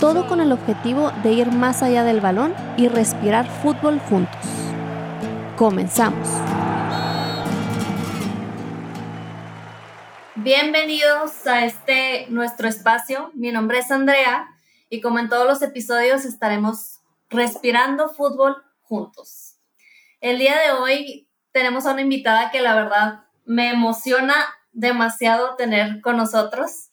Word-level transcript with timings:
todo 0.00 0.26
con 0.26 0.40
el 0.40 0.50
objetivo 0.50 1.12
de 1.22 1.32
ir 1.32 1.52
más 1.52 1.82
allá 1.82 2.04
del 2.04 2.22
balón 2.22 2.54
y 2.78 2.88
respirar 2.88 3.46
fútbol 3.46 4.00
juntos. 4.00 4.40
Comenzamos. 5.56 6.26
Bienvenidos 10.36 11.46
a 11.46 11.66
este 11.66 12.26
nuestro 12.30 12.66
espacio. 12.66 13.30
Mi 13.34 13.52
nombre 13.52 13.80
es 13.80 13.90
Andrea 13.90 14.48
y 14.88 15.02
como 15.02 15.18
en 15.18 15.28
todos 15.28 15.46
los 15.46 15.60
episodios 15.60 16.24
estaremos 16.24 17.00
respirando 17.28 18.08
fútbol 18.08 18.56
juntos. 18.80 19.58
El 20.22 20.38
día 20.38 20.58
de 20.60 20.70
hoy 20.72 21.28
tenemos 21.52 21.84
a 21.84 21.92
una 21.92 22.00
invitada 22.00 22.50
que 22.50 22.62
la 22.62 22.74
verdad 22.74 23.24
me 23.44 23.68
emociona 23.68 24.34
demasiado 24.72 25.56
tener 25.56 26.00
con 26.00 26.16
nosotros. 26.16 26.88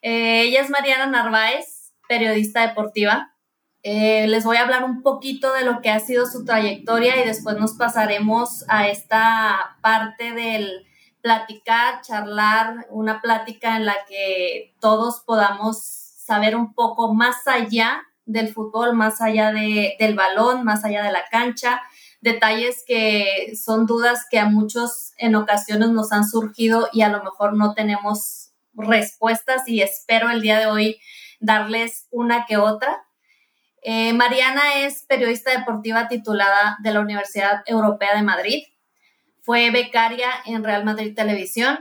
Eh, 0.00 0.42
ella 0.42 0.60
es 0.60 0.70
Mariana 0.70 1.06
Narváez 1.06 1.71
periodista 2.12 2.68
deportiva. 2.68 3.34
Eh, 3.82 4.26
les 4.28 4.44
voy 4.44 4.58
a 4.58 4.64
hablar 4.64 4.84
un 4.84 5.02
poquito 5.02 5.54
de 5.54 5.64
lo 5.64 5.80
que 5.80 5.88
ha 5.88 5.98
sido 5.98 6.26
su 6.26 6.44
trayectoria 6.44 7.16
y 7.16 7.26
después 7.26 7.56
nos 7.56 7.72
pasaremos 7.72 8.66
a 8.68 8.88
esta 8.88 9.78
parte 9.80 10.32
del 10.32 10.86
platicar, 11.22 12.02
charlar, 12.02 12.86
una 12.90 13.22
plática 13.22 13.76
en 13.76 13.86
la 13.86 13.96
que 14.06 14.74
todos 14.78 15.22
podamos 15.24 15.78
saber 15.78 16.54
un 16.54 16.74
poco 16.74 17.14
más 17.14 17.46
allá 17.46 18.02
del 18.26 18.52
fútbol, 18.52 18.92
más 18.92 19.22
allá 19.22 19.50
del 19.52 20.14
balón, 20.14 20.64
más 20.64 20.84
allá 20.84 21.02
de 21.02 21.12
la 21.12 21.24
cancha, 21.30 21.80
detalles 22.20 22.84
que 22.86 23.54
son 23.56 23.86
dudas 23.86 24.26
que 24.30 24.38
a 24.38 24.50
muchos 24.50 25.12
en 25.16 25.34
ocasiones 25.34 25.88
nos 25.88 26.12
han 26.12 26.28
surgido 26.28 26.90
y 26.92 27.00
a 27.00 27.08
lo 27.08 27.24
mejor 27.24 27.56
no 27.56 27.72
tenemos 27.72 28.52
respuestas 28.74 29.66
y 29.66 29.80
espero 29.80 30.28
el 30.28 30.42
día 30.42 30.58
de 30.58 30.66
hoy 30.66 31.00
darles 31.42 32.06
una 32.10 32.46
que 32.46 32.56
otra. 32.56 33.04
Eh, 33.82 34.12
Mariana 34.14 34.76
es 34.76 35.04
periodista 35.08 35.50
deportiva 35.50 36.08
titulada 36.08 36.78
de 36.82 36.92
la 36.92 37.00
Universidad 37.00 37.62
Europea 37.66 38.14
de 38.14 38.22
Madrid. 38.22 38.62
Fue 39.40 39.70
becaria 39.70 40.30
en 40.46 40.62
Real 40.62 40.84
Madrid 40.84 41.14
Televisión, 41.14 41.80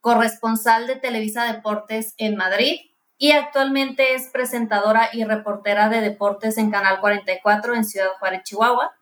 corresponsal 0.00 0.86
de 0.86 0.96
Televisa 0.96 1.50
Deportes 1.50 2.14
en 2.18 2.36
Madrid 2.36 2.80
y 3.16 3.32
actualmente 3.32 4.14
es 4.14 4.28
presentadora 4.28 5.08
y 5.12 5.24
reportera 5.24 5.88
de 5.88 6.02
deportes 6.02 6.58
en 6.58 6.70
Canal 6.70 7.00
44 7.00 7.74
en 7.74 7.84
Ciudad 7.84 8.10
Juárez, 8.18 8.42
Chihuahua, 8.44 8.92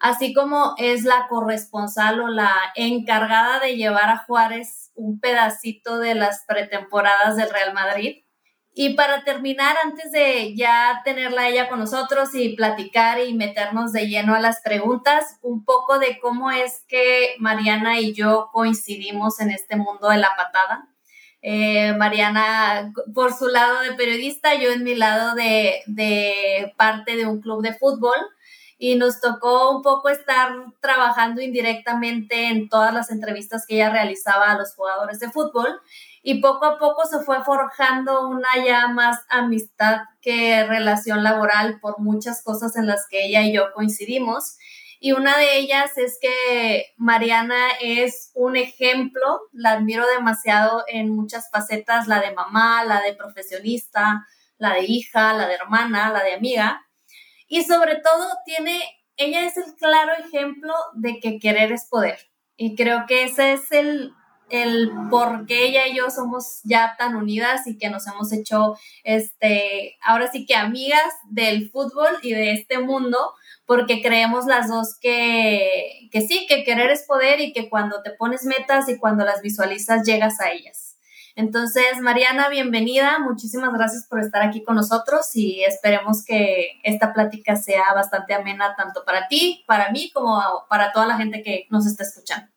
así 0.00 0.34
como 0.34 0.74
es 0.78 1.04
la 1.04 1.28
corresponsal 1.28 2.20
o 2.20 2.28
la 2.28 2.52
encargada 2.74 3.60
de 3.60 3.76
llevar 3.76 4.10
a 4.10 4.18
Juárez 4.18 4.90
un 4.96 5.20
pedacito 5.20 5.98
de 5.98 6.16
las 6.16 6.44
pretemporadas 6.46 7.36
del 7.36 7.50
Real 7.50 7.72
Madrid 7.72 8.23
y 8.76 8.94
para 8.94 9.22
terminar, 9.22 9.76
antes 9.84 10.10
de 10.10 10.52
ya 10.56 11.00
tenerla 11.04 11.48
ella 11.48 11.68
con 11.68 11.78
nosotros 11.78 12.34
y 12.34 12.56
platicar 12.56 13.20
y 13.20 13.32
meternos 13.32 13.92
de 13.92 14.08
lleno 14.08 14.34
a 14.34 14.40
las 14.40 14.60
preguntas, 14.62 15.38
un 15.42 15.64
poco 15.64 16.00
de 16.00 16.18
cómo 16.18 16.50
es 16.50 16.82
que 16.88 17.36
Mariana 17.38 18.00
y 18.00 18.12
yo 18.14 18.50
coincidimos 18.52 19.38
en 19.38 19.52
este 19.52 19.76
mundo 19.76 20.08
de 20.08 20.16
la 20.16 20.30
patada. 20.36 20.88
Eh, 21.40 21.92
Mariana 21.92 22.92
por 23.14 23.32
su 23.32 23.46
lado 23.46 23.80
de 23.82 23.92
periodista, 23.92 24.56
yo 24.56 24.72
en 24.72 24.82
mi 24.82 24.96
lado 24.96 25.36
de, 25.36 25.82
de 25.86 26.74
parte 26.76 27.16
de 27.16 27.26
un 27.26 27.40
club 27.40 27.62
de 27.62 27.74
fútbol 27.74 28.16
y 28.76 28.96
nos 28.96 29.20
tocó 29.20 29.70
un 29.70 29.82
poco 29.82 30.08
estar 30.08 30.50
trabajando 30.80 31.40
indirectamente 31.40 32.48
en 32.48 32.68
todas 32.68 32.92
las 32.92 33.12
entrevistas 33.12 33.66
que 33.68 33.76
ella 33.76 33.90
realizaba 33.90 34.50
a 34.50 34.58
los 34.58 34.74
jugadores 34.74 35.20
de 35.20 35.30
fútbol 35.30 35.80
y 36.26 36.40
poco 36.40 36.64
a 36.64 36.78
poco 36.78 37.04
se 37.04 37.20
fue 37.20 37.44
forjando 37.44 38.26
una 38.30 38.48
ya 38.64 38.88
más 38.88 39.20
amistad 39.28 39.98
que 40.22 40.64
relación 40.64 41.22
laboral 41.22 41.80
por 41.80 42.00
muchas 42.00 42.42
cosas 42.42 42.76
en 42.76 42.86
las 42.86 43.06
que 43.10 43.26
ella 43.26 43.42
y 43.42 43.52
yo 43.52 43.74
coincidimos. 43.74 44.56
Y 45.00 45.12
una 45.12 45.36
de 45.36 45.58
ellas 45.58 45.98
es 45.98 46.16
que 46.18 46.94
Mariana 46.96 47.72
es 47.78 48.30
un 48.32 48.56
ejemplo, 48.56 49.42
la 49.52 49.72
admiro 49.72 50.06
demasiado 50.06 50.82
en 50.88 51.14
muchas 51.14 51.50
facetas, 51.50 52.08
la 52.08 52.22
de 52.22 52.32
mamá, 52.32 52.84
la 52.84 53.02
de 53.02 53.12
profesionista, 53.12 54.26
la 54.56 54.72
de 54.72 54.84
hija, 54.84 55.34
la 55.34 55.46
de 55.46 55.56
hermana, 55.56 56.10
la 56.10 56.22
de 56.22 56.32
amiga. 56.32 56.86
Y 57.48 57.64
sobre 57.64 57.96
todo 57.96 58.28
tiene, 58.46 58.82
ella 59.18 59.44
es 59.44 59.58
el 59.58 59.74
claro 59.74 60.12
ejemplo 60.24 60.72
de 60.94 61.20
que 61.20 61.38
querer 61.38 61.70
es 61.70 61.84
poder. 61.84 62.18
Y 62.56 62.76
creo 62.76 63.04
que 63.06 63.24
ese 63.24 63.52
es 63.52 63.70
el 63.72 64.14
el 64.62 64.90
por 65.10 65.46
qué 65.46 65.66
ella 65.66 65.86
y 65.86 65.96
yo 65.96 66.10
somos 66.10 66.60
ya 66.64 66.94
tan 66.98 67.16
unidas 67.16 67.66
y 67.66 67.78
que 67.78 67.90
nos 67.90 68.06
hemos 68.06 68.32
hecho, 68.32 68.76
este, 69.02 69.96
ahora 70.02 70.30
sí 70.30 70.46
que 70.46 70.54
amigas 70.54 71.12
del 71.30 71.70
fútbol 71.70 72.08
y 72.22 72.32
de 72.32 72.52
este 72.52 72.78
mundo, 72.78 73.18
porque 73.66 74.02
creemos 74.02 74.46
las 74.46 74.68
dos 74.68 74.98
que, 75.00 76.08
que 76.10 76.20
sí, 76.20 76.46
que 76.48 76.64
querer 76.64 76.90
es 76.90 77.04
poder 77.04 77.40
y 77.40 77.52
que 77.52 77.68
cuando 77.68 78.02
te 78.02 78.10
pones 78.10 78.44
metas 78.44 78.88
y 78.88 78.98
cuando 78.98 79.24
las 79.24 79.42
visualizas 79.42 80.06
llegas 80.06 80.40
a 80.40 80.50
ellas. 80.50 80.94
Entonces, 81.36 82.00
Mariana, 82.00 82.48
bienvenida. 82.48 83.18
Muchísimas 83.18 83.72
gracias 83.72 84.06
por 84.08 84.20
estar 84.20 84.42
aquí 84.42 84.62
con 84.62 84.76
nosotros 84.76 85.34
y 85.34 85.64
esperemos 85.64 86.24
que 86.24 86.78
esta 86.84 87.12
plática 87.12 87.56
sea 87.56 87.92
bastante 87.92 88.34
amena 88.34 88.76
tanto 88.76 89.04
para 89.04 89.26
ti, 89.26 89.64
para 89.66 89.90
mí, 89.90 90.10
como 90.12 90.40
para 90.70 90.92
toda 90.92 91.06
la 91.06 91.16
gente 91.16 91.42
que 91.42 91.66
nos 91.70 91.86
está 91.86 92.04
escuchando. 92.04 92.53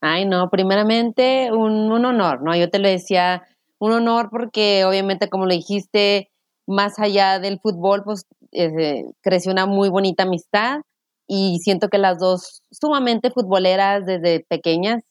Ay, 0.00 0.26
no, 0.26 0.48
primeramente 0.50 1.50
un, 1.52 1.90
honor, 1.90 2.42
¿no? 2.42 2.54
Yo 2.54 2.70
te 2.70 2.78
lo 2.78 2.88
decía, 2.88 3.42
un 3.78 3.92
honor 3.92 4.28
porque 4.30 4.84
obviamente, 4.84 5.28
como 5.28 5.46
lo 5.46 5.52
dijiste, 5.52 6.30
más 6.66 6.98
allá 6.98 7.40
del 7.40 7.58
fútbol, 7.60 8.04
pues 8.04 8.24
eh, 8.52 9.04
creció 9.22 9.50
una 9.52 9.66
muy 9.66 9.88
bonita 9.88 10.22
amistad 10.24 10.80
y 11.26 11.58
siento 11.60 11.88
que 11.88 11.98
las 11.98 12.18
dos 12.18 12.62
sumamente 12.70 13.30
futboleras 13.30 14.06
desde 14.06 14.44
pequeñas 14.48 15.02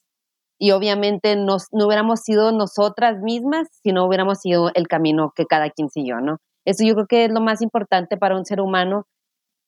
y 0.60 0.72
obviamente 0.72 1.36
nos, 1.36 1.68
no 1.72 1.88
hubiéramos 1.88 2.22
sido 2.22 2.52
nosotras 2.52 3.22
mismas 3.22 3.68
si 3.84 3.92
no 3.92 4.06
hubiéramos 4.06 4.40
sido 4.40 4.72
el 4.74 4.88
camino 4.88 5.32
que 5.36 5.46
cada 5.46 5.70
quien 5.70 5.90
siguió, 5.90 6.22
¿no? 6.22 6.38
Eso 6.66 6.84
yo 6.86 6.96
creo 6.96 7.08
que 7.08 7.26
es 7.26 7.32
lo 7.32 7.42
más 7.42 7.62
importante 7.62 8.18
para 8.18 8.38
un 8.38 8.46
ser 8.46 8.62
humano 8.62 9.06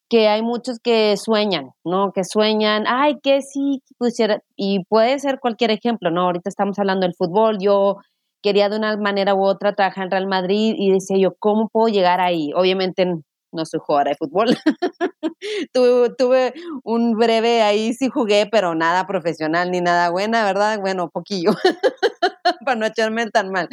que 0.09 0.27
hay 0.27 0.41
muchos 0.41 0.79
que 0.79 1.15
sueñan, 1.17 1.71
¿no? 1.85 2.11
Que 2.11 2.23
sueñan, 2.23 2.85
ay, 2.87 3.19
que 3.21 3.41
sí 3.41 3.83
pusiera, 3.97 4.41
y 4.55 4.83
puede 4.85 5.19
ser 5.19 5.39
cualquier 5.39 5.71
ejemplo, 5.71 6.09
¿no? 6.09 6.23
Ahorita 6.23 6.49
estamos 6.49 6.79
hablando 6.79 7.05
del 7.05 7.15
fútbol, 7.15 7.59
yo 7.61 7.97
quería 8.41 8.69
de 8.69 8.77
una 8.77 8.97
manera 8.97 9.35
u 9.35 9.43
otra 9.43 9.75
trabajar 9.75 10.05
en 10.05 10.11
Real 10.11 10.27
Madrid 10.27 10.73
y 10.77 10.91
decía 10.91 11.17
yo, 11.17 11.35
¿cómo 11.37 11.69
puedo 11.69 11.89
llegar 11.89 12.21
ahí? 12.21 12.51
Obviamente 12.55 13.05
no 13.51 13.65
soy 13.65 13.79
jugadora 13.83 14.11
de 14.11 14.17
fútbol, 14.17 14.47
tuve, 15.73 16.09
tuve, 16.17 16.53
un 16.83 17.13
breve 17.13 17.61
ahí, 17.61 17.93
sí 17.93 18.09
jugué, 18.09 18.47
pero 18.51 18.75
nada 18.75 19.05
profesional 19.07 19.71
ni 19.71 19.81
nada 19.81 20.09
buena, 20.09 20.43
¿verdad? 20.43 20.79
Bueno, 20.79 21.09
poquillo, 21.09 21.51
para 22.65 22.75
no 22.79 22.85
echarme 22.85 23.29
tan 23.29 23.51
mal. 23.51 23.69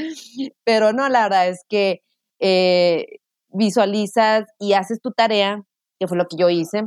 Pero 0.64 0.92
no, 0.92 1.08
la 1.08 1.24
verdad 1.24 1.48
es 1.48 1.64
que 1.68 2.00
eh, 2.40 3.06
visualizas 3.48 4.44
y 4.58 4.74
haces 4.74 5.00
tu 5.00 5.12
tarea 5.12 5.62
que 5.98 6.06
fue 6.08 6.16
lo 6.18 6.26
que 6.26 6.36
yo 6.36 6.48
hice, 6.50 6.84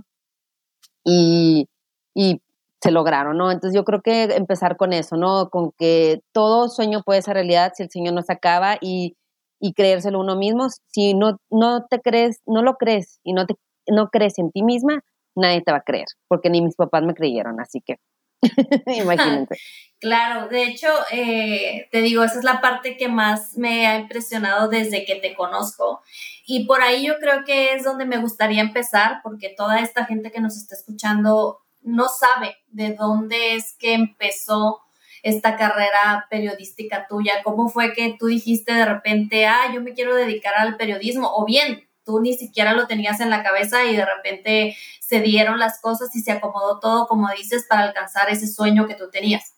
y, 1.03 1.67
y 2.13 2.41
se 2.81 2.91
lograron, 2.91 3.37
¿no? 3.37 3.51
Entonces 3.51 3.75
yo 3.75 3.83
creo 3.83 4.01
que 4.01 4.23
empezar 4.23 4.77
con 4.77 4.93
eso, 4.93 5.17
¿no? 5.17 5.49
Con 5.49 5.71
que 5.77 6.21
todo 6.31 6.69
sueño 6.69 7.03
puede 7.03 7.21
ser 7.21 7.33
realidad 7.35 7.73
si 7.75 7.83
el 7.83 7.91
sueño 7.91 8.11
no 8.11 8.21
se 8.21 8.33
acaba 8.33 8.77
y, 8.81 9.17
y 9.59 9.73
creérselo 9.73 10.19
uno 10.19 10.35
mismo. 10.35 10.67
Si 10.87 11.13
no, 11.13 11.39
no 11.49 11.85
te 11.85 11.99
crees, 11.99 12.41
no 12.45 12.61
lo 12.63 12.75
crees 12.75 13.19
y 13.23 13.33
no, 13.33 13.45
te, 13.45 13.55
no 13.87 14.09
crees 14.09 14.39
en 14.39 14.51
ti 14.51 14.63
misma, 14.63 15.03
nadie 15.35 15.61
te 15.61 15.71
va 15.71 15.79
a 15.79 15.83
creer, 15.83 16.07
porque 16.27 16.49
ni 16.49 16.61
mis 16.61 16.75
papás 16.75 17.03
me 17.03 17.13
creyeron, 17.13 17.59
así 17.59 17.81
que 17.81 17.97
imagínate. 18.85 19.57
Claro, 19.99 20.47
de 20.47 20.63
hecho, 20.63 20.87
eh, 21.11 21.89
te 21.91 22.01
digo, 22.01 22.23
esa 22.23 22.39
es 22.39 22.45
la 22.45 22.61
parte 22.61 22.95
que 22.95 23.09
más 23.09 23.57
me 23.57 23.85
ha 23.85 23.97
impresionado 23.97 24.69
desde 24.69 25.03
que 25.03 25.15
te 25.15 25.35
conozco. 25.35 26.01
Y 26.45 26.65
por 26.65 26.81
ahí 26.81 27.05
yo 27.05 27.17
creo 27.19 27.43
que 27.43 27.73
es 27.73 27.83
donde 27.83 28.05
me 28.05 28.17
gustaría 28.17 28.61
empezar, 28.61 29.19
porque 29.23 29.49
toda 29.49 29.81
esta 29.81 30.05
gente 30.05 30.31
que 30.31 30.39
nos 30.39 30.55
está 30.55 30.75
escuchando 30.75 31.59
no 31.81 32.07
sabe 32.07 32.55
de 32.67 32.93
dónde 32.93 33.55
es 33.55 33.75
que 33.77 33.93
empezó 33.93 34.79
esta 35.21 35.57
carrera 35.57 36.27
periodística 36.29 37.05
tuya. 37.07 37.43
¿Cómo 37.43 37.67
fue 37.67 37.91
que 37.91 38.15
tú 38.17 38.27
dijiste 38.27 38.73
de 38.73 38.85
repente, 38.85 39.47
ah, 39.47 39.71
yo 39.73 39.81
me 39.81 39.93
quiero 39.93 40.15
dedicar 40.15 40.55
al 40.55 40.77
periodismo? 40.77 41.29
O 41.35 41.45
bien, 41.45 41.88
tú 42.09 42.19
ni 42.19 42.33
siquiera 42.33 42.73
lo 42.73 42.87
tenías 42.87 43.19
en 43.19 43.29
la 43.29 43.43
cabeza 43.43 43.85
y 43.85 43.95
de 43.95 44.03
repente 44.03 44.75
se 44.99 45.21
dieron 45.21 45.59
las 45.59 45.79
cosas 45.79 46.15
y 46.15 46.21
se 46.21 46.31
acomodó 46.31 46.79
todo, 46.79 47.05
como 47.05 47.27
dices, 47.37 47.67
para 47.69 47.83
alcanzar 47.83 48.29
ese 48.31 48.47
sueño 48.47 48.87
que 48.87 48.95
tú 48.95 49.11
tenías. 49.11 49.53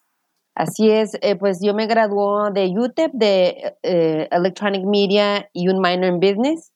Así 0.54 0.92
es, 0.92 1.18
eh, 1.22 1.38
pues 1.38 1.60
yo 1.64 1.74
me 1.74 1.88
graduó 1.88 2.52
de 2.52 2.68
UTEP, 2.78 3.12
de 3.14 3.78
eh, 3.84 4.28
Electronic 4.32 4.84
Media 4.86 5.50
y 5.54 5.70
un 5.70 5.80
minor 5.80 6.06
en 6.06 6.20
Business. 6.20 6.74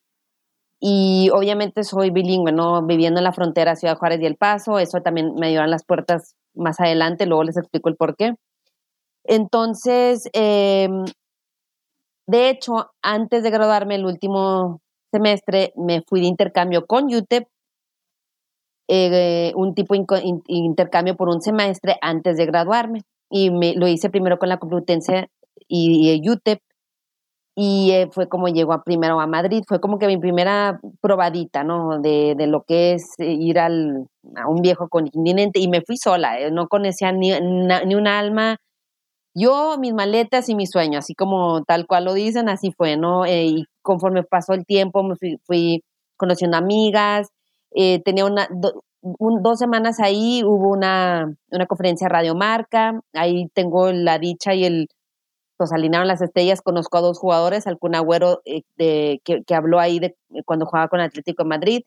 Y 0.80 1.30
obviamente 1.34 1.84
soy 1.84 2.10
bilingüe, 2.10 2.52
¿no? 2.52 2.86
Viviendo 2.86 3.20
en 3.20 3.24
la 3.24 3.32
frontera 3.32 3.76
Ciudad 3.76 3.98
Juárez 3.98 4.20
y 4.22 4.26
El 4.26 4.36
Paso, 4.36 4.78
eso 4.78 5.00
también 5.02 5.34
me 5.38 5.50
dio 5.50 5.64
las 5.66 5.84
puertas 5.84 6.36
más 6.54 6.80
adelante, 6.80 7.26
luego 7.26 7.44
les 7.44 7.56
explico 7.58 7.90
el 7.90 7.96
por 7.96 8.16
qué. 8.16 8.34
Entonces, 9.24 10.28
em, 10.32 11.04
de 12.26 12.50
hecho, 12.50 12.90
antes 13.02 13.42
de 13.42 13.50
graduarme 13.50 13.96
el 13.96 14.06
último 14.06 14.80
semestre, 15.12 15.72
me 15.76 16.02
fui 16.02 16.20
de 16.20 16.26
intercambio 16.26 16.86
con 16.86 17.06
UTEP, 17.12 17.46
eh, 18.88 19.52
un 19.56 19.74
tipo 19.74 19.94
de 19.94 20.22
intercambio 20.46 21.16
por 21.16 21.28
un 21.28 21.40
semestre 21.40 21.96
antes 22.00 22.36
de 22.36 22.46
graduarme. 22.46 23.02
Y 23.30 23.50
me, 23.50 23.74
lo 23.74 23.88
hice 23.88 24.08
primero 24.10 24.38
con 24.38 24.48
la 24.48 24.58
Complutense 24.58 25.28
y, 25.68 26.20
y 26.22 26.30
UTEP, 26.30 26.60
y 27.58 27.90
eh, 27.92 28.08
fue 28.12 28.28
como 28.28 28.48
llegó 28.48 28.82
primero 28.84 29.18
a 29.18 29.26
Madrid, 29.26 29.62
fue 29.66 29.80
como 29.80 29.98
que 29.98 30.06
mi 30.06 30.18
primera 30.18 30.78
probadita, 31.00 31.64
¿no? 31.64 31.98
De, 32.00 32.34
de 32.36 32.46
lo 32.46 32.64
que 32.64 32.92
es 32.92 33.14
ir 33.18 33.58
al, 33.58 34.06
a 34.36 34.46
un 34.48 34.60
viejo 34.60 34.88
continente 34.88 35.58
y 35.58 35.66
me 35.68 35.80
fui 35.80 35.96
sola, 35.96 36.38
eh, 36.38 36.50
no 36.50 36.68
conocía 36.68 37.12
ni, 37.12 37.30
ni 37.30 37.94
un 37.94 38.06
alma, 38.06 38.58
yo, 39.34 39.76
mis 39.78 39.92
maletas 39.94 40.48
y 40.48 40.54
mis 40.54 40.70
sueños, 40.70 41.04
así 41.04 41.14
como 41.14 41.62
tal 41.64 41.86
cual 41.86 42.06
lo 42.06 42.14
dicen, 42.14 42.48
así 42.48 42.72
fue, 42.72 42.96
¿no? 42.96 43.26
Conforme 43.86 44.24
pasó 44.24 44.52
el 44.52 44.66
tiempo, 44.66 45.04
me 45.04 45.14
fui, 45.46 45.84
conociendo 46.16 46.56
amigas, 46.56 47.28
tenía 48.04 48.24
una, 48.24 48.48
dos 49.00 49.58
semanas 49.58 50.00
ahí, 50.00 50.42
hubo 50.44 50.70
una, 50.70 51.32
una 51.50 51.66
conferencia 51.66 52.08
Radio 52.08 52.34
Marca, 52.34 53.00
ahí 53.12 53.48
tengo 53.54 53.92
la 53.92 54.18
dicha 54.18 54.54
y 54.54 54.64
el 54.64 54.88
pues 55.56 55.72
alinearon 55.72 56.08
las 56.08 56.20
estrellas, 56.20 56.60
conozco 56.60 56.98
a 56.98 57.00
dos 57.00 57.18
jugadores, 57.18 57.66
al 57.66 57.78
Agüero 57.94 58.42
eh, 58.44 58.62
de, 58.76 59.20
que, 59.24 59.54
habló 59.54 59.80
ahí 59.80 59.98
de 59.98 60.14
cuando 60.44 60.66
jugaba 60.66 60.88
con 60.88 61.00
Atlético 61.00 61.44
de 61.44 61.48
Madrid, 61.48 61.82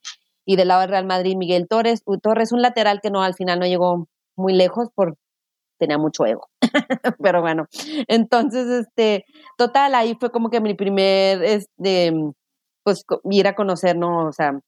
y 0.46 0.56
del 0.56 0.70
lado 0.70 0.82
del 0.82 0.90
Real 0.90 1.06
Madrid 1.06 1.36
Miguel 1.38 1.68
Torres, 1.68 2.02
Torres 2.24 2.52
un 2.52 2.64
lateral 2.64 3.02
que 3.02 3.12
no 3.12 3.22
al 3.22 3.36
final 3.36 3.60
no 3.60 3.68
llegó 3.68 4.08
muy 4.36 4.54
lejos 4.54 4.90
por 4.96 5.16
tenía 5.80 5.98
mucho 5.98 6.26
ego. 6.26 6.50
Pero 7.24 7.42
bueno, 7.42 7.66
entonces 8.08 8.68
este 8.68 9.26
total 9.58 9.96
ahí 9.96 10.16
fue 10.20 10.32
como 10.32 10.50
que 10.50 10.62
mi 10.62 10.76
primer 10.76 11.44
este 11.44 12.14
pues 12.84 13.04
ir 13.30 13.48
a 13.48 13.56
conocer, 13.56 13.98
no, 13.98 14.28
o 14.28 14.32
sea, 14.32 14.60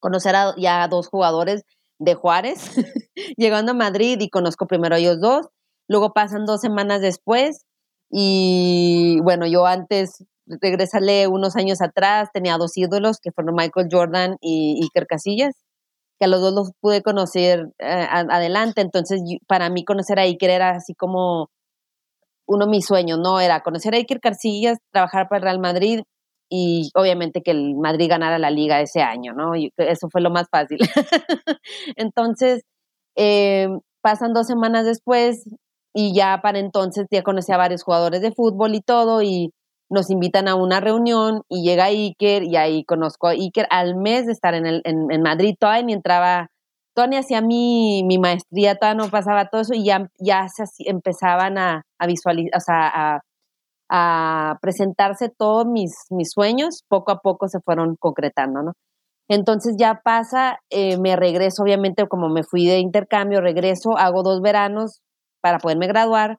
conocer 0.00 0.36
a 0.36 0.54
ya 0.56 0.82
a 0.82 0.88
dos 0.88 1.08
jugadores 1.08 1.62
de 1.98 2.14
Juárez, 2.14 2.74
llegando 3.36 3.72
a 3.72 3.74
Madrid 3.74 4.18
y 4.20 4.30
conozco 4.30 4.66
primero 4.66 4.94
a 4.94 4.98
ellos 4.98 5.20
dos, 5.20 5.48
luego 5.88 6.12
pasan 6.12 6.46
dos 6.46 6.60
semanas 6.60 7.00
después 7.00 7.64
y 8.10 9.20
bueno, 9.22 9.46
yo 9.46 9.66
antes, 9.66 10.24
regresale 10.46 11.28
unos 11.28 11.56
años 11.56 11.80
atrás, 11.80 12.28
tenía 12.32 12.56
dos 12.58 12.76
ídolos 12.76 13.18
que 13.22 13.30
fueron 13.30 13.54
Michael 13.54 13.88
Jordan 13.90 14.36
y 14.40 14.80
Iker 14.82 15.06
Casillas, 15.06 15.54
que 16.20 16.26
a 16.26 16.28
los 16.28 16.40
dos 16.40 16.54
los 16.54 16.70
pude 16.80 17.02
conocer 17.02 17.70
eh, 17.78 18.06
adelante. 18.10 18.82
Entonces, 18.82 19.22
para 19.48 19.70
mí 19.70 19.84
conocer 19.84 20.20
a 20.20 20.22
Iker 20.22 20.50
era 20.50 20.70
así 20.70 20.94
como 20.94 21.48
uno 22.46 22.66
de 22.66 22.70
mis 22.70 22.86
sueños, 22.86 23.18
¿no? 23.18 23.40
Era 23.40 23.62
conocer 23.62 23.94
a 23.94 23.98
Iker 23.98 24.20
Casillas, 24.20 24.78
trabajar 24.92 25.28
para 25.28 25.38
el 25.38 25.42
Real 25.44 25.60
Madrid 25.60 26.02
y 26.50 26.90
obviamente 26.94 27.42
que 27.42 27.52
el 27.52 27.76
Madrid 27.76 28.08
ganara 28.10 28.38
la 28.38 28.50
liga 28.50 28.80
ese 28.80 29.02
año, 29.02 29.32
¿no? 29.34 29.56
Y 29.56 29.72
eso 29.76 30.08
fue 30.10 30.20
lo 30.20 30.30
más 30.30 30.46
fácil. 30.50 30.78
Entonces, 31.96 32.62
eh, 33.16 33.68
pasan 34.02 34.34
dos 34.34 34.46
semanas 34.46 34.84
después, 34.84 35.44
y 35.94 36.14
ya 36.14 36.40
para 36.42 36.58
entonces 36.58 37.06
ya 37.10 37.22
conocí 37.22 37.52
a 37.52 37.56
varios 37.56 37.82
jugadores 37.82 38.20
de 38.22 38.32
fútbol 38.32 38.74
y 38.74 38.80
todo 38.80 39.22
y 39.22 39.52
nos 39.90 40.10
invitan 40.10 40.48
a 40.48 40.54
una 40.54 40.80
reunión 40.80 41.42
y 41.48 41.62
llega 41.62 41.84
Iker 41.86 42.44
y 42.44 42.56
ahí 42.56 42.84
conozco 42.84 43.28
a 43.28 43.32
Iker 43.32 43.66
al 43.70 43.96
mes 43.96 44.26
de 44.26 44.32
estar 44.32 44.54
en, 44.54 44.66
el, 44.66 44.82
en, 44.84 45.22
Madrid, 45.22 45.56
todavía 45.58 45.84
ni 45.84 45.92
entraba, 45.92 46.48
todavía 46.94 47.18
ni 47.18 47.24
hacía 47.24 47.40
mi, 47.42 48.18
maestría, 48.18 48.76
todavía 48.76 49.04
no 49.04 49.10
pasaba 49.10 49.48
todo 49.48 49.62
eso 49.62 49.74
y 49.74 49.84
ya, 49.84 50.08
ya 50.18 50.48
se 50.48 50.64
empezaban 50.88 51.58
a, 51.58 51.82
visualizar, 52.06 52.56
o 52.56 52.60
sea, 52.60 52.88
a, 52.88 53.20
a, 53.90 54.58
presentarse 54.62 55.28
todos 55.28 55.66
mis, 55.66 55.92
mis 56.10 56.30
sueños, 56.30 56.84
poco 56.88 57.12
a 57.12 57.20
poco 57.20 57.48
se 57.48 57.60
fueron 57.60 57.96
concretando, 57.98 58.62
¿no? 58.62 58.72
Entonces 59.28 59.76
ya 59.78 60.00
pasa, 60.02 60.58
eh, 60.70 60.98
me 60.98 61.14
regreso, 61.14 61.62
obviamente 61.62 62.08
como 62.08 62.28
me 62.28 62.42
fui 62.42 62.66
de 62.66 62.78
intercambio, 62.78 63.40
regreso, 63.40 63.96
hago 63.96 64.24
dos 64.24 64.40
veranos, 64.40 65.02
para 65.40 65.58
poderme 65.58 65.86
graduar, 65.86 66.38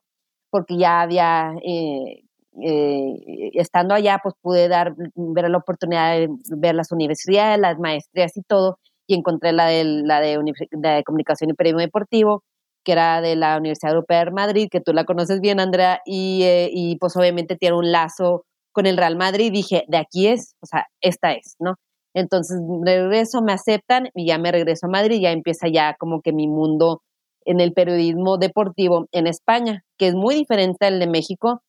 porque 0.50 0.78
ya 0.78 1.02
había, 1.02 1.54
eh, 1.66 2.24
eh, 2.62 3.52
estando 3.54 3.94
allá, 3.94 4.20
pues 4.22 4.36
pude 4.42 4.68
dar, 4.68 4.94
ver 5.16 5.50
la 5.50 5.58
oportunidad 5.58 6.18
de 6.18 6.30
ver 6.58 6.76
las 6.76 6.92
universidades, 6.92 7.60
las 7.60 7.80
maestrías 7.80 8.36
y 8.38 8.42
todo, 8.44 8.80
y 9.08 9.16
encontré 9.16 9.52
la 9.54 9.68
de, 9.68 9.84
la 9.84 10.20
de, 10.20 11.04
Comunicación 11.06 11.50
y 11.50 11.54
Periodismo 11.54 11.82
Deportivo, 11.82 12.44
que 12.84 12.94
era 12.94 13.22
de 13.22 13.36
la 13.36 13.58
Universidad 13.58 13.94
Europea 13.94 14.26
de 14.26 14.32
Madrid, 14.32 14.68
que 14.72 14.82
tú 14.82 14.94
la 14.94 15.06
conoces 15.06 15.40
bien, 15.40 15.60
Andrea, 15.60 16.02
y, 16.06 16.44
eh, 16.44 16.70
y 16.72 16.98
pues 16.98 17.16
obviamente 17.16 17.56
tiene 17.56 17.78
un 17.78 17.92
lazo 17.92 18.46
con 18.72 18.86
el 18.86 18.98
Real 18.98 19.18
Madrid, 19.18 19.52
dije, 19.52 19.84
de 19.88 19.98
aquí 19.98 20.28
es, 20.28 20.56
o 20.62 20.66
sea, 20.66 20.88
esta 21.02 21.34
es, 21.34 21.56
¿no? 21.60 21.76
Entonces 22.14 22.58
regreso, 22.84 23.42
me 23.42 23.54
aceptan 23.54 24.10
y 24.14 24.28
ya 24.28 24.38
me 24.38 24.52
regreso 24.52 24.88
a 24.88 24.90
Madrid, 24.90 25.22
ya 25.22 25.32
empieza 25.32 25.68
ya 25.68 25.96
como 25.98 26.22
que 26.22 26.34
mi 26.34 26.48
mundo 26.48 27.02
en 27.46 27.60
el 27.60 27.74
periodismo 27.74 28.38
deportivo 28.38 29.08
en 29.12 29.28
España, 29.28 29.84
que 29.98 30.08
es 30.08 30.16
muy 30.16 30.36
diferente 30.36 30.86
al 30.86 31.00
de 31.00 31.08
México. 31.08 31.62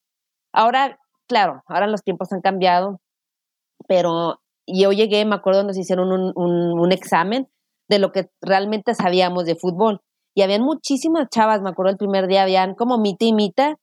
Ahora, 0.52 0.98
claro, 1.28 1.62
ahora 1.66 1.86
los 1.86 2.02
tiempos 2.02 2.32
han 2.32 2.40
cambiado, 2.40 3.00
pero 3.88 4.40
yo 4.66 4.92
llegué, 4.92 5.24
me 5.24 5.34
acuerdo, 5.34 5.64
nos 5.64 5.78
hicieron 5.78 6.12
un, 6.12 6.92
examen 6.92 7.48
de 7.88 7.98
lo 7.98 8.12
que 8.12 8.30
realmente 8.40 8.94
sabíamos 8.94 9.44
de 9.44 9.56
fútbol. 9.56 10.00
Y 10.34 10.42
habían 10.42 10.62
muchísimas 10.62 11.28
chavas, 11.28 11.60
me 11.62 11.70
acuerdo 11.70 11.92
el 11.92 11.98
primer 11.98 12.26
día, 12.26 12.42
habían 12.42 12.74
como 12.74 12.98
mita 12.98 13.24
y 13.24 13.32
mita, 13.32 13.76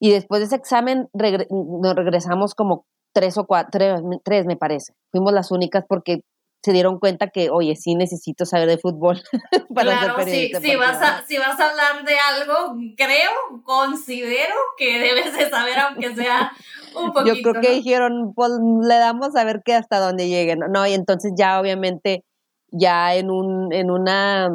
y 0.00 0.10
después 0.10 0.40
de 0.40 0.46
ese 0.46 0.56
examen 0.56 1.08
nos 1.12 1.94
regresamos 1.94 2.54
como 2.54 2.86
tres 3.14 3.38
o 3.38 3.46
cuatro, 3.46 3.80
tres 4.24 4.46
me 4.46 4.56
parece. 4.56 4.94
Fuimos 5.12 5.32
las 5.32 5.50
únicas 5.50 5.84
porque 5.88 6.22
se 6.62 6.72
dieron 6.72 6.98
cuenta 6.98 7.28
que, 7.28 7.50
oye, 7.50 7.74
sí 7.74 7.94
necesito 7.94 8.46
saber 8.46 8.68
de 8.68 8.78
fútbol 8.78 9.20
para 9.74 9.98
claro, 9.98 10.24
sí, 10.24 10.52
si, 10.60 10.76
vas 10.76 11.02
a, 11.02 11.24
si 11.26 11.36
vas 11.38 11.58
a 11.58 11.70
hablar 11.70 12.04
de 12.04 12.14
algo, 12.14 12.76
creo, 12.96 13.62
considero 13.64 14.54
que 14.76 15.00
debes 15.00 15.36
de 15.36 15.50
saber, 15.50 15.78
aunque 15.78 16.14
sea 16.14 16.52
un 16.94 17.12
poquito. 17.12 17.34
Yo 17.34 17.42
creo 17.42 17.60
que 17.60 17.70
dijeron, 17.70 18.32
pues 18.34 18.52
le 18.52 18.94
damos 18.94 19.34
a 19.34 19.44
ver 19.44 19.62
qué 19.64 19.74
hasta 19.74 19.98
dónde 19.98 20.28
lleguen, 20.28 20.60
¿no? 20.70 20.86
Y 20.86 20.92
entonces 20.92 21.32
ya 21.36 21.60
obviamente, 21.60 22.24
ya 22.70 23.14
en 23.16 23.30
un, 23.30 23.72
en 23.72 23.90
una, 23.90 24.48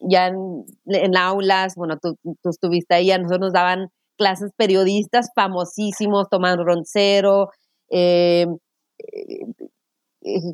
ya 0.00 0.26
en, 0.26 1.16
aulas, 1.16 1.74
bueno, 1.76 1.96
tú, 2.02 2.16
tú 2.42 2.50
estuviste 2.50 2.94
ahí, 2.94 3.12
a 3.12 3.18
nosotros 3.18 3.40
nos 3.40 3.52
daban 3.52 3.88
clases 4.16 4.50
periodistas 4.56 5.30
famosísimos, 5.34 6.28
Tomás 6.28 6.56
Roncero, 6.56 7.50
eh, 7.90 8.46
eh, 8.98 9.46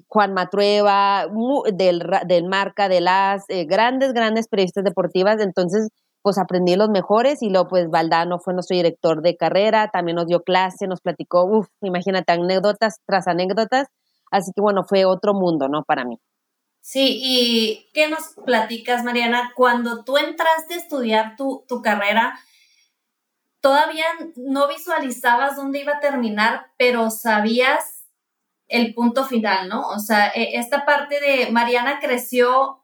Juan 0.09 0.35
Matrueva, 0.35 1.27
del, 1.73 2.03
del 2.27 2.45
Marca, 2.49 2.89
de 2.89 3.01
las 3.01 3.45
eh, 3.49 3.65
grandes, 3.65 4.13
grandes 4.13 4.49
periodistas 4.49 4.85
deportivas. 4.85 5.41
Entonces, 5.41 5.89
pues 6.23 6.39
aprendí 6.39 6.77
los 6.77 6.89
mejores 6.89 7.43
y 7.43 7.51
luego 7.51 7.69
pues 7.69 7.91
Valdano 7.91 8.39
fue 8.39 8.55
nuestro 8.55 8.77
director 8.77 9.23
de 9.23 9.37
carrera, 9.37 9.91
también 9.93 10.17
nos 10.17 10.27
dio 10.27 10.43
clase, 10.43 10.87
nos 10.87 11.01
platicó, 11.01 11.45
uff, 11.45 11.69
imagínate, 11.81 12.33
anécdotas 12.33 12.97
tras 13.07 13.27
anécdotas. 13.27 13.89
Así 14.31 14.53
que 14.55 14.63
bueno, 14.63 14.85
fue 14.85 15.05
otro 15.05 15.35
mundo, 15.35 15.69
¿no? 15.69 15.83
Para 15.83 16.05
mí. 16.05 16.19
Sí, 16.81 17.21
y 17.23 17.91
¿qué 17.93 18.09
nos 18.09 18.35
platicas, 18.45 19.05
Mariana? 19.05 19.53
Cuando 19.55 20.05
tú 20.05 20.17
entraste 20.17 20.75
a 20.75 20.79
estudiar 20.79 21.37
tu, 21.37 21.65
tu 21.69 21.83
carrera, 21.83 22.39
todavía 23.61 24.07
no 24.37 24.69
visualizabas 24.69 25.57
dónde 25.57 25.81
iba 25.81 25.95
a 25.95 26.01
terminar, 26.01 26.67
pero 26.77 27.11
sabías 27.11 28.02
el 28.73 28.95
punto 28.95 29.25
final, 29.27 29.69
¿no? 29.69 29.87
O 29.89 29.99
sea, 29.99 30.29
e, 30.35 30.57
esta 30.59 30.87
parte 30.87 31.21
de 31.21 31.51
Mariana 31.51 32.01
creció 32.01 32.79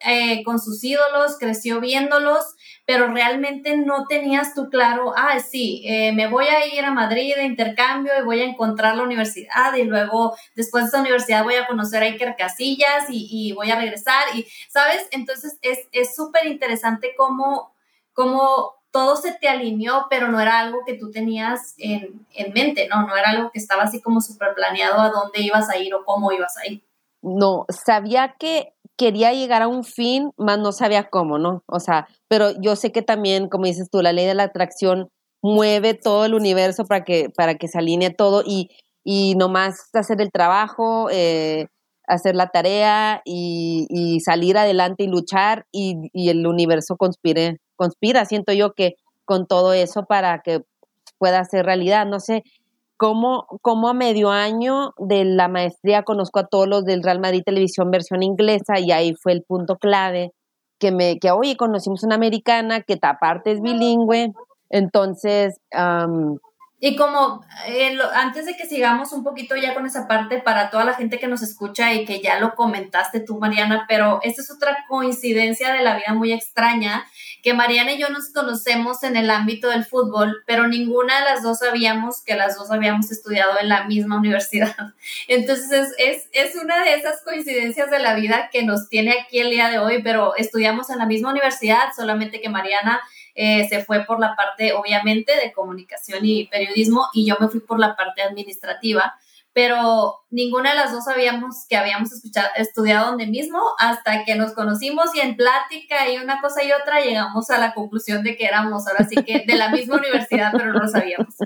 eh, 0.00 0.42
con 0.44 0.58
sus 0.58 0.82
ídolos, 0.82 1.38
creció 1.38 1.80
viéndolos, 1.80 2.54
pero 2.86 3.08
realmente 3.08 3.76
no 3.76 4.06
tenías 4.06 4.54
tú 4.54 4.68
claro, 4.70 5.12
ah, 5.16 5.38
sí, 5.40 5.82
eh, 5.86 6.12
me 6.12 6.26
voy 6.28 6.46
a 6.46 6.66
ir 6.66 6.84
a 6.84 6.90
Madrid 6.90 7.34
de 7.34 7.44
intercambio 7.44 8.12
y 8.18 8.24
voy 8.24 8.40
a 8.40 8.44
encontrar 8.44 8.96
la 8.96 9.02
universidad 9.02 9.74
y 9.74 9.84
luego 9.84 10.36
después 10.54 10.84
de 10.84 10.88
esa 10.88 11.00
universidad 11.00 11.44
voy 11.44 11.54
a 11.54 11.66
conocer 11.66 12.02
a 12.02 12.06
Iker 12.06 12.36
Casillas 12.36 13.06
y, 13.08 13.52
voy 13.52 13.70
a 13.70 13.76
regresar 13.76 14.24
y, 14.34 14.46
¿sabes? 14.68 15.06
Entonces 15.12 15.58
es 15.62 16.14
súper 16.14 16.46
interesante 16.46 17.14
cómo, 17.16 17.74
cómo 18.12 18.75
todo 18.96 19.14
se 19.16 19.34
te 19.34 19.46
alineó, 19.46 20.06
pero 20.08 20.28
no 20.28 20.40
era 20.40 20.58
algo 20.58 20.78
que 20.86 20.94
tú 20.94 21.10
tenías 21.10 21.74
en, 21.76 22.24
mente, 22.54 22.88
¿no? 22.88 23.06
No 23.06 23.14
era 23.14 23.28
algo 23.28 23.50
que 23.50 23.58
estaba 23.58 23.82
así 23.82 24.00
como 24.00 24.22
súper 24.22 24.54
planeado 24.54 24.98
a 24.98 25.10
dónde 25.10 25.42
ibas 25.42 25.68
a 25.68 25.76
ir 25.76 25.94
o 25.94 26.02
cómo 26.06 26.32
ibas 26.32 26.56
a 26.56 26.66
ir. 26.66 26.82
no, 27.20 27.66
sabía 27.68 28.36
que 28.38 28.72
quería 28.96 29.34
llegar 29.34 29.60
a 29.60 29.68
un 29.68 29.84
fin, 29.84 30.30
más 30.38 30.58
no 30.58 30.72
sabía 30.72 31.10
cómo, 31.10 31.38
¿no? 31.38 31.62
O 31.66 31.78
sea, 31.78 32.08
pero 32.26 32.52
yo 32.58 32.74
sé 32.74 32.90
que 32.90 33.02
también, 33.02 33.50
como 33.50 33.66
dices 33.66 33.90
tú, 33.90 34.00
la 34.00 34.14
ley 34.14 34.24
de 34.24 34.32
la 34.32 34.44
atracción 34.44 35.10
mueve 35.42 35.92
todo 35.92 36.24
el 36.24 36.32
universo 36.32 36.86
para 36.86 37.04
que, 37.04 37.28
para 37.36 37.56
que 37.56 37.68
se 37.68 37.78
alinee 37.78 38.14
todo 38.14 38.42
y, 38.46 38.70
y 39.04 39.34
nomás 39.34 39.74
hacer 39.92 40.22
el 40.22 40.30
trabajo, 40.32 41.10
eh, 41.10 41.66
hacer 42.08 42.34
la 42.34 42.46
tarea 42.46 43.20
y, 43.26 43.86
y, 43.90 44.20
salir 44.20 44.56
adelante 44.56 45.04
y 45.04 45.08
luchar 45.08 45.66
y, 45.70 46.08
y, 46.14 46.30
el 46.30 46.46
universo 46.46 46.96
conspire, 46.96 47.58
conspira, 47.76 48.24
siento 48.24 48.52
yo 48.52 48.72
que 48.72 48.96
con 49.24 49.46
todo 49.46 49.72
eso 49.72 50.04
para 50.04 50.40
que 50.40 50.62
pueda 51.18 51.44
ser 51.44 51.66
realidad. 51.66 52.06
No 52.06 52.20
sé, 52.20 52.42
cómo, 52.96 53.46
cómo 53.62 53.88
a 53.88 53.94
medio 53.94 54.30
año 54.30 54.94
de 54.98 55.24
la 55.24 55.48
maestría 55.48 56.02
conozco 56.02 56.40
a 56.40 56.46
todos 56.46 56.66
los 56.66 56.84
del 56.84 57.02
Real 57.02 57.20
Madrid 57.20 57.42
Televisión 57.44 57.90
versión 57.90 58.22
inglesa 58.22 58.78
y 58.78 58.92
ahí 58.92 59.14
fue 59.14 59.32
el 59.32 59.42
punto 59.42 59.76
clave 59.76 60.32
que 60.78 60.92
me, 60.92 61.18
que 61.18 61.30
oye, 61.30 61.56
conocimos 61.56 62.02
una 62.02 62.16
americana 62.16 62.82
que 62.82 62.98
aparte 63.00 63.52
es 63.52 63.62
bilingüe, 63.62 64.32
entonces 64.68 65.58
y 66.78 66.94
como 66.94 67.42
eh, 67.66 67.96
antes 68.14 68.44
de 68.44 68.54
que 68.54 68.66
sigamos 68.66 69.12
un 69.12 69.24
poquito 69.24 69.56
ya 69.56 69.72
con 69.72 69.86
esa 69.86 70.06
parte 70.06 70.40
para 70.40 70.68
toda 70.68 70.84
la 70.84 70.92
gente 70.92 71.18
que 71.18 71.26
nos 71.26 71.42
escucha 71.42 71.94
y 71.94 72.04
que 72.04 72.20
ya 72.20 72.38
lo 72.38 72.54
comentaste 72.54 73.20
tú, 73.20 73.38
Mariana, 73.38 73.86
pero 73.88 74.20
esta 74.22 74.42
es 74.42 74.50
otra 74.50 74.84
coincidencia 74.86 75.72
de 75.72 75.82
la 75.82 75.96
vida 75.96 76.12
muy 76.12 76.32
extraña, 76.32 77.06
que 77.46 77.54
Mariana 77.54 77.92
y 77.92 77.98
yo 77.98 78.08
nos 78.08 78.30
conocemos 78.30 79.04
en 79.04 79.14
el 79.14 79.30
ámbito 79.30 79.68
del 79.68 79.84
fútbol, 79.84 80.42
pero 80.46 80.66
ninguna 80.66 81.20
de 81.20 81.26
las 81.26 81.44
dos 81.44 81.60
sabíamos 81.60 82.24
que 82.24 82.34
las 82.34 82.56
dos 82.56 82.72
habíamos 82.72 83.12
estudiado 83.12 83.52
en 83.60 83.68
la 83.68 83.84
misma 83.84 84.16
universidad. 84.18 84.74
Entonces 85.28 85.94
es, 85.96 86.28
es, 86.32 86.56
una 86.56 86.82
de 86.82 86.94
esas 86.94 87.22
coincidencias 87.22 87.88
de 87.88 88.00
la 88.00 88.16
vida 88.16 88.50
que 88.50 88.64
nos 88.64 88.88
tiene 88.88 89.12
aquí 89.12 89.38
el 89.38 89.50
día 89.50 89.70
de 89.70 89.78
hoy, 89.78 90.02
pero 90.02 90.34
estudiamos 90.34 90.90
en 90.90 90.98
la 90.98 91.06
misma 91.06 91.30
universidad, 91.30 91.92
solamente 91.94 92.40
que 92.40 92.48
Mariana 92.48 93.00
eh, 93.36 93.68
se 93.68 93.84
fue 93.84 94.04
por 94.04 94.18
la 94.18 94.34
parte, 94.34 94.72
obviamente, 94.72 95.36
de 95.36 95.52
comunicación 95.52 96.24
y 96.24 96.48
periodismo 96.48 97.06
y 97.14 97.26
yo 97.26 97.36
me 97.38 97.46
fui 97.46 97.60
por 97.60 97.78
la 97.78 97.94
parte 97.94 98.22
administrativa, 98.22 99.14
pero 99.56 100.26
ninguna 100.28 100.72
de 100.72 100.76
las 100.76 100.92
dos 100.92 101.04
sabíamos 101.04 101.64
que 101.66 101.78
habíamos 101.78 102.12
escuchado, 102.12 102.46
estudiado 102.56 103.06
donde 103.06 103.26
mismo 103.26 103.58
hasta 103.78 104.22
que 104.26 104.34
nos 104.34 104.52
conocimos 104.52 105.14
y 105.14 105.20
en 105.20 105.34
plática 105.34 106.10
y 106.10 106.18
una 106.18 106.42
cosa 106.42 106.62
y 106.62 106.72
otra 106.72 107.00
llegamos 107.00 107.48
a 107.48 107.56
la 107.56 107.72
conclusión 107.72 108.22
de 108.22 108.36
que 108.36 108.44
éramos 108.44 108.86
ahora 108.86 109.08
sí 109.08 109.16
que 109.24 109.44
de 109.46 109.54
la 109.54 109.70
misma 109.70 109.96
universidad, 109.96 110.52
pero 110.52 110.74
no 110.74 110.80
lo 110.80 110.88
sabíamos. 110.88 111.36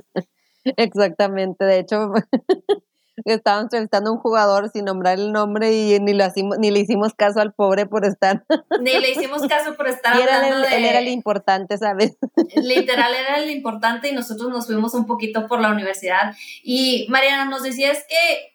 Exactamente, 0.64 1.64
de 1.64 1.78
hecho, 1.78 2.12
estaban 3.24 3.64
entrevistando 3.64 4.10
a 4.10 4.12
un 4.12 4.18
jugador 4.18 4.70
sin 4.70 4.84
nombrar 4.84 5.18
el 5.18 5.32
nombre 5.32 5.72
y 5.72 5.98
ni, 6.00 6.14
lo 6.14 6.26
hicimos, 6.26 6.58
ni 6.58 6.70
le 6.70 6.80
hicimos 6.80 7.14
caso 7.14 7.40
al 7.40 7.52
pobre 7.52 7.86
por 7.86 8.04
estar. 8.04 8.44
Ni 8.80 8.98
le 8.98 9.10
hicimos 9.10 9.46
caso 9.46 9.74
por 9.74 9.88
estar 9.88 10.16
y 10.16 10.22
era 10.22 10.48
el, 10.48 10.64
Él 10.64 10.84
era 10.84 10.98
el 11.00 11.08
importante, 11.08 11.76
¿sabes? 11.78 12.16
Literal 12.56 13.14
era 13.14 13.38
el 13.38 13.50
importante 13.50 14.08
y 14.08 14.12
nosotros 14.12 14.50
nos 14.50 14.66
fuimos 14.66 14.94
un 14.94 15.06
poquito 15.06 15.46
por 15.46 15.60
la 15.60 15.70
universidad. 15.70 16.34
Y 16.62 17.06
Mariana 17.08 17.44
nos 17.44 17.62
decía 17.62 17.92
es 17.92 18.04
que 18.08 18.54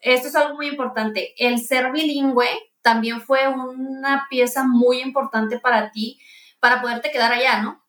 esto 0.00 0.28
es 0.28 0.36
algo 0.36 0.54
muy 0.54 0.68
importante. 0.68 1.34
El 1.38 1.58
ser 1.58 1.90
bilingüe 1.92 2.48
también 2.82 3.20
fue 3.20 3.48
una 3.48 4.26
pieza 4.30 4.64
muy 4.64 5.00
importante 5.00 5.58
para 5.58 5.90
ti 5.90 6.20
para 6.60 6.80
poderte 6.80 7.10
quedar 7.10 7.32
allá, 7.32 7.60
¿no? 7.62 7.85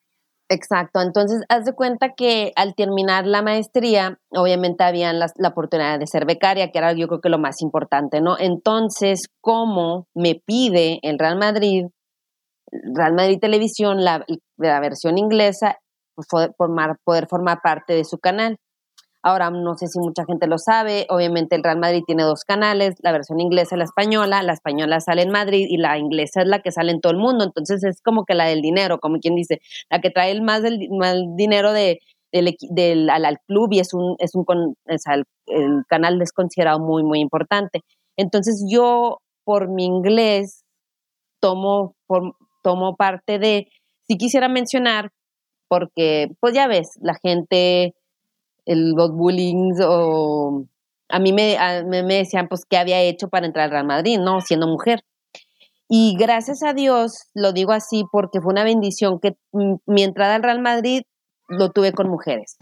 Exacto, 0.49 1.01
entonces 1.01 1.41
haz 1.49 1.65
de 1.65 1.73
cuenta 1.73 2.13
que 2.15 2.53
al 2.55 2.73
terminar 2.73 3.27
la 3.27 3.41
maestría, 3.41 4.17
obviamente 4.29 4.85
habían 4.85 5.19
la, 5.19 5.27
la 5.35 5.49
oportunidad 5.49 5.99
de 5.99 6.07
ser 6.07 6.25
becaria, 6.25 6.71
que 6.71 6.77
era 6.77 6.93
yo 6.93 7.07
creo 7.09 7.19
que 7.19 7.27
lo 7.27 7.37
más 7.37 7.61
importante, 7.61 8.21
¿no? 8.21 8.37
Entonces, 8.39 9.27
¿cómo 9.41 10.07
me 10.15 10.35
pide 10.35 10.99
el 11.01 11.19
Real 11.19 11.37
Madrid, 11.37 11.87
Real 12.71 13.13
Madrid 13.13 13.39
Televisión, 13.41 14.05
la, 14.05 14.25
versión 14.57 15.17
inglesa, 15.17 15.79
pues, 16.15 16.27
poder 17.03 17.27
formar 17.27 17.61
parte 17.61 17.93
de 17.93 18.05
su 18.05 18.17
canal? 18.17 18.57
Ahora, 19.27 19.49
no 19.49 19.75
sé 19.75 19.87
si 19.87 19.99
mucha 19.99 20.23
gente 20.23 20.47
lo 20.47 20.57
sabe, 20.57 21.05
obviamente 21.09 21.57
el 21.57 21.61
Real 21.61 21.77
Madrid 21.77 22.01
tiene 22.07 22.23
dos 22.23 22.45
canales, 22.45 22.95
la 23.01 23.11
versión 23.11 23.41
inglesa 23.41 23.75
y 23.75 23.79
la 23.79 23.83
española, 23.83 24.41
la 24.41 24.53
española 24.53 25.01
sale 25.01 25.21
en 25.21 25.31
Madrid 25.31 25.67
y 25.69 25.75
la 25.75 25.97
inglesa 25.97 26.43
es 26.43 26.47
la 26.47 26.59
que 26.61 26.71
sale 26.71 26.93
en 26.93 27.01
todo 27.01 27.11
el 27.11 27.19
mundo, 27.19 27.43
entonces 27.43 27.83
es 27.83 28.01
como 28.01 28.23
que 28.23 28.35
la 28.35 28.45
del 28.45 28.61
dinero, 28.61 28.99
como 28.99 29.19
quien 29.19 29.35
dice, 29.35 29.59
la 29.89 29.99
que 29.99 30.11
trae 30.11 30.31
el 30.31 30.43
más 30.43 30.63
del 30.63 30.79
dinero 31.35 31.73
de, 31.73 31.99
del, 32.31 33.09
al, 33.09 33.37
club 33.45 33.67
y 33.73 33.79
es 33.79 33.93
un, 33.93 34.15
es 34.19 34.33
un 34.33 34.45
el, 34.85 35.83
canal 35.89 36.21
es 36.21 36.31
considerado 36.31 36.79
muy, 36.79 37.03
muy 37.03 37.19
importante. 37.19 37.81
Entonces 38.15 38.65
yo, 38.71 39.17
por 39.43 39.67
mi 39.67 39.83
inglés, 39.83 40.63
tomo, 41.41 41.97
tomo 42.63 42.95
parte 42.95 43.39
de, 43.39 43.67
si 44.07 44.15
quisiera 44.15 44.47
mencionar, 44.47 45.11
porque 45.67 46.29
pues 46.39 46.53
ya 46.53 46.67
ves, 46.67 46.91
la 47.01 47.15
gente 47.21 47.93
el, 48.67 48.91
los 48.91 49.11
bullying 49.11 49.73
o 49.81 50.65
a 51.09 51.19
mí 51.19 51.33
me, 51.33 51.57
me, 51.85 52.15
decían 52.15 52.47
pues 52.47 52.63
qué 52.69 52.77
había 52.77 53.01
hecho 53.01 53.29
para 53.29 53.45
entrar 53.45 53.65
al 53.65 53.71
Real 53.71 53.87
Madrid, 53.87 54.19
¿no? 54.19 54.41
Siendo 54.41 54.67
mujer. 54.67 55.01
Y 55.89 56.17
gracias 56.17 56.63
a 56.63 56.73
Dios, 56.73 57.29
lo 57.33 57.53
digo 57.53 57.71
así 57.71 58.03
porque 58.11 58.41
fue 58.41 58.51
una 58.51 58.65
bendición 58.65 59.19
que 59.19 59.37
mi 59.53 60.03
entrada 60.03 60.35
al 60.35 60.43
Real 60.43 60.61
Madrid 60.61 61.03
lo 61.47 61.71
tuve 61.71 61.93
con 61.93 62.09
mujeres. 62.09 62.57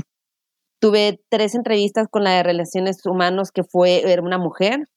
Tuve 0.80 1.20
tres 1.30 1.56
entrevistas 1.56 2.08
con 2.10 2.24
la 2.24 2.32
de 2.32 2.44
Relaciones 2.44 3.04
Humanos 3.04 3.52
que 3.52 3.64
fue 3.64 4.12
era 4.12 4.22
una 4.22 4.38
mujer 4.38 4.88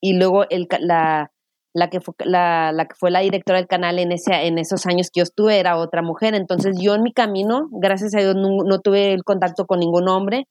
y 0.00 0.14
luego 0.14 0.48
el, 0.48 0.68
la, 0.78 1.31
la, 1.74 1.90
que 1.90 2.00
fue, 2.00 2.14
la, 2.20 2.72
la, 2.72 2.86
que 2.86 2.94
fue 2.94 3.10
la 3.10 3.20
directora 3.20 3.58
del 3.58 3.68
canal 3.68 3.98
en, 3.98 4.12
ese, 4.12 4.32
en 4.46 4.58
esos 4.58 4.86
años 4.86 5.10
que 5.12 5.20
yo 5.20 5.24
estuve 5.24 5.58
era 5.58 5.76
otra 5.76 6.02
mujer. 6.02 6.34
Entonces 6.34 6.76
yo 6.80 6.94
en 6.94 7.02
mi 7.02 7.12
camino, 7.12 7.68
gracias 7.70 8.14
a 8.14 8.20
Dios, 8.20 8.36
no 8.36 8.80
tuve 8.80 9.12
el 9.12 9.24
contacto 9.24 9.66
con 9.66 9.80
ningún 9.80 10.08
hombre 10.08 10.46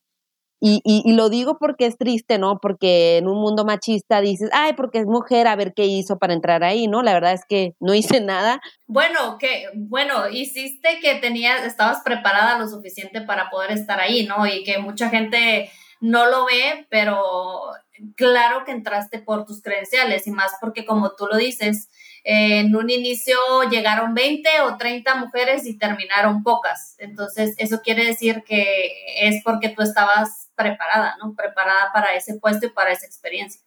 y, 0.63 0.79
y, 0.83 1.13
lo 1.13 1.29
digo 1.29 1.57
porque 1.57 1.87
es 1.87 1.97
triste, 1.97 2.37
¿no? 2.37 2.59
Porque 2.61 3.17
en 3.17 3.27
un 3.27 3.41
mundo 3.41 3.65
machista 3.65 4.21
dices, 4.21 4.51
ay, 4.53 4.73
porque 4.73 4.99
es 4.99 5.07
mujer, 5.07 5.47
a 5.47 5.55
ver 5.55 5.73
qué 5.73 5.87
hizo 5.87 6.19
para 6.19 6.35
entrar 6.35 6.63
ahí, 6.63 6.85
¿no? 6.85 7.01
La 7.01 7.13
verdad 7.15 7.33
es 7.33 7.45
que 7.49 7.73
no 7.79 7.95
hice 7.95 8.21
nada. 8.21 8.61
Bueno, 8.85 9.39
que, 9.39 9.65
bueno, 9.73 10.29
hiciste 10.29 10.99
que 11.01 11.15
tenías, 11.15 11.65
estabas 11.65 12.03
preparada 12.05 12.59
lo 12.59 12.67
suficiente 12.67 13.21
para 13.21 13.49
poder 13.49 13.71
estar 13.71 13.99
ahí, 13.99 14.27
¿no? 14.27 14.45
Y 14.45 14.63
que 14.63 14.77
mucha 14.77 15.09
gente 15.09 15.71
no 15.99 16.27
lo 16.27 16.45
ve, 16.45 16.85
pero 16.91 17.71
claro 18.15 18.63
que 18.65 18.71
entraste 18.71 19.19
por 19.19 19.45
tus 19.45 19.61
credenciales 19.61 20.27
y 20.27 20.31
más 20.31 20.53
porque 20.59 20.85
como 20.85 21.11
tú 21.11 21.25
lo 21.25 21.37
dices, 21.37 21.89
en 22.23 22.75
un 22.75 22.89
inicio 22.89 23.37
llegaron 23.69 24.13
20 24.13 24.49
o 24.61 24.77
30 24.77 25.15
mujeres 25.15 25.65
y 25.65 25.77
terminaron 25.77 26.43
pocas. 26.43 26.95
Entonces, 26.99 27.55
eso 27.57 27.81
quiere 27.81 28.05
decir 28.05 28.43
que 28.43 28.91
es 29.21 29.43
porque 29.43 29.69
tú 29.69 29.81
estabas 29.81 30.49
preparada, 30.55 31.15
¿no? 31.21 31.33
Preparada 31.35 31.91
para 31.93 32.13
ese 32.13 32.37
puesto 32.39 32.67
y 32.67 32.69
para 32.69 32.91
esa 32.91 33.05
experiencia. 33.05 33.61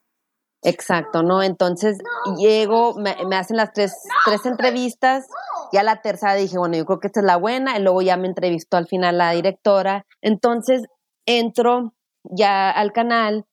Exacto, 0.63 1.23
¿no? 1.23 1.43
Entonces 1.43 1.99
llego, 2.39 2.95
me, 2.95 3.11
hacen 3.37 3.59
las 3.59 3.73
tres, 3.75 3.95
tres 4.25 4.47
entrevistas, 4.47 5.27
ya 5.73 5.83
la 5.83 6.01
tercera 6.01 6.35
dije, 6.35 6.57
bueno, 6.57 6.77
yo 6.77 6.87
creo 6.87 7.01
que 7.01 7.09
esta 7.09 7.21
es 7.21 7.27
la 7.27 7.37
buena, 7.37 7.79
y 7.79 7.83
luego 7.83 8.01
ya 8.01 8.17
me 8.17 8.29
entrevistó 8.29 8.79
al 8.79 8.87
final 8.87 9.19
la 9.19 9.33
directora. 9.33 10.07
Entonces 10.23 10.83
entro 11.27 11.93
ya 12.25 12.71
al 12.71 12.93
canal 12.93 13.45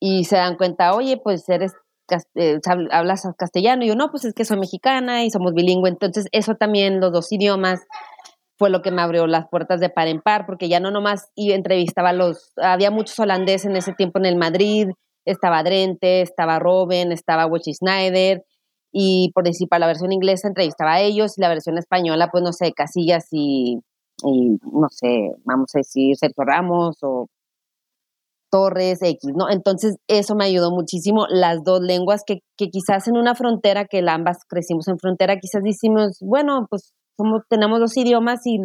y 0.00 0.24
se 0.24 0.36
dan 0.36 0.56
cuenta, 0.56 0.94
oye, 0.94 1.16
pues 1.16 1.48
eres, 1.48 1.72
eh, 2.36 2.58
hablas 2.90 3.26
castellano, 3.36 3.84
y 3.84 3.88
yo, 3.88 3.94
no, 3.94 4.10
pues 4.10 4.24
es 4.24 4.34
que 4.34 4.44
soy 4.44 4.58
mexicana 4.58 5.24
y 5.24 5.30
somos 5.30 5.52
bilingües, 5.54 5.92
entonces 5.92 6.26
eso 6.32 6.54
también, 6.54 7.00
los 7.00 7.12
dos 7.12 7.30
idiomas, 7.32 7.80
fue 8.58 8.70
lo 8.70 8.82
que 8.82 8.90
me 8.90 9.02
abrió 9.02 9.26
las 9.26 9.48
puertas 9.48 9.78
de 9.80 9.88
par 9.88 10.08
en 10.08 10.20
par, 10.20 10.44
porque 10.44 10.68
ya 10.68 10.80
no 10.80 10.90
nomás 10.90 11.30
y 11.36 11.52
entrevistaba 11.52 12.10
a 12.10 12.12
los, 12.12 12.52
había 12.56 12.90
muchos 12.90 13.18
holandeses 13.20 13.66
en 13.66 13.76
ese 13.76 13.92
tiempo 13.92 14.18
en 14.18 14.26
el 14.26 14.36
Madrid, 14.36 14.88
estaba 15.24 15.62
Drente, 15.62 16.22
estaba 16.22 16.58
Robin, 16.58 17.12
estaba 17.12 17.46
Wesley 17.46 17.74
Snyder, 17.74 18.44
y 18.90 19.30
por 19.34 19.44
decir, 19.44 19.68
para 19.68 19.80
la 19.80 19.86
versión 19.86 20.12
inglesa 20.12 20.48
entrevistaba 20.48 20.94
a 20.94 21.00
ellos, 21.00 21.38
y 21.38 21.40
la 21.40 21.48
versión 21.48 21.78
española, 21.78 22.30
pues 22.32 22.42
no 22.42 22.52
sé, 22.52 22.72
Casillas 22.72 23.26
y, 23.30 23.78
no 24.22 24.88
sé, 24.90 25.30
vamos 25.44 25.70
a 25.74 25.78
decir 25.78 26.16
Sergio 26.16 26.44
Ramos 26.44 26.96
o 27.02 27.28
Torres 28.50 29.00
X, 29.02 29.32
¿no? 29.34 29.50
Entonces 29.50 29.96
eso 30.08 30.34
me 30.34 30.44
ayudó 30.44 30.70
muchísimo, 30.70 31.26
las 31.28 31.64
dos 31.64 31.80
lenguas 31.80 32.22
que, 32.26 32.40
que 32.56 32.68
quizás 32.68 33.08
en 33.08 33.16
una 33.16 33.34
frontera, 33.34 33.86
que 33.86 34.04
ambas 34.08 34.38
crecimos 34.48 34.88
en 34.88 34.98
frontera, 34.98 35.38
quizás 35.38 35.62
decimos, 35.62 36.18
bueno, 36.20 36.66
pues 36.68 36.92
tenemos 37.48 37.80
dos 37.80 37.96
idiomas 37.96 38.46
y 38.46 38.58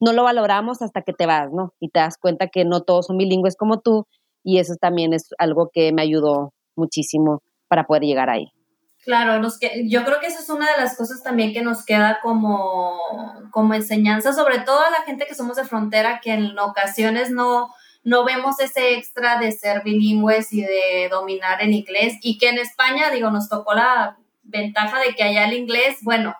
no 0.00 0.12
lo 0.12 0.24
valoramos 0.24 0.82
hasta 0.82 1.02
que 1.02 1.12
te 1.12 1.26
vas, 1.26 1.50
¿no? 1.52 1.72
Y 1.80 1.88
te 1.88 2.00
das 2.00 2.16
cuenta 2.20 2.48
que 2.48 2.64
no 2.64 2.82
todos 2.82 3.06
son 3.06 3.18
bilingües 3.18 3.56
como 3.56 3.80
tú 3.80 4.06
y 4.44 4.58
eso 4.58 4.74
también 4.80 5.12
es 5.12 5.30
algo 5.38 5.70
que 5.72 5.92
me 5.92 6.02
ayudó 6.02 6.52
muchísimo 6.76 7.42
para 7.68 7.84
poder 7.84 8.04
llegar 8.04 8.30
ahí. 8.30 8.52
Claro, 9.02 9.40
nos 9.40 9.58
que, 9.58 9.88
yo 9.88 10.04
creo 10.04 10.18
que 10.20 10.26
eso 10.26 10.40
es 10.40 10.50
una 10.50 10.70
de 10.70 10.80
las 10.80 10.96
cosas 10.96 11.22
también 11.22 11.52
que 11.52 11.62
nos 11.62 11.84
queda 11.84 12.18
como, 12.22 12.98
como 13.52 13.74
enseñanza, 13.74 14.32
sobre 14.32 14.58
todo 14.60 14.80
a 14.80 14.90
la 14.90 15.02
gente 15.06 15.26
que 15.28 15.34
somos 15.34 15.56
de 15.56 15.64
frontera, 15.64 16.20
que 16.22 16.32
en 16.32 16.58
ocasiones 16.58 17.30
no, 17.30 17.72
no 18.06 18.24
vemos 18.24 18.60
ese 18.60 18.94
extra 18.94 19.36
de 19.40 19.50
ser 19.50 19.82
bilingües 19.82 20.52
y 20.52 20.62
de 20.62 21.08
dominar 21.10 21.60
el 21.60 21.74
inglés 21.74 22.14
y 22.22 22.38
que 22.38 22.50
en 22.50 22.58
España, 22.58 23.10
digo, 23.10 23.32
nos 23.32 23.48
tocó 23.48 23.74
la 23.74 24.16
ventaja 24.44 25.00
de 25.00 25.16
que 25.16 25.24
allá 25.24 25.46
el 25.46 25.54
inglés, 25.54 25.96
bueno, 26.02 26.36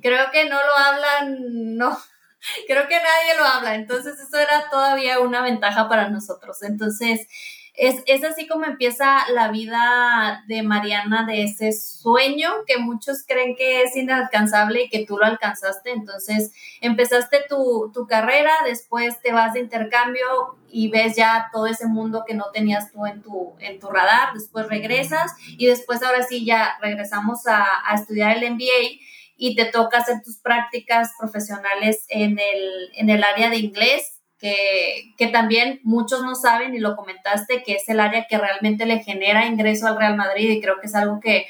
creo 0.00 0.30
que 0.30 0.48
no 0.48 0.56
lo 0.56 0.74
hablan, 0.74 1.76
no, 1.76 1.90
creo 2.66 2.88
que 2.88 2.96
nadie 2.96 3.36
lo 3.38 3.44
habla, 3.44 3.74
entonces 3.74 4.18
eso 4.18 4.38
era 4.38 4.70
todavía 4.70 5.20
una 5.20 5.42
ventaja 5.42 5.86
para 5.86 6.08
nosotros. 6.08 6.62
Entonces, 6.62 7.28
es, 7.74 8.24
así 8.24 8.46
como 8.46 8.66
empieza 8.66 9.30
la 9.30 9.48
vida 9.48 10.44
de 10.46 10.62
Mariana, 10.62 11.24
de 11.24 11.44
ese 11.44 11.72
sueño 11.72 12.50
que 12.66 12.78
muchos 12.78 13.24
creen 13.26 13.56
que 13.56 13.82
es 13.82 13.96
inalcanzable 13.96 14.82
y 14.82 14.88
que 14.90 15.06
tú 15.06 15.16
lo 15.16 15.24
alcanzaste. 15.24 15.90
Entonces, 15.90 16.52
empezaste 16.80 17.38
tu, 17.48 17.90
tu 17.94 18.06
carrera, 18.06 18.52
después 18.66 19.20
te 19.22 19.32
vas 19.32 19.54
de 19.54 19.60
intercambio 19.60 20.26
y 20.70 20.88
ves 20.88 21.16
ya 21.16 21.48
todo 21.52 21.66
ese 21.66 21.86
mundo 21.86 22.24
que 22.26 22.34
no 22.34 22.46
tenías 22.52 22.92
tú 22.92 23.06
en 23.06 23.22
tu, 23.22 23.54
en 23.58 23.78
tu 23.78 23.88
radar, 23.88 24.34
después 24.34 24.68
regresas 24.68 25.32
y 25.56 25.66
después 25.66 26.02
ahora 26.02 26.22
sí 26.22 26.44
ya 26.44 26.78
regresamos 26.80 27.46
a, 27.46 27.66
a 27.86 27.94
estudiar 27.94 28.36
el 28.36 28.52
MBA 28.52 29.00
y 29.36 29.56
te 29.56 29.64
toca 29.66 29.98
hacer 29.98 30.22
tus 30.22 30.38
prácticas 30.38 31.12
profesionales 31.18 32.04
en 32.08 32.38
el, 32.38 32.90
en 32.94 33.10
el 33.10 33.24
área 33.24 33.50
de 33.50 33.56
inglés 33.56 34.21
que, 34.42 35.28
también 35.32 35.80
muchos 35.84 36.22
no 36.22 36.34
saben 36.34 36.74
y 36.74 36.80
lo 36.80 36.96
comentaste, 36.96 37.62
que 37.62 37.74
es 37.74 37.88
el 37.88 38.00
área 38.00 38.26
que 38.28 38.38
realmente 38.38 38.86
le 38.86 38.98
genera 38.98 39.46
ingreso 39.46 39.86
al 39.86 39.96
Real 39.96 40.16
Madrid 40.16 40.50
y 40.50 40.60
creo 40.60 40.80
que 40.80 40.88
es 40.88 40.94
algo 40.96 41.20
que 41.20 41.46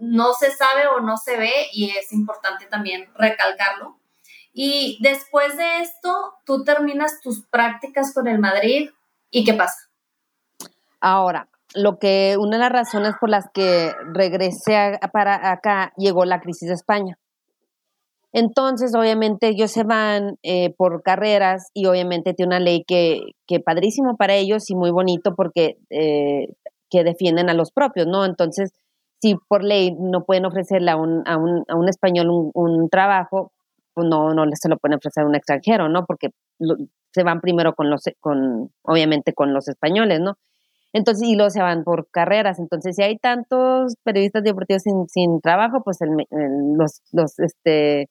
no 0.00 0.32
se 0.32 0.50
sabe 0.50 0.86
o 0.88 1.00
no 1.00 1.18
se 1.18 1.36
ve 1.36 1.52
y 1.72 1.90
es 1.90 2.12
importante 2.12 2.64
también 2.66 3.06
recalcarlo. 3.14 3.98
Y 4.54 4.98
después 5.02 5.58
de 5.58 5.82
esto, 5.82 6.34
tú 6.46 6.64
terminas 6.64 7.20
tus 7.20 7.46
prácticas 7.46 8.14
con 8.14 8.26
el 8.26 8.38
Madrid 8.38 8.88
y 9.30 9.44
¿qué 9.44 9.52
pasa? 9.52 9.76
Ahora, 11.00 11.50
lo 11.74 11.98
que 11.98 12.36
una 12.38 12.56
de 12.56 12.62
las 12.62 12.72
razones 12.72 13.12
por 13.20 13.28
las 13.28 13.44
que 13.52 13.92
regresé 14.14 14.98
para 15.12 15.52
acá 15.52 15.92
llegó 15.98 16.24
la 16.24 16.40
crisis 16.40 16.68
de 16.68 16.74
España. 16.74 17.18
Entonces, 18.38 18.94
obviamente, 18.94 19.48
ellos 19.48 19.70
se 19.70 19.82
van 19.82 20.36
eh, 20.42 20.74
por 20.76 21.02
carreras 21.02 21.70
y 21.72 21.86
obviamente 21.86 22.34
tiene 22.34 22.48
una 22.48 22.60
ley 22.60 22.84
que, 22.86 23.20
que 23.46 23.60
padrísimo 23.60 24.18
para 24.18 24.34
ellos 24.34 24.68
y 24.68 24.74
muy 24.74 24.90
bonito 24.90 25.34
porque 25.34 25.78
eh, 25.88 26.48
que 26.90 27.02
defienden 27.02 27.48
a 27.48 27.54
los 27.54 27.72
propios, 27.72 28.06
¿no? 28.06 28.26
Entonces, 28.26 28.74
si 29.22 29.36
por 29.48 29.64
ley 29.64 29.96
no 29.98 30.24
pueden 30.24 30.44
ofrecerle 30.44 30.90
a 30.90 30.96
un, 30.96 31.22
a 31.26 31.38
un, 31.38 31.64
a 31.66 31.76
un 31.76 31.88
español 31.88 32.50
un, 32.52 32.90
trabajo, 32.90 33.52
pues 33.94 34.06
no, 34.06 34.34
no 34.34 34.44
se 34.52 34.68
lo 34.68 34.76
pueden 34.76 34.98
ofrecer 34.98 35.24
a 35.24 35.26
un 35.26 35.34
extranjero, 35.34 35.88
¿no? 35.88 36.04
Porque 36.04 36.28
se 37.14 37.22
van 37.22 37.40
primero 37.40 37.72
con 37.74 37.88
los, 37.88 38.02
con, 38.20 38.70
obviamente, 38.82 39.32
con 39.32 39.54
los 39.54 39.66
españoles, 39.66 40.20
¿no? 40.20 40.34
Entonces, 40.92 41.26
y 41.26 41.36
luego 41.36 41.48
se 41.48 41.62
van 41.62 41.84
por 41.84 42.10
carreras. 42.10 42.58
Entonces, 42.58 42.96
si 42.96 43.02
hay 43.02 43.16
tantos 43.16 43.94
periodistas 44.04 44.42
deportivos 44.44 44.82
sin, 44.82 45.08
sin 45.08 45.40
trabajo, 45.40 45.82
pues 45.82 45.98
los, 46.76 47.00
los, 47.12 47.38
este, 47.38 48.10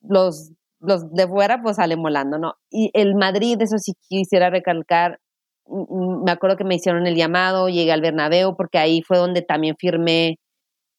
los, 0.00 0.52
los 0.80 1.10
de 1.12 1.26
fuera 1.26 1.60
pues 1.62 1.76
salen 1.76 2.02
volando, 2.02 2.38
¿no? 2.38 2.54
Y 2.70 2.90
el 2.94 3.14
Madrid, 3.14 3.60
eso 3.60 3.78
sí 3.78 3.94
quisiera 4.08 4.50
recalcar, 4.50 5.18
mm, 5.66 6.20
mm, 6.20 6.24
me 6.24 6.30
acuerdo 6.32 6.56
que 6.56 6.64
me 6.64 6.76
hicieron 6.76 7.06
el 7.06 7.16
llamado, 7.16 7.68
llegué 7.68 7.92
al 7.92 8.00
Bernabéu 8.00 8.56
porque 8.56 8.78
ahí 8.78 9.02
fue 9.02 9.18
donde 9.18 9.42
también 9.42 9.76
firmé, 9.78 10.38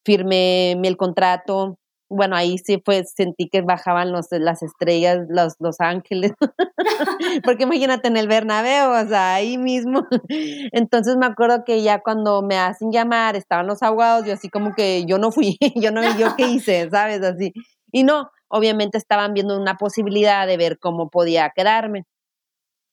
firmé 0.04 0.72
el 0.72 0.96
contrato. 0.96 1.76
Bueno, 2.12 2.34
ahí 2.36 2.58
sí 2.58 2.82
fue, 2.84 3.04
sentí 3.04 3.48
que 3.48 3.62
bajaban 3.62 4.10
los, 4.12 4.26
las 4.32 4.62
estrellas, 4.64 5.18
los, 5.28 5.54
los 5.60 5.76
ángeles, 5.80 6.32
porque 7.44 7.64
imagínate 7.64 8.08
en 8.08 8.16
el 8.16 8.26
Bernabéu, 8.28 8.90
o 8.90 9.08
sea, 9.08 9.34
ahí 9.34 9.58
mismo. 9.58 10.06
Entonces 10.72 11.16
me 11.16 11.26
acuerdo 11.26 11.62
que 11.64 11.82
ya 11.82 12.00
cuando 12.00 12.42
me 12.42 12.58
hacen 12.58 12.90
llamar, 12.92 13.36
estaban 13.36 13.68
los 13.68 13.82
abogados, 13.82 14.26
yo 14.26 14.32
así 14.34 14.48
como 14.50 14.74
que 14.74 15.04
yo 15.06 15.18
no 15.18 15.30
fui, 15.30 15.56
yo 15.76 15.92
no, 15.92 16.02
yo 16.18 16.34
qué 16.36 16.48
hice, 16.48 16.90
¿sabes? 16.90 17.22
Así. 17.22 17.52
Y 17.92 18.02
no, 18.04 18.30
obviamente 18.50 18.98
estaban 18.98 19.34
viendo 19.34 19.58
una 19.58 19.76
posibilidad 19.76 20.46
de 20.46 20.56
ver 20.56 20.78
cómo 20.78 21.08
podía 21.08 21.50
quedarme. 21.54 22.04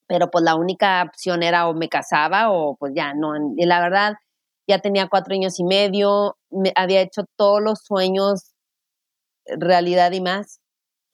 Pero 0.07 0.31
pues 0.31 0.43
la 0.43 0.55
única 0.55 1.03
opción 1.03 1.43
era 1.43 1.67
o 1.67 1.73
me 1.73 1.89
casaba 1.89 2.51
o 2.51 2.77
pues 2.77 2.93
ya 2.95 3.13
no. 3.13 3.33
Y 3.57 3.65
la 3.65 3.81
verdad, 3.81 4.13
ya 4.67 4.79
tenía 4.79 5.07
cuatro 5.09 5.33
años 5.33 5.59
y 5.59 5.63
medio, 5.65 6.37
me 6.49 6.71
había 6.75 7.01
hecho 7.01 7.25
todos 7.37 7.61
los 7.61 7.79
sueños 7.83 8.53
realidad 9.47 10.11
y 10.11 10.21
más. 10.21 10.59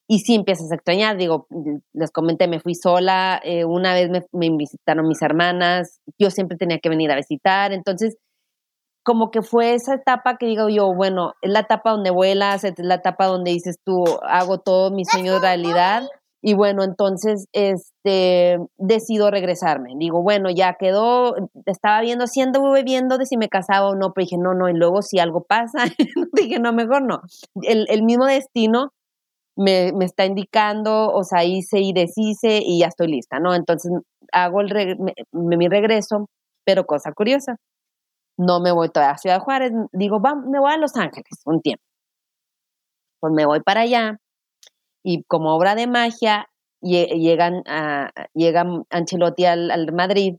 Y 0.08 0.20
sí 0.20 0.36
empiezas 0.36 0.72
a 0.72 0.76
extrañar, 0.76 1.18
digo, 1.18 1.48
les 1.94 2.12
comenté, 2.12 2.48
me 2.48 2.60
fui 2.60 2.76
sola, 2.76 3.42
eh, 3.44 3.66
una 3.66 3.94
vez 3.94 4.10
me, 4.10 4.26
me 4.34 4.50
visitaron 4.58 5.08
mis 5.08 5.22
hermanas, 5.22 6.02
yo 6.20 6.30
siempre 6.30 6.58
tenía 6.58 6.80
que 6.80 6.90
venir 6.90 7.10
a 7.12 7.16
visitar, 7.16 7.72
entonces 7.72 8.18
como 9.04 9.32
que 9.32 9.42
fue 9.42 9.74
esa 9.74 9.96
etapa 9.96 10.38
que 10.38 10.46
digo 10.46 10.70
yo, 10.70 10.94
bueno, 10.94 11.34
es 11.42 11.52
la 11.52 11.60
etapa 11.62 11.92
donde 11.92 12.10
vuelas, 12.10 12.64
es 12.64 12.74
la 12.78 12.96
etapa 12.96 13.28
donde 13.28 13.52
dices 13.52 13.78
tú, 13.84 14.04
hago 14.24 14.60
todo 14.60 14.92
mis 14.92 15.10
sueños 15.10 15.42
realidad. 15.42 16.04
Y 16.46 16.56
bueno, 16.56 16.84
entonces, 16.84 17.48
este, 17.54 18.58
decido 18.78 19.32
regresarme. 19.32 19.94
Digo, 19.98 20.22
bueno, 20.22 20.50
ya 20.50 20.76
quedó, 20.78 21.36
estaba 21.66 22.02
viendo, 22.02 22.28
siendo 22.28 22.62
viendo 22.84 23.18
de 23.18 23.26
si 23.26 23.38
me 23.38 23.48
casaba 23.48 23.88
o 23.88 23.96
no, 23.96 24.12
pero 24.14 24.26
dije, 24.26 24.38
no, 24.38 24.54
no, 24.54 24.68
y 24.68 24.74
luego 24.74 25.02
si 25.02 25.20
algo 25.20 25.44
pasa, 25.44 25.86
dije, 26.34 26.60
no, 26.60 26.74
mejor 26.74 27.04
no. 27.04 27.22
El, 27.62 27.86
el 27.90 28.04
mismo 28.04 28.26
destino 28.26 28.92
me, 29.56 29.94
me, 29.94 30.06
está 30.06 30.26
indicando, 30.26 31.12
o 31.12 31.24
sea, 31.24 31.46
hice 31.46 31.80
y 31.80 31.94
deshice 31.94 32.60
y 32.62 32.80
ya 32.80 32.88
estoy 32.88 33.08
lista, 33.08 33.40
¿no? 33.40 33.56
Entonces, 33.56 33.92
hago 34.34 34.62
el 34.62 34.98
mi 35.32 35.68
regreso, 35.70 36.28
pero 36.66 36.86
cosa 36.86 37.14
curiosa, 37.14 37.58
no 38.38 38.60
me 38.60 38.72
voy 38.72 38.90
todavía 38.90 39.14
a 39.16 39.18
Ciudad 39.18 39.40
Juárez, 39.42 39.72
digo, 39.92 40.22
va, 40.22 40.36
me 40.36 40.60
voy 40.60 40.72
a 40.72 40.78
Los 40.78 40.96
Ángeles 40.96 41.42
un 41.46 41.62
tiempo. 41.62 41.84
Pues 43.20 43.34
me 43.34 43.46
voy 43.46 43.62
para 43.62 43.82
allá 43.82 44.20
y 45.04 45.24
como 45.24 45.56
obra 45.56 45.76
de 45.76 45.88
magia 45.88 46.48
llegan 46.82 47.64
a, 47.68 48.12
llega 48.34 48.66
Ancelotti 48.90 49.46
al, 49.46 49.94
Madrid 49.94 50.36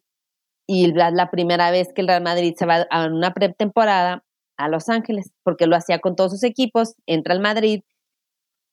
y 0.66 0.92
la, 0.92 1.10
la 1.10 1.30
primera 1.30 1.70
vez 1.70 1.92
que 1.94 2.02
el 2.02 2.08
Real 2.08 2.22
Madrid 2.22 2.54
se 2.56 2.66
va 2.66 2.86
a 2.90 3.06
una 3.06 3.32
pretemporada 3.32 4.24
a 4.56 4.68
Los 4.68 4.88
Ángeles, 4.88 5.32
porque 5.42 5.66
lo 5.66 5.76
hacía 5.76 5.98
con 5.98 6.16
todos 6.16 6.32
sus 6.32 6.44
equipos, 6.44 6.94
entra 7.06 7.34
al 7.34 7.40
Madrid 7.40 7.82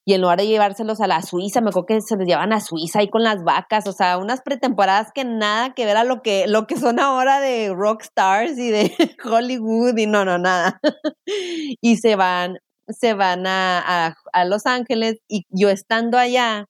y 0.03 0.13
en 0.13 0.21
lugar 0.21 0.39
de 0.39 0.47
llevárselos 0.47 0.99
a 0.99 1.07
la 1.07 1.21
Suiza, 1.21 1.61
me 1.61 1.69
acuerdo 1.69 1.85
que 1.85 2.01
se 2.01 2.15
los 2.15 2.25
llevan 2.25 2.53
a 2.53 2.59
Suiza 2.59 2.99
ahí 2.99 3.09
con 3.09 3.23
las 3.23 3.43
vacas, 3.43 3.85
o 3.87 3.91
sea, 3.91 4.17
unas 4.17 4.41
pretemporadas 4.41 5.11
que 5.13 5.25
nada 5.25 5.73
que 5.75 5.85
ver 5.85 5.97
a 5.97 6.03
lo 6.03 6.21
que, 6.23 6.47
lo 6.47 6.65
que 6.65 6.75
son 6.75 6.99
ahora 6.99 7.39
de 7.39 7.71
rock 7.73 8.01
stars 8.01 8.57
y 8.57 8.71
de 8.71 8.91
Hollywood 9.23 9.97
y 9.97 10.07
no, 10.07 10.25
no, 10.25 10.39
nada. 10.39 10.79
y 11.25 11.97
se 11.97 12.15
van, 12.15 12.57
se 12.87 13.13
van 13.13 13.45
a, 13.45 14.15
a, 14.33 14.45
Los 14.45 14.65
Ángeles 14.65 15.17
y 15.27 15.45
yo 15.49 15.69
estando 15.69 16.17
allá, 16.17 16.65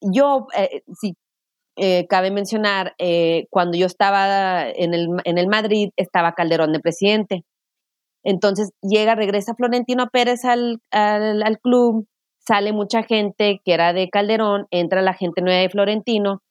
yo, 0.00 0.48
eh, 0.56 0.82
sí, 1.00 1.14
eh, 1.76 2.06
cabe 2.08 2.32
mencionar, 2.32 2.94
eh, 2.98 3.46
cuando 3.50 3.78
yo 3.78 3.86
estaba 3.86 4.68
en 4.68 4.94
el, 4.94 5.08
en 5.24 5.38
el 5.38 5.46
Madrid, 5.46 5.90
estaba 5.96 6.34
Calderón 6.34 6.72
de 6.72 6.80
presidente. 6.80 7.44
Entonces 8.24 8.70
llega, 8.82 9.14
regresa 9.14 9.54
Florentino 9.54 10.08
Pérez 10.08 10.44
al, 10.44 10.80
al 10.90 11.58
club 11.60 12.06
sale 12.46 12.72
mucha 12.72 13.02
gente 13.02 13.60
que 13.64 13.74
era 13.74 13.92
de 13.92 14.08
Calderón, 14.08 14.66
entra 14.70 15.02
la 15.02 15.14
gente 15.14 15.42
nueva 15.42 15.60
de 15.60 15.70
Florentino 15.70 16.42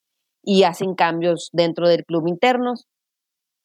y 0.43 0.63
hacen 0.63 0.95
cambios 0.95 1.49
dentro 1.51 1.87
del 1.87 2.05
club 2.05 2.27
internos 2.27 2.87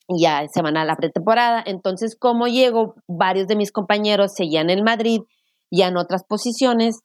y 0.08 0.22
ya 0.22 0.46
se 0.48 0.62
van 0.62 0.76
a 0.76 0.84
la 0.84 0.96
pretemporada. 0.96 1.62
Entonces, 1.66 2.16
como 2.18 2.46
llego, 2.46 2.94
varios 3.08 3.48
de 3.48 3.56
mis 3.56 3.72
compañeros 3.72 4.34
seguían 4.34 4.70
en 4.70 4.84
Madrid 4.84 5.20
y 5.70 5.82
en 5.82 5.96
otras 5.96 6.24
posiciones 6.24 7.00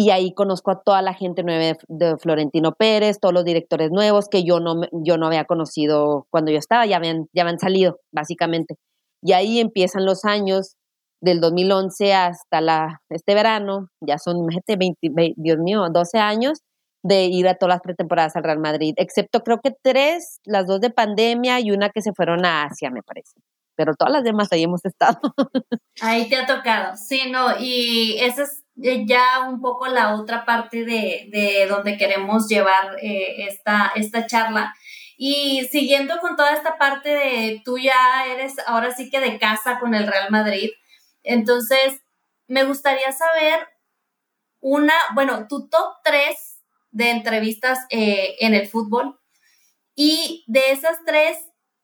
y 0.00 0.10
ahí 0.10 0.32
conozco 0.32 0.70
a 0.70 0.80
toda 0.80 1.02
la 1.02 1.12
gente 1.12 1.42
nueva 1.42 1.76
de, 1.88 2.16
Florentino 2.18 2.70
Pérez, 2.72 3.18
todos 3.18 3.34
los 3.34 3.44
directores 3.44 3.90
nuevos 3.90 4.28
que 4.28 4.44
yo 4.44 4.60
no, 4.60 4.82
yo 4.92 5.18
no 5.18 5.26
había 5.26 5.44
conocido 5.44 6.28
cuando 6.30 6.52
yo 6.52 6.58
estaba, 6.58 6.86
ya 6.86 6.98
habían, 6.98 7.26
ya 7.32 7.42
habían 7.42 7.58
salido, 7.58 7.98
básicamente. 8.12 8.76
Y 9.22 9.32
ahí 9.32 9.58
empiezan 9.58 10.04
los 10.04 10.24
años 10.24 10.76
del 11.20 11.40
2011 11.40 12.14
hasta 12.14 13.00
este 13.10 13.34
verano, 13.34 13.88
ya 14.00 14.18
son, 14.18 14.38
imagínate, 14.38 14.76
20, 14.76 15.34
Dios 15.36 15.58
mío, 15.58 15.86
12 15.90 16.18
años 16.18 16.60
de 17.02 17.24
ir 17.24 17.48
a 17.48 17.54
todas 17.54 17.76
las 17.76 17.82
pretemporadas 17.82 18.36
al 18.36 18.44
Real 18.44 18.58
Madrid, 18.58 18.94
excepto 18.96 19.42
creo 19.42 19.60
que 19.62 19.72
tres, 19.82 20.40
las 20.44 20.66
dos 20.66 20.80
de 20.80 20.90
pandemia 20.90 21.60
y 21.60 21.70
una 21.70 21.90
que 21.90 22.02
se 22.02 22.12
fueron 22.12 22.44
a 22.44 22.64
Asia, 22.64 22.90
me 22.90 23.02
parece. 23.02 23.40
Pero 23.76 23.94
todas 23.94 24.12
las 24.12 24.24
demás 24.24 24.48
ahí 24.50 24.64
hemos 24.64 24.84
estado. 24.84 25.20
Ahí 26.00 26.28
te 26.28 26.36
ha 26.36 26.46
tocado, 26.46 26.96
sí, 26.96 27.30
no, 27.30 27.58
y 27.58 28.18
esa 28.20 28.44
es 28.44 28.64
ya 29.06 29.48
un 29.48 29.60
poco 29.60 29.88
la 29.88 30.14
otra 30.14 30.44
parte 30.44 30.84
de, 30.84 31.28
de 31.32 31.66
donde 31.68 31.96
queremos 31.96 32.46
llevar 32.48 32.96
eh, 33.02 33.48
esta, 33.48 33.92
esta 33.96 34.26
charla. 34.26 34.74
Y 35.16 35.66
siguiendo 35.70 36.18
con 36.20 36.36
toda 36.36 36.52
esta 36.52 36.78
parte 36.78 37.08
de 37.08 37.60
tú 37.64 37.78
ya 37.78 38.26
eres 38.28 38.54
ahora 38.68 38.92
sí 38.94 39.10
que 39.10 39.18
de 39.18 39.38
casa 39.38 39.80
con 39.80 39.94
el 39.94 40.06
Real 40.06 40.30
Madrid, 40.30 40.70
entonces, 41.22 42.00
me 42.46 42.64
gustaría 42.64 43.12
saber 43.12 43.68
una, 44.60 44.94
bueno, 45.14 45.46
tu 45.48 45.68
top 45.68 45.96
3 46.04 46.58
de 46.90 47.10
entrevistas 47.10 47.80
eh, 47.90 48.36
en 48.40 48.54
el 48.54 48.66
fútbol 48.66 49.18
Y 49.94 50.44
de 50.46 50.70
esas 50.70 50.98
tres, 51.04 51.36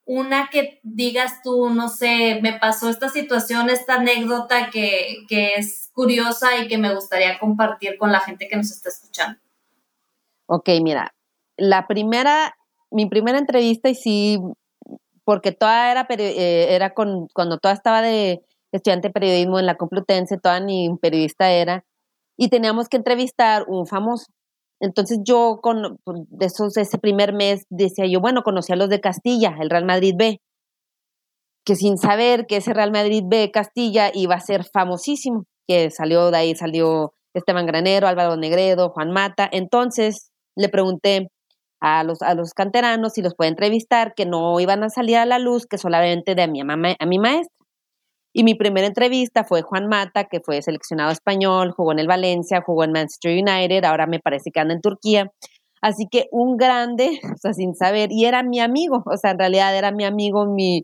una 0.05 0.49
que 0.51 0.81
digas 0.83 1.43
tú, 1.43 1.71
no 1.71 1.89
sé, 1.89 2.39
me 2.43 2.53
pasó 2.59 2.89
esta 2.89 3.09
situación, 3.09 3.71
esta 3.71 3.95
anécdota 3.95 4.71
que, 4.71 5.25
que 5.29 5.55
es 5.57 5.91
curiosa 5.93 6.57
y 6.59 6.69
que 6.69 6.79
me 6.79 6.95
gustaría 6.95 7.39
compartir 7.39 7.99
con 7.99 8.13
la 8.13 8.21
gente 8.21 8.47
que 8.49 8.57
nos 8.57 8.71
está 8.71 8.89
escuchando. 8.89 9.39
Ok, 10.47 10.69
mira, 10.83 11.15
la 11.57 11.87
primera, 11.87 12.57
mi 12.91 13.07
primera 13.07 13.39
entrevista, 13.39 13.89
y 13.89 13.95
sí, 13.95 14.39
porque 15.25 15.53
toda 15.53 15.91
era, 15.91 16.07
eh, 16.11 16.67
era 16.71 16.95
con, 16.95 17.29
cuando 17.29 17.59
toda 17.59 17.75
estaba 17.75 18.03
de 18.03 18.43
estudiante 18.77 19.09
de 19.09 19.13
periodismo 19.13 19.59
en 19.59 19.67
la 19.67 19.77
Complutense, 19.77 20.39
toda 20.39 20.61
ni 20.61 20.95
periodista 21.01 21.51
era, 21.51 21.85
y 22.37 22.49
teníamos 22.49 22.89
que 22.89 22.97
entrevistar 22.97 23.65
un 23.69 23.87
famoso. 23.87 24.27
Entonces 24.81 25.21
yo 25.25 25.61
con 25.63 25.99
de 26.05 26.47
esos, 26.47 26.77
ese 26.77 26.99
primer 26.99 27.33
mes 27.33 27.65
decía 27.71 28.07
yo, 28.07 28.21
bueno, 28.21 28.43
conocí 28.43 28.73
a 28.73 28.77
los 28.77 28.89
de 28.89 29.01
Castilla, 29.01 29.57
el 29.61 29.71
Real 29.71 29.85
Madrid 29.85 30.15
B, 30.17 30.41
que 31.65 31.77
sin 31.77 31.97
saber 31.97 32.47
que 32.47 32.57
ese 32.57 32.75
Real 32.75 32.93
Madrid 32.93 33.23
B 33.27 33.51
Castilla 33.51 34.11
iba 34.13 34.35
a 34.35 34.41
ser 34.41 34.65
famosísimo, 34.65 35.45
que 35.67 35.91
salió 35.91 36.31
de 36.31 36.37
ahí, 36.37 36.55
salió 36.55 37.15
Esteban 37.33 37.67
Granero, 37.67 38.07
Álvaro 38.07 38.37
Negredo, 38.37 38.91
Juan 38.91 39.11
Mata. 39.11 39.49
Entonces 39.51 40.31
le 40.57 40.69
pregunté 40.69 41.29
a 41.81 42.05
los, 42.05 42.23
a 42.23 42.35
los 42.35 42.53
canteranos 42.53 43.13
si 43.15 43.23
los 43.23 43.35
puede 43.35 43.51
entrevistar, 43.51 44.15
que 44.15 44.27
no 44.27 44.59
iban 44.61 44.83
a 44.85 44.91
salir 44.91 45.17
a 45.17 45.27
la 45.27 45.39
luz, 45.39 45.67
que 45.67 45.79
solamente 45.79 46.35
de 46.35 46.49
mi, 46.49 46.63
mamá, 46.63 46.95
a 46.99 47.07
mi 47.07 47.19
maestra. 47.19 47.64
Y 48.37 48.43
mi 48.43 48.57
primera 48.57 48.89
entrevista 48.89 49.45
fue 49.45 49.63
Juan 49.63 49.87
Mata, 49.87 50.25
que 50.25 50.41
fue 50.41 50.61
seleccionado 50.61 51.13
español, 51.13 51.71
jugó 51.71 51.93
en 51.93 52.01
el 52.01 52.09
Valencia, 52.09 52.63
jugó 52.67 52.83
en 52.83 52.91
Manchester 52.91 53.31
United, 53.33 53.85
ahora 53.85 54.09
me 54.09 54.19
parece 54.19 54.51
que 54.51 54.59
anda 54.59 54.75
en 54.75 54.81
Turquía. 54.81 55.31
Así 55.81 56.09
que 56.11 56.27
un 56.33 56.57
grande, 56.57 57.21
o 57.35 57.39
sea, 57.39 57.55
sin 57.55 57.77
saber, 57.77 58.11
y 58.11 58.25
era 58.25 58.43
mi 58.43 58.59
amigo, 58.59 59.05
o 59.07 59.17
sea, 59.17 59.31
en 59.31 59.39
realidad 59.39 59.77
era 59.77 59.93
mi 59.93 60.05
amigo, 60.05 60.47
mi, 60.47 60.83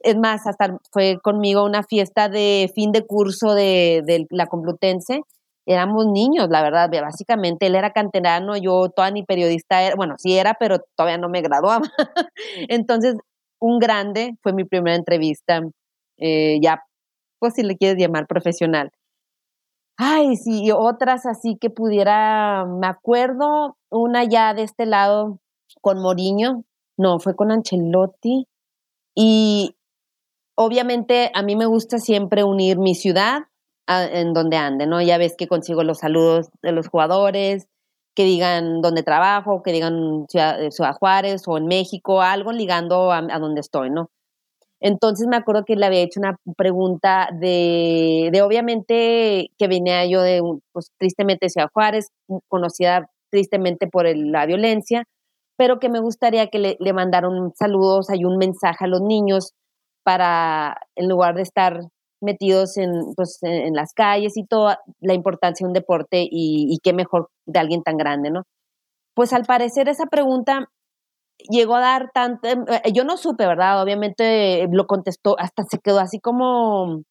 es 0.00 0.16
más, 0.16 0.46
hasta 0.48 0.78
fue 0.92 1.18
conmigo 1.22 1.64
una 1.64 1.84
fiesta 1.84 2.28
de 2.28 2.70
fin 2.74 2.90
de 2.90 3.06
curso 3.06 3.54
de, 3.54 4.02
de, 4.04 4.26
la 4.30 4.46
Complutense. 4.46 5.20
Éramos 5.66 6.06
niños, 6.08 6.48
la 6.50 6.62
verdad, 6.62 6.90
básicamente 6.90 7.66
él 7.66 7.76
era 7.76 7.92
canterano, 7.92 8.56
yo 8.56 8.90
toda 8.90 9.10
ni 9.12 9.22
periodista 9.22 9.82
era, 9.82 9.96
bueno, 9.96 10.16
sí 10.18 10.36
era, 10.36 10.54
pero 10.60 10.78
todavía 10.96 11.18
no 11.18 11.28
me 11.28 11.40
graduaba. 11.40 11.86
Entonces, 12.68 13.16
un 13.60 13.78
grande 13.78 14.34
fue 14.42 14.52
mi 14.52 14.64
primera 14.64 14.96
entrevista 14.96 15.62
eh, 16.18 16.58
ya, 16.62 16.82
pues 17.38 17.54
si 17.54 17.62
le 17.62 17.76
quieres 17.76 17.98
llamar 17.98 18.26
profesional. 18.26 18.90
Ay, 19.96 20.36
sí, 20.36 20.70
otras 20.72 21.24
así 21.26 21.56
que 21.60 21.70
pudiera, 21.70 22.64
me 22.66 22.86
acuerdo, 22.88 23.76
una 23.90 24.24
ya 24.24 24.52
de 24.54 24.62
este 24.62 24.86
lado 24.86 25.38
con 25.80 26.00
Moriño, 26.00 26.64
no, 26.96 27.20
fue 27.20 27.36
con 27.36 27.52
Ancelotti 27.52 28.46
y 29.14 29.76
obviamente 30.56 31.30
a 31.34 31.42
mí 31.42 31.56
me 31.56 31.66
gusta 31.66 31.98
siempre 31.98 32.44
unir 32.44 32.78
mi 32.78 32.94
ciudad 32.94 33.42
en 33.86 34.32
donde 34.32 34.56
ande, 34.56 34.86
¿no? 34.86 35.00
Ya 35.02 35.18
ves 35.18 35.34
que 35.36 35.46
consigo 35.48 35.84
los 35.84 35.98
saludos 35.98 36.48
de 36.62 36.72
los 36.72 36.88
jugadores, 36.88 37.68
que 38.14 38.24
digan 38.24 38.80
dónde 38.80 39.02
trabajo, 39.02 39.62
que 39.62 39.72
digan 39.72 40.26
Ciudad, 40.28 40.70
Ciudad 40.70 40.94
Juárez 40.94 41.42
o 41.46 41.58
en 41.58 41.66
México, 41.66 42.22
algo 42.22 42.52
ligando 42.52 43.12
a, 43.12 43.18
a 43.18 43.38
donde 43.38 43.60
estoy, 43.60 43.90
¿no? 43.90 44.10
Entonces 44.84 45.26
me 45.26 45.36
acuerdo 45.36 45.64
que 45.64 45.76
le 45.76 45.86
había 45.86 46.02
hecho 46.02 46.20
una 46.20 46.36
pregunta 46.58 47.30
de, 47.32 48.28
de 48.30 48.42
obviamente 48.42 49.48
que 49.56 49.66
venía 49.66 50.04
yo 50.04 50.20
de, 50.20 50.42
pues 50.72 50.90
tristemente 50.98 51.48
Ciudad 51.48 51.70
Juárez, 51.72 52.08
conocida 52.48 53.08
tristemente 53.30 53.86
por 53.86 54.04
la 54.14 54.44
violencia, 54.44 55.04
pero 55.56 55.78
que 55.78 55.88
me 55.88 56.00
gustaría 56.00 56.48
que 56.48 56.58
le, 56.58 56.76
le 56.80 56.92
mandaran 56.92 57.50
saludos 57.58 58.08
y 58.12 58.26
un 58.26 58.36
mensaje 58.36 58.84
a 58.84 58.88
los 58.88 59.00
niños 59.00 59.52
para, 60.02 60.76
en 60.96 61.08
lugar 61.08 61.34
de 61.34 61.42
estar 61.42 61.80
metidos 62.20 62.76
en, 62.76 63.14
pues, 63.16 63.38
en, 63.40 63.72
las 63.72 63.94
calles 63.94 64.36
y 64.36 64.44
toda 64.44 64.80
la 65.00 65.14
importancia 65.14 65.64
de 65.64 65.68
un 65.68 65.74
deporte 65.74 66.28
y 66.30 66.78
qué 66.82 66.92
mejor 66.92 67.30
de 67.46 67.58
alguien 67.58 67.82
tan 67.82 67.96
grande, 67.96 68.30
¿no? 68.30 68.42
Pues 69.14 69.32
al 69.32 69.44
parecer 69.44 69.88
esa 69.88 70.06
pregunta 70.06 70.68
llegó 71.38 71.76
a 71.76 71.80
dar 71.80 72.10
tanto, 72.14 72.48
em, 72.48 72.64
eh, 72.68 72.92
yo 72.92 73.04
no 73.04 73.16
supe, 73.16 73.46
¿verdad? 73.46 73.82
Obviamente 73.82 74.66
lo 74.70 74.86
contestó, 74.86 75.36
hasta 75.38 75.64
se 75.64 75.78
quedó 75.78 76.00
así 76.00 76.20
como, 76.20 77.02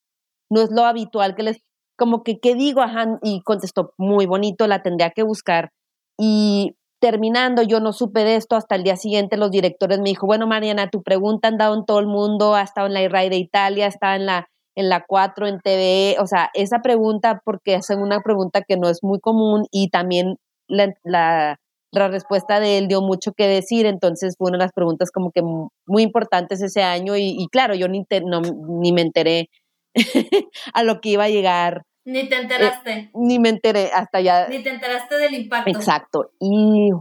no 0.49 0.61
es 0.61 0.71
lo 0.71 0.85
habitual 0.85 1.35
que 1.35 1.43
les, 1.43 1.57
como 1.97 2.23
que, 2.23 2.39
¿qué 2.39 2.55
digo? 2.55 2.81
Ajá, 2.81 3.19
y 3.23 3.41
contestó 3.43 3.93
muy 3.97 4.25
bonito, 4.25 4.67
la 4.67 4.83
tendría 4.83 5.11
que 5.11 5.23
buscar. 5.23 5.71
Y 6.17 6.75
terminando, 7.01 7.63
yo 7.63 7.79
no 7.81 7.93
supe 7.93 8.23
de 8.23 8.35
esto, 8.37 8.55
hasta 8.55 8.75
el 8.75 8.83
día 8.83 8.95
siguiente 8.97 9.37
los 9.37 9.51
directores 9.51 9.99
me 9.99 10.09
dijo, 10.09 10.25
bueno, 10.27 10.47
Mariana, 10.47 10.89
tu 10.89 11.03
pregunta 11.03 11.47
ha 11.47 11.51
andado 11.51 11.75
en 11.75 11.85
todo 11.85 11.99
el 11.99 12.07
mundo, 12.07 12.55
ha 12.55 12.61
estado 12.63 12.87
en 12.87 12.93
la 12.93 13.01
IRAI 13.03 13.29
de 13.29 13.37
Italia, 13.37 13.87
está 13.87 14.15
en 14.15 14.25
la 14.25 14.47
en 14.75 14.89
la 14.89 15.03
4, 15.07 15.47
en 15.47 15.59
TV, 15.59 16.17
o 16.19 16.25
sea, 16.25 16.49
esa 16.55 16.79
pregunta, 16.81 17.41
porque 17.45 17.75
es 17.75 17.89
una 17.91 18.21
pregunta 18.21 18.63
que 18.67 18.77
no 18.77 18.89
es 18.89 19.03
muy 19.03 19.19
común 19.19 19.65
y 19.71 19.89
también 19.89 20.37
la 20.67 21.57
respuesta 21.93 22.59
de 22.59 22.77
él 22.77 22.87
dio 22.87 23.01
mucho 23.01 23.33
que 23.33 23.47
decir, 23.47 23.85
entonces 23.85 24.35
fue 24.37 24.49
una 24.49 24.57
de 24.57 24.65
las 24.65 24.73
preguntas 24.73 25.11
como 25.11 25.31
que 25.31 25.41
muy 25.41 26.03
importantes 26.03 26.61
ese 26.61 26.81
año 26.81 27.15
y, 27.15 27.47
claro, 27.51 27.75
yo 27.75 27.87
ni, 27.87 28.05
no, 28.25 28.41
ni 28.41 28.91
me 28.91 29.01
enteré 29.01 29.49
a 30.73 30.83
lo 30.83 31.01
que 31.01 31.09
iba 31.09 31.25
a 31.25 31.29
llegar. 31.29 31.83
Ni 32.05 32.27
te 32.27 32.35
enteraste. 32.35 32.91
Eh, 32.91 33.11
ni 33.13 33.39
me 33.39 33.49
enteré 33.49 33.91
hasta 33.93 34.19
ya. 34.21 34.47
Ni 34.47 34.61
te 34.61 34.69
enteraste 34.69 35.17
del 35.17 35.33
impacto. 35.35 35.69
Exacto. 35.69 36.31
Y, 36.39 36.91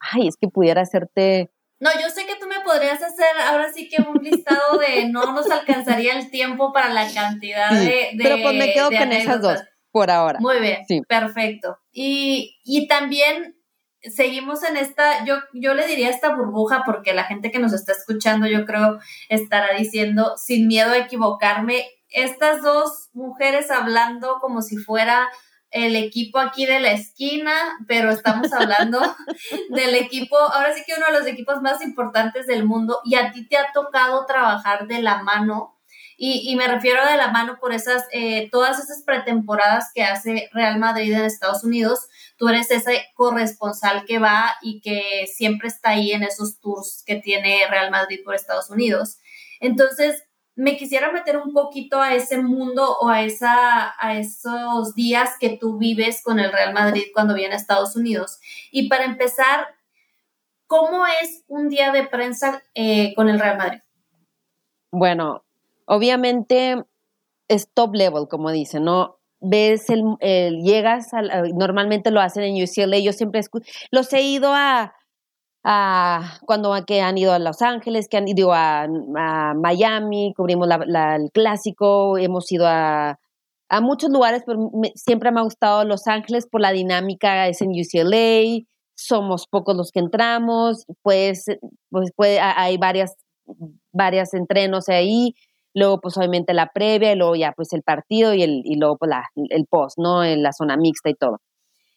ay, 0.00 0.28
es 0.28 0.36
que 0.36 0.48
pudiera 0.48 0.82
hacerte... 0.82 1.50
No, 1.80 1.90
yo 2.00 2.10
sé 2.10 2.26
que 2.26 2.36
tú 2.38 2.46
me 2.46 2.60
podrías 2.60 3.02
hacer 3.02 3.36
ahora 3.48 3.72
sí 3.72 3.88
que 3.88 4.00
un 4.02 4.22
listado 4.22 4.78
de 4.78 5.08
no 5.10 5.32
nos 5.32 5.50
alcanzaría 5.50 6.16
el 6.16 6.30
tiempo 6.30 6.72
para 6.72 6.90
la 6.90 7.12
cantidad 7.12 7.72
de, 7.72 8.10
Pero 8.16 8.36
pues 8.40 8.54
me 8.54 8.72
quedo 8.72 8.90
con 8.90 9.12
esas 9.12 9.42
dos 9.42 9.60
por 9.90 10.10
ahora. 10.10 10.38
Muy 10.40 10.58
bien, 10.60 10.84
sí. 10.86 11.02
perfecto. 11.02 11.78
Y, 11.92 12.58
y 12.64 12.86
también 12.88 13.56
seguimos 14.10 14.62
en 14.64 14.76
esta, 14.76 15.24
yo, 15.24 15.36
yo 15.52 15.74
le 15.74 15.86
diría 15.86 16.10
esta 16.10 16.34
burbuja 16.34 16.82
porque 16.84 17.14
la 17.14 17.24
gente 17.24 17.50
que 17.50 17.58
nos 17.58 17.72
está 17.72 17.92
escuchando 17.92 18.46
yo 18.46 18.64
creo 18.66 18.98
estará 19.28 19.76
diciendo 19.76 20.36
sin 20.36 20.66
miedo 20.66 20.92
a 20.92 20.98
equivocarme, 20.98 21.86
estas 22.08 22.62
dos 22.62 23.08
mujeres 23.12 23.70
hablando 23.70 24.38
como 24.40 24.62
si 24.62 24.76
fuera 24.76 25.28
el 25.70 25.96
equipo 25.96 26.38
aquí 26.38 26.66
de 26.66 26.80
la 26.80 26.92
esquina, 26.92 27.52
pero 27.88 28.10
estamos 28.10 28.52
hablando 28.52 29.00
del 29.70 29.94
equipo, 29.94 30.36
ahora 30.36 30.74
sí 30.74 30.82
que 30.86 30.94
uno 30.96 31.06
de 31.06 31.18
los 31.18 31.26
equipos 31.26 31.62
más 31.62 31.82
importantes 31.82 32.46
del 32.46 32.64
mundo 32.64 33.00
y 33.04 33.14
a 33.14 33.32
ti 33.32 33.48
te 33.48 33.56
ha 33.56 33.72
tocado 33.72 34.26
trabajar 34.26 34.86
de 34.86 35.00
la 35.00 35.22
mano 35.22 35.78
y, 36.16 36.48
y 36.48 36.54
me 36.54 36.68
refiero 36.68 37.04
de 37.04 37.16
la 37.16 37.32
mano 37.32 37.58
por 37.58 37.72
esas, 37.72 38.06
eh, 38.12 38.48
todas 38.52 38.78
esas 38.78 39.02
pretemporadas 39.02 39.90
que 39.92 40.04
hace 40.04 40.48
Real 40.52 40.78
Madrid 40.78 41.12
en 41.12 41.24
Estados 41.24 41.64
Unidos, 41.64 42.06
tú 42.42 42.48
eres 42.48 42.72
ese 42.72 43.04
corresponsal 43.14 44.04
que 44.04 44.18
va 44.18 44.56
y 44.62 44.80
que 44.80 45.28
siempre 45.32 45.68
está 45.68 45.90
ahí 45.90 46.10
en 46.10 46.24
esos 46.24 46.58
tours 46.58 47.04
que 47.06 47.14
tiene 47.14 47.68
Real 47.70 47.92
Madrid 47.92 48.18
por 48.24 48.34
Estados 48.34 48.68
Unidos. 48.68 49.18
Entonces, 49.60 50.24
me 50.56 50.76
quisiera 50.76 51.12
meter 51.12 51.36
un 51.36 51.52
poquito 51.52 52.02
a 52.02 52.16
ese 52.16 52.42
mundo 52.42 52.96
o 53.00 53.08
a, 53.08 53.22
esa, 53.22 53.94
a 53.96 54.18
esos 54.18 54.96
días 54.96 55.36
que 55.38 55.50
tú 55.50 55.78
vives 55.78 56.20
con 56.20 56.40
el 56.40 56.50
Real 56.50 56.74
Madrid 56.74 57.04
cuando 57.14 57.34
viene 57.34 57.54
a 57.54 57.58
Estados 57.58 57.94
Unidos. 57.94 58.40
Y 58.72 58.88
para 58.88 59.04
empezar, 59.04 59.68
¿cómo 60.66 61.06
es 61.22 61.44
un 61.46 61.68
día 61.68 61.92
de 61.92 62.08
prensa 62.08 62.60
eh, 62.74 63.14
con 63.14 63.28
el 63.28 63.38
Real 63.38 63.56
Madrid? 63.56 63.82
Bueno, 64.90 65.44
obviamente 65.84 66.82
es 67.46 67.68
top 67.72 67.94
level, 67.94 68.26
como 68.26 68.50
dicen, 68.50 68.82
¿no? 68.82 69.20
Ves 69.42 69.90
el, 69.90 70.16
llegas, 70.62 71.10
normalmente 71.54 72.10
lo 72.10 72.20
hacen 72.20 72.44
en 72.44 72.62
UCLA, 72.62 72.98
yo 72.98 73.12
siempre 73.12 73.40
los 73.90 74.12
he 74.12 74.22
ido 74.22 74.52
a, 74.54 74.94
a 75.64 76.38
cuando 76.46 76.74
que 76.86 77.00
han 77.00 77.18
ido 77.18 77.32
a 77.32 77.38
Los 77.38 77.60
Ángeles, 77.60 78.08
que 78.08 78.16
han 78.16 78.28
ido 78.28 78.52
a, 78.52 78.86
Miami, 79.56 80.32
cubrimos 80.36 80.68
el 80.70 81.30
clásico, 81.32 82.16
hemos 82.18 82.50
ido 82.50 82.66
a, 82.66 83.18
a 83.68 83.80
muchos 83.80 84.10
lugares, 84.10 84.42
pero 84.46 84.70
siempre 84.94 85.32
me 85.32 85.40
ha 85.40 85.44
gustado 85.44 85.84
Los 85.84 86.06
Ángeles 86.06 86.46
por 86.46 86.60
la 86.60 86.72
dinámica, 86.72 87.48
es 87.48 87.60
en 87.62 87.70
UCLA, 87.70 88.64
somos 88.94 89.46
pocos 89.48 89.76
los 89.76 89.90
que 89.90 90.00
entramos, 90.00 90.84
pues, 91.02 91.46
pues 91.90 92.10
puede, 92.14 92.40
hay 92.40 92.76
varias, 92.76 93.16
varias 93.92 94.34
entrenos 94.34 94.88
ahí, 94.88 95.34
luego 95.74 96.00
pues 96.00 96.16
obviamente 96.18 96.54
la 96.54 96.68
previa 96.74 97.12
y 97.12 97.16
luego 97.16 97.34
ya 97.36 97.52
pues 97.52 97.72
el 97.72 97.82
partido 97.82 98.34
y, 98.34 98.42
el, 98.42 98.62
y 98.64 98.76
luego 98.76 98.96
pues 98.98 99.10
el 99.50 99.66
post, 99.66 99.98
¿no? 99.98 100.24
En 100.24 100.42
la 100.42 100.52
zona 100.52 100.76
mixta 100.76 101.10
y 101.10 101.14
todo. 101.14 101.38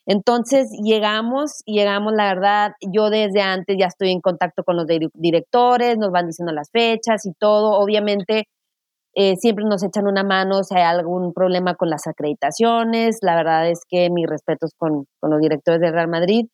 Entonces 0.08 0.70
llegamos, 0.84 1.64
llegamos, 1.66 2.14
la 2.14 2.26
verdad, 2.34 2.72
yo 2.82 3.10
desde 3.10 3.42
antes 3.42 3.76
ya 3.80 3.88
estoy 3.88 4.12
en 4.12 4.22
contacto 4.22 4.64
con 4.64 4.76
los 4.78 4.86
directores, 5.16 5.98
nos 5.98 6.12
van 6.12 6.28
diciendo 6.28 6.54
las 6.54 6.70
fechas 6.72 7.26
y 7.26 7.34
todo, 7.40 7.72
obviamente 7.80 8.46
eh, 9.16 9.36
siempre 9.38 9.66
nos 9.66 9.84
echan 9.84 10.08
una 10.08 10.24
mano 10.24 10.64
si 10.64 10.76
hay 10.76 10.84
algún 10.84 11.34
problema 11.34 11.76
con 11.76 11.90
las 11.90 12.08
acreditaciones, 12.08 13.20
la 13.22 13.36
verdad 13.36 13.70
es 13.70 13.82
que 13.90 14.10
mis 14.12 14.28
respetos 14.28 14.72
con, 14.78 15.06
con 15.20 15.32
los 15.32 15.42
directores 15.42 15.82
del 15.82 15.94
Real 15.94 16.10
Madrid, 16.10 16.46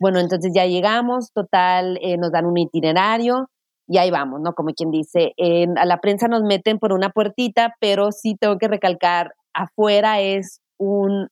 Bueno, 0.00 0.20
entonces 0.20 0.52
ya 0.54 0.66
llegamos, 0.66 1.32
total, 1.32 1.98
eh, 2.02 2.16
nos 2.18 2.30
dan 2.32 2.46
un 2.46 2.56
itinerario 2.58 3.48
y 3.88 3.98
ahí 3.98 4.10
vamos, 4.10 4.40
¿no? 4.42 4.52
Como 4.52 4.70
quien 4.74 4.90
dice, 4.90 5.34
a 5.76 5.86
la 5.86 6.00
prensa 6.00 6.28
nos 6.28 6.42
meten 6.42 6.78
por 6.78 6.92
una 6.92 7.08
puertita, 7.08 7.74
pero 7.80 8.12
sí 8.12 8.36
tengo 8.38 8.58
que 8.58 8.68
recalcar, 8.68 9.32
afuera 9.54 10.20
es 10.20 10.60
un 10.78 11.28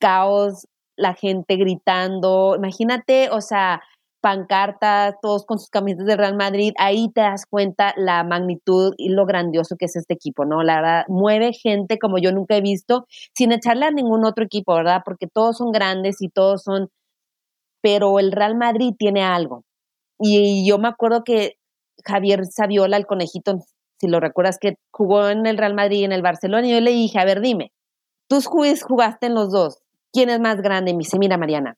caos, 0.00 0.66
la 0.96 1.14
gente 1.14 1.56
gritando, 1.56 2.54
imagínate, 2.56 3.28
o 3.30 3.40
sea, 3.40 3.82
pancartas, 4.22 5.16
todos 5.20 5.44
con 5.44 5.58
sus 5.58 5.68
camisetas 5.68 6.06
de 6.06 6.16
Real 6.16 6.36
Madrid, 6.36 6.72
ahí 6.78 7.10
te 7.12 7.20
das 7.20 7.44
cuenta 7.44 7.92
la 7.96 8.24
magnitud 8.24 8.94
y 8.96 9.10
lo 9.10 9.26
grandioso 9.26 9.76
que 9.76 9.86
es 9.86 9.96
este 9.96 10.14
equipo, 10.14 10.44
¿no? 10.44 10.62
La 10.62 10.76
verdad, 10.76 11.04
mueve 11.08 11.52
gente 11.52 11.98
como 11.98 12.18
yo 12.18 12.32
nunca 12.32 12.56
he 12.56 12.60
visto, 12.60 13.06
sin 13.34 13.52
echarle 13.52 13.86
a 13.86 13.90
ningún 13.90 14.24
otro 14.24 14.44
equipo, 14.44 14.74
¿verdad? 14.74 15.02
Porque 15.04 15.26
todos 15.26 15.58
son 15.58 15.72
grandes 15.72 16.22
y 16.22 16.28
todos 16.28 16.62
son, 16.62 16.88
pero 17.82 18.18
el 18.18 18.32
Real 18.32 18.56
Madrid 18.56 18.94
tiene 18.98 19.22
algo. 19.24 19.64
Y 20.20 20.68
yo 20.68 20.78
me 20.78 20.88
acuerdo 20.88 21.24
que 21.24 21.56
Javier 22.04 22.44
Saviola, 22.46 22.96
el 22.96 23.06
conejito, 23.06 23.58
si 23.98 24.08
lo 24.08 24.20
recuerdas, 24.20 24.58
que 24.60 24.74
jugó 24.90 25.28
en 25.28 25.46
el 25.46 25.58
Real 25.58 25.74
Madrid 25.74 26.00
y 26.00 26.04
en 26.04 26.12
el 26.12 26.22
Barcelona, 26.22 26.66
y 26.66 26.72
yo 26.72 26.80
le 26.80 26.90
dije, 26.90 27.18
a 27.18 27.24
ver, 27.24 27.40
dime, 27.40 27.72
tú 28.28 28.38
jugaste 28.40 29.26
en 29.26 29.34
los 29.34 29.50
dos, 29.50 29.82
¿quién 30.12 30.30
es 30.30 30.40
más 30.40 30.60
grande? 30.60 30.90
Y 30.90 30.94
me 30.94 31.00
dice, 31.00 31.18
mira, 31.18 31.38
Mariana, 31.38 31.76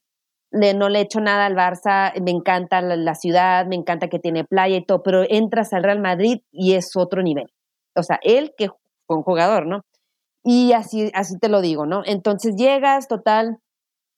no 0.51 0.89
le 0.89 1.01
echo 1.01 1.19
nada 1.19 1.45
al 1.45 1.55
Barça, 1.55 2.13
me 2.21 2.31
encanta 2.31 2.81
la, 2.81 3.15
ciudad, 3.15 3.65
me 3.65 3.75
encanta 3.75 4.07
que 4.07 4.19
tiene 4.19 4.45
playa 4.45 4.77
y 4.77 4.85
todo, 4.85 5.03
pero 5.03 5.23
entras 5.27 5.73
al 5.73 5.83
Real 5.83 5.99
Madrid 5.99 6.41
y 6.51 6.73
es 6.73 6.91
otro 6.95 7.21
nivel. 7.21 7.47
O 7.95 8.03
sea, 8.03 8.19
él 8.21 8.53
que 8.57 8.69
fue 9.05 9.17
un 9.17 9.23
jugador, 9.23 9.67
¿no? 9.67 9.81
Y 10.43 10.73
así, 10.73 11.11
así 11.13 11.37
te 11.39 11.49
lo 11.49 11.61
digo, 11.61 11.85
¿no? 11.85 12.03
Entonces 12.05 12.55
llegas, 12.55 13.07
total, 13.07 13.57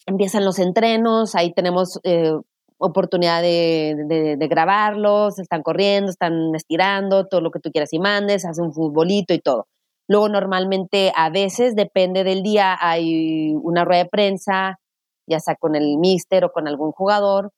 empiezan 0.06 0.46
los 0.46 0.60
entrenos, 0.60 1.36
ahí 1.36 1.54
tenemos 1.54 2.00
eh, 2.04 2.34
oportunidad 2.78 3.42
de, 3.42 4.36
de, 4.38 4.48
grabarlos, 4.48 5.40
están 5.40 5.64
corriendo, 5.64 6.12
están 6.12 6.54
estirando, 6.56 7.26
todo 7.28 7.42
lo 7.42 7.52
que 7.52 7.60
tú 7.60 7.72
quieras 7.72 7.94
y 7.94 8.00
mandes, 8.00 8.46
hacen 8.46 8.66
un 8.66 8.74
futbolito 8.74 9.34
y 9.34 9.40
todo. 9.40 9.68
Luego 10.08 10.30
normalmente 10.30 11.12
a 11.16 11.30
veces, 11.30 11.76
depende 11.76 12.24
del 12.24 12.44
día, 12.44 12.78
hay 12.80 13.54
una 13.56 13.84
rueda 13.84 14.04
de 14.04 14.10
prensa, 14.10 14.80
ya 15.28 15.40
sea 15.40 15.56
con 15.56 15.76
el 15.76 15.98
míster 15.98 16.46
o 16.46 16.52
con 16.52 16.68
algún 16.68 16.92
jugador, 16.92 17.52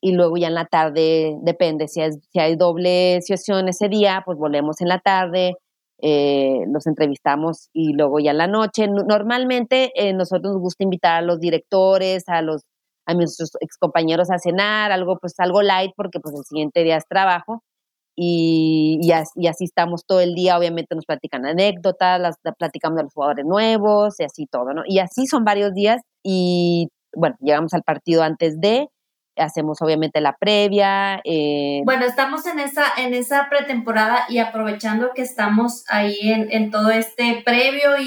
y 0.00 0.12
luego 0.12 0.36
ya 0.36 0.48
en 0.48 0.54
la 0.54 0.66
tarde, 0.66 1.36
depende, 1.42 1.88
si 1.88 2.00
hay, 2.00 2.12
si 2.12 2.38
hay 2.38 2.56
doble 2.56 3.20
sesión 3.22 3.68
ese 3.68 3.88
día, 3.88 4.22
pues 4.24 4.36
volvemos 4.38 4.80
en 4.80 4.88
la 4.88 4.98
tarde, 4.98 5.54
eh, 5.98 6.60
los 6.68 6.86
entrevistamos 6.86 7.70
y 7.72 7.94
luego 7.94 8.18
ya 8.20 8.32
en 8.32 8.38
la 8.38 8.46
noche. 8.46 8.86
Normalmente 8.88 9.92
eh, 9.94 10.12
nosotros 10.12 10.52
nos 10.52 10.60
gusta 10.60 10.84
invitar 10.84 11.16
a 11.16 11.22
los 11.22 11.40
directores, 11.40 12.24
a 12.28 12.42
los 12.42 12.62
a 13.06 13.14
nuestros 13.14 13.52
excompañeros 13.60 14.30
a 14.30 14.38
cenar, 14.38 14.92
algo 14.92 15.18
pues 15.18 15.34
algo 15.38 15.62
light 15.62 15.92
porque 15.96 16.20
pues 16.20 16.34
el 16.34 16.44
siguiente 16.44 16.84
día 16.84 16.96
es 16.96 17.06
trabajo 17.08 17.62
y, 18.18 18.98
y, 19.02 19.12
así, 19.12 19.64
estamos 19.64 20.06
todo 20.06 20.20
el 20.20 20.34
día, 20.34 20.56
obviamente 20.56 20.94
nos 20.94 21.04
platican 21.04 21.44
anécdotas, 21.44 22.18
las, 22.18 22.36
platicamos 22.58 22.96
de 22.96 23.02
los 23.02 23.12
jugadores 23.12 23.44
nuevos 23.44 24.18
y 24.18 24.24
así 24.24 24.46
todo, 24.46 24.72
¿no? 24.72 24.82
Y 24.86 25.00
así 25.00 25.26
son 25.26 25.44
varios 25.44 25.74
días 25.74 26.00
y 26.22 26.88
bueno, 27.14 27.36
llegamos 27.40 27.74
al 27.74 27.82
partido 27.82 28.22
antes 28.22 28.58
de, 28.58 28.88
hacemos 29.36 29.82
obviamente 29.82 30.22
la 30.22 30.34
previa. 30.38 31.20
Eh, 31.24 31.82
bueno, 31.84 32.06
estamos 32.06 32.46
en 32.46 32.58
esa, 32.58 32.84
en 32.96 33.12
esa 33.12 33.48
pretemporada 33.50 34.24
y 34.30 34.38
aprovechando 34.38 35.10
que 35.14 35.22
estamos 35.22 35.84
ahí 35.88 36.16
en, 36.22 36.70
todo 36.70 36.90
este 36.90 37.42
previo 37.44 38.00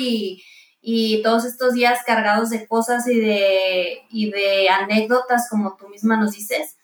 y, 0.81 1.21
todos 1.23 1.45
estos 1.45 1.73
días 1.73 1.99
cargados 2.05 2.49
de 2.49 2.67
cosas 2.67 3.07
y 3.07 3.19
de, 3.19 3.99
y 4.09 4.31
de 4.31 4.69
anécdotas, 4.69 5.49
como 5.49 5.75
tú 5.75 5.87
misma 5.89 6.17
nos 6.17 6.31
dices, 6.31 6.77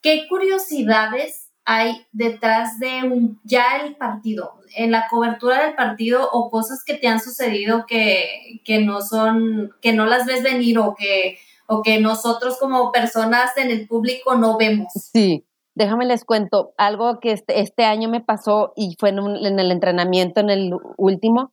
¿qué 0.00 0.26
curiosidades 0.28 1.48
hay 1.64 2.06
detrás 2.12 2.78
de 2.78 3.04
un, 3.04 3.40
ya 3.44 3.76
el 3.84 3.96
partido, 3.96 4.60
en 4.74 4.90
la 4.90 5.06
cobertura 5.08 5.64
del 5.64 5.74
partido 5.74 6.28
o 6.32 6.50
cosas 6.50 6.82
que 6.84 6.94
te 6.94 7.06
han 7.06 7.20
sucedido 7.20 7.86
que, 7.86 8.60
que 8.64 8.80
no 8.80 9.00
son, 9.00 9.70
que 9.80 9.92
no 9.92 10.06
las 10.06 10.26
ves 10.26 10.42
venir 10.42 10.78
o 10.78 10.94
que 10.94 11.38
o 11.72 11.82
que 11.82 12.00
nosotros 12.00 12.58
como 12.58 12.92
personas 12.92 13.56
en 13.56 13.70
el 13.70 13.86
público 13.86 14.34
no 14.34 14.58
vemos. 14.58 14.88
Sí, 14.94 15.46
déjame 15.74 16.04
les 16.04 16.24
cuento 16.24 16.74
algo 16.76 17.18
que 17.20 17.32
este, 17.32 17.60
este 17.60 17.84
año 17.84 18.08
me 18.08 18.20
pasó 18.20 18.72
y 18.76 18.96
fue 18.98 19.10
en, 19.10 19.18
el 19.18 19.70
entrenamiento, 19.70 20.40
en 20.40 20.50
el 20.50 20.72
último. 20.96 21.52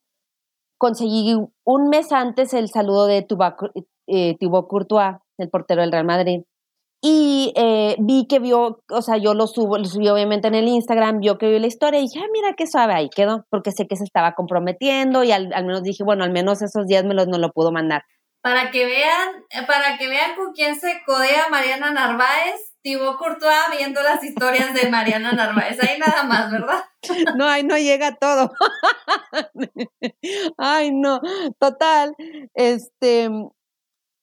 Conseguí 0.79 1.35
un 1.65 1.89
mes 1.89 2.13
antes 2.13 2.53
el 2.53 2.69
saludo 2.69 3.05
de 3.05 3.27
eh, 4.07 4.37
Thibaut 4.39 4.67
Courtois, 4.67 5.17
el 5.37 5.49
portero 5.49 5.81
del 5.81 5.91
Real 5.91 6.05
Madrid. 6.05 6.43
Y 7.01 7.53
eh, 7.55 7.97
vi 7.99 8.27
que 8.27 8.39
vio, 8.39 8.81
o 8.89 9.01
sea, 9.01 9.17
yo 9.17 9.33
lo 9.33 9.47
subo, 9.47 9.77
lo 9.77 9.83
subí 9.83 10.07
obviamente 10.07 10.47
en 10.47 10.55
el 10.55 10.69
Instagram, 10.69 11.19
vio 11.19 11.37
que 11.37 11.49
vio 11.49 11.59
la 11.59 11.67
historia 11.67 11.99
y 11.99 12.03
dije, 12.03 12.19
ah, 12.19 12.27
mira 12.31 12.53
qué 12.57 12.65
suave 12.65 12.93
ahí 12.93 13.09
quedó, 13.09 13.45
porque 13.49 13.71
sé 13.71 13.87
que 13.87 13.97
se 13.97 14.05
estaba 14.05 14.33
comprometiendo 14.35 15.25
y 15.25 15.33
al, 15.33 15.49
menos 15.49 15.83
dije, 15.83 16.03
bueno, 16.05 16.23
al 16.23 16.31
menos 16.31 16.61
esos 16.61 16.87
días 16.87 17.03
me 17.03 17.13
los, 17.13 17.27
no 17.27 17.37
lo 17.37 17.51
pudo 17.51 17.71
mandar 17.73 18.03
para 18.41 18.71
que 18.71 18.85
vean, 18.85 19.45
para 19.67 19.97
que 19.97 20.07
vean 20.07 20.35
con 20.35 20.53
quién 20.53 20.79
se 20.79 21.01
codea 21.05 21.49
Mariana 21.49 21.91
Narváez, 21.91 22.69
Thibaut 22.81 23.17
Courtois 23.17 23.77
viendo 23.77 24.01
las 24.01 24.23
historias 24.23 24.73
de 24.73 24.89
Mariana 24.89 25.33
Narváez. 25.33 25.77
Ahí 25.83 25.99
nada 25.99 26.23
más, 26.23 26.51
¿verdad? 26.51 26.83
No, 27.35 27.45
ahí 27.45 27.63
no 27.63 27.77
llega 27.77 28.15
todo. 28.15 28.51
Ay, 30.57 30.91
no. 30.91 31.21
Total, 31.59 32.15
este 32.53 33.29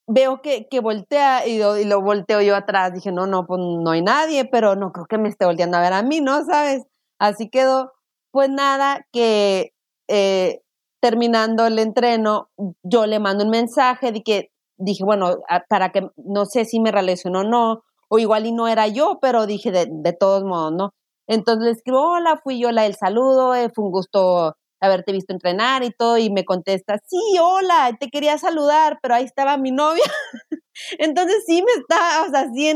veo 0.09 0.41
que, 0.41 0.69
que 0.69 0.81
voltea 0.81 1.47
y 1.47 1.59
lo, 1.59 1.77
y 1.79 1.85
lo, 1.85 2.01
volteo 2.01 2.41
yo 2.41 2.57
atrás. 2.57 2.95
Dije, 2.95 3.13
no, 3.13 3.27
no, 3.27 3.47
pues 3.47 3.61
no 3.61 3.91
hay 3.91 4.03
nadie, 4.03 4.45
pero 4.45 4.77
no 4.77 4.93
creo 4.93 5.07
que 5.07 5.19
me 5.19 5.29
esté 5.29 5.45
volteando 5.45 5.77
a 5.77 5.83
ver 5.83 5.93
a 5.93 6.03
mí, 6.03 6.21
¿no? 6.21 6.45
¿Sabes? 6.45 6.85
Así 7.19 7.51
quedó. 7.51 7.93
Pues 8.31 8.51
nada, 8.51 9.07
que 9.13 9.73
eh, 10.09 10.61
terminando 11.07 11.66
el 11.66 11.79
entreno, 11.79 12.51
yo 12.83 13.07
le 13.07 13.21
mando 13.21 13.45
un 13.45 13.51
mensaje 13.51 14.11
de 14.11 14.25
que 14.25 14.51
dije, 14.77 15.05
bueno, 15.05 15.37
para 15.69 15.90
que 15.92 16.09
no 16.16 16.47
sé 16.47 16.64
si 16.64 16.81
me 16.81 16.90
relacionó 16.90 17.42
o 17.42 17.45
no, 17.45 17.85
o 18.09 18.19
igual 18.19 18.45
y 18.45 18.51
no 18.51 18.66
era 18.66 18.88
yo, 18.88 19.21
pero 19.23 19.47
dije 19.47 19.71
de, 19.71 19.87
de 19.88 20.12
todos 20.12 20.42
modos, 20.42 20.73
¿no? 20.73 20.95
Entonces 21.29 21.64
le 21.64 21.71
escribo, 21.71 22.01
hola, 22.01 22.40
fui 22.42 22.59
yo 22.59 22.73
la 22.73 22.83
del 22.83 22.97
saludo, 22.97 23.55
eh, 23.55 23.71
fue 23.73 23.85
un 23.85 23.92
gusto 23.92 24.57
haberte 24.81 25.12
visto 25.12 25.33
entrenar 25.33 25.85
y 25.85 25.92
todo, 25.92 26.19
y 26.19 26.29
me 26.29 26.45
contesta, 26.45 26.99
sí, 27.07 27.38
hola, 27.40 27.97
te 28.01 28.09
quería 28.09 28.37
saludar, 28.37 28.99
pero 29.01 29.14
ahí 29.14 29.25
estaba 29.25 29.57
mi 29.59 29.71
novia. 29.71 30.03
Entonces 30.99 31.45
sí 31.47 31.62
me 31.62 31.73
está, 31.73 32.25
o 32.27 32.31
sea, 32.31 32.49
sí 32.53 32.73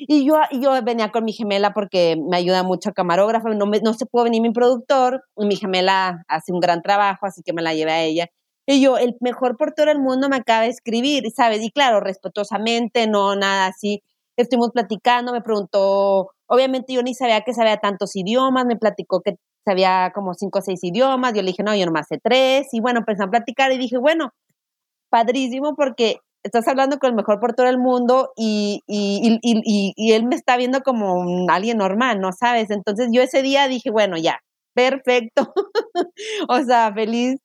y 0.00 0.26
yo, 0.26 0.36
yo 0.52 0.82
venía 0.82 1.10
con 1.10 1.24
mi 1.24 1.32
gemela 1.32 1.72
porque 1.72 2.16
me 2.28 2.36
ayuda 2.36 2.62
mucho 2.62 2.92
camarógrafa, 2.92 3.50
no, 3.50 3.66
no 3.66 3.94
se 3.94 4.06
puede 4.06 4.24
venir 4.24 4.42
mi 4.42 4.52
productor, 4.52 5.22
y 5.36 5.46
mi 5.46 5.56
gemela 5.56 6.24
hace 6.28 6.52
un 6.52 6.60
gran 6.60 6.82
trabajo, 6.82 7.26
así 7.26 7.42
que 7.44 7.52
me 7.52 7.62
la 7.62 7.74
llevé 7.74 7.92
a 7.92 8.02
ella. 8.04 8.26
Y 8.66 8.82
yo, 8.82 8.98
el 8.98 9.16
mejor 9.20 9.56
portero 9.56 9.90
del 9.90 10.00
mundo 10.00 10.28
me 10.28 10.36
acaba 10.36 10.62
de 10.64 10.68
escribir, 10.68 11.24
¿sabes? 11.34 11.62
Y 11.62 11.70
claro, 11.70 12.00
respetuosamente, 12.00 13.06
no 13.06 13.34
nada 13.34 13.66
así. 13.66 14.02
Estuvimos 14.36 14.70
platicando, 14.72 15.32
me 15.32 15.40
preguntó, 15.40 16.30
obviamente 16.46 16.92
yo 16.92 17.02
ni 17.02 17.14
sabía 17.14 17.40
que 17.42 17.54
sabía 17.54 17.78
tantos 17.78 18.14
idiomas, 18.14 18.66
me 18.66 18.76
platicó 18.76 19.22
que 19.22 19.36
sabía 19.64 20.12
como 20.14 20.34
cinco 20.34 20.60
o 20.60 20.62
seis 20.62 20.82
idiomas, 20.84 21.34
yo 21.34 21.42
le 21.42 21.48
dije, 21.48 21.62
no, 21.62 21.74
yo 21.74 21.86
nomás 21.86 22.08
sé 22.08 22.18
tres, 22.22 22.68
y 22.72 22.80
bueno, 22.80 23.00
empecé 23.00 23.24
a 23.24 23.28
platicar 23.28 23.72
y 23.72 23.78
dije, 23.78 23.98
bueno, 23.98 24.32
padrísimo 25.10 25.74
porque 25.76 26.18
estás 26.42 26.66
hablando 26.68 26.98
con 26.98 27.10
el 27.10 27.16
mejor 27.16 27.40
portero 27.40 27.68
del 27.68 27.78
mundo 27.78 28.32
y, 28.36 28.82
y, 28.86 29.38
y, 29.42 29.92
y, 29.96 30.12
él 30.12 30.26
me 30.26 30.36
está 30.36 30.56
viendo 30.56 30.82
como 30.82 31.14
un, 31.14 31.50
alguien 31.50 31.78
normal, 31.78 32.20
¿no 32.20 32.32
sabes? 32.32 32.70
Entonces 32.70 33.08
yo 33.12 33.22
ese 33.22 33.42
día 33.42 33.68
dije, 33.68 33.90
bueno, 33.90 34.16
ya, 34.16 34.40
perfecto, 34.74 35.52
o 36.48 36.60
sea, 36.62 36.92
feliz. 36.94 37.40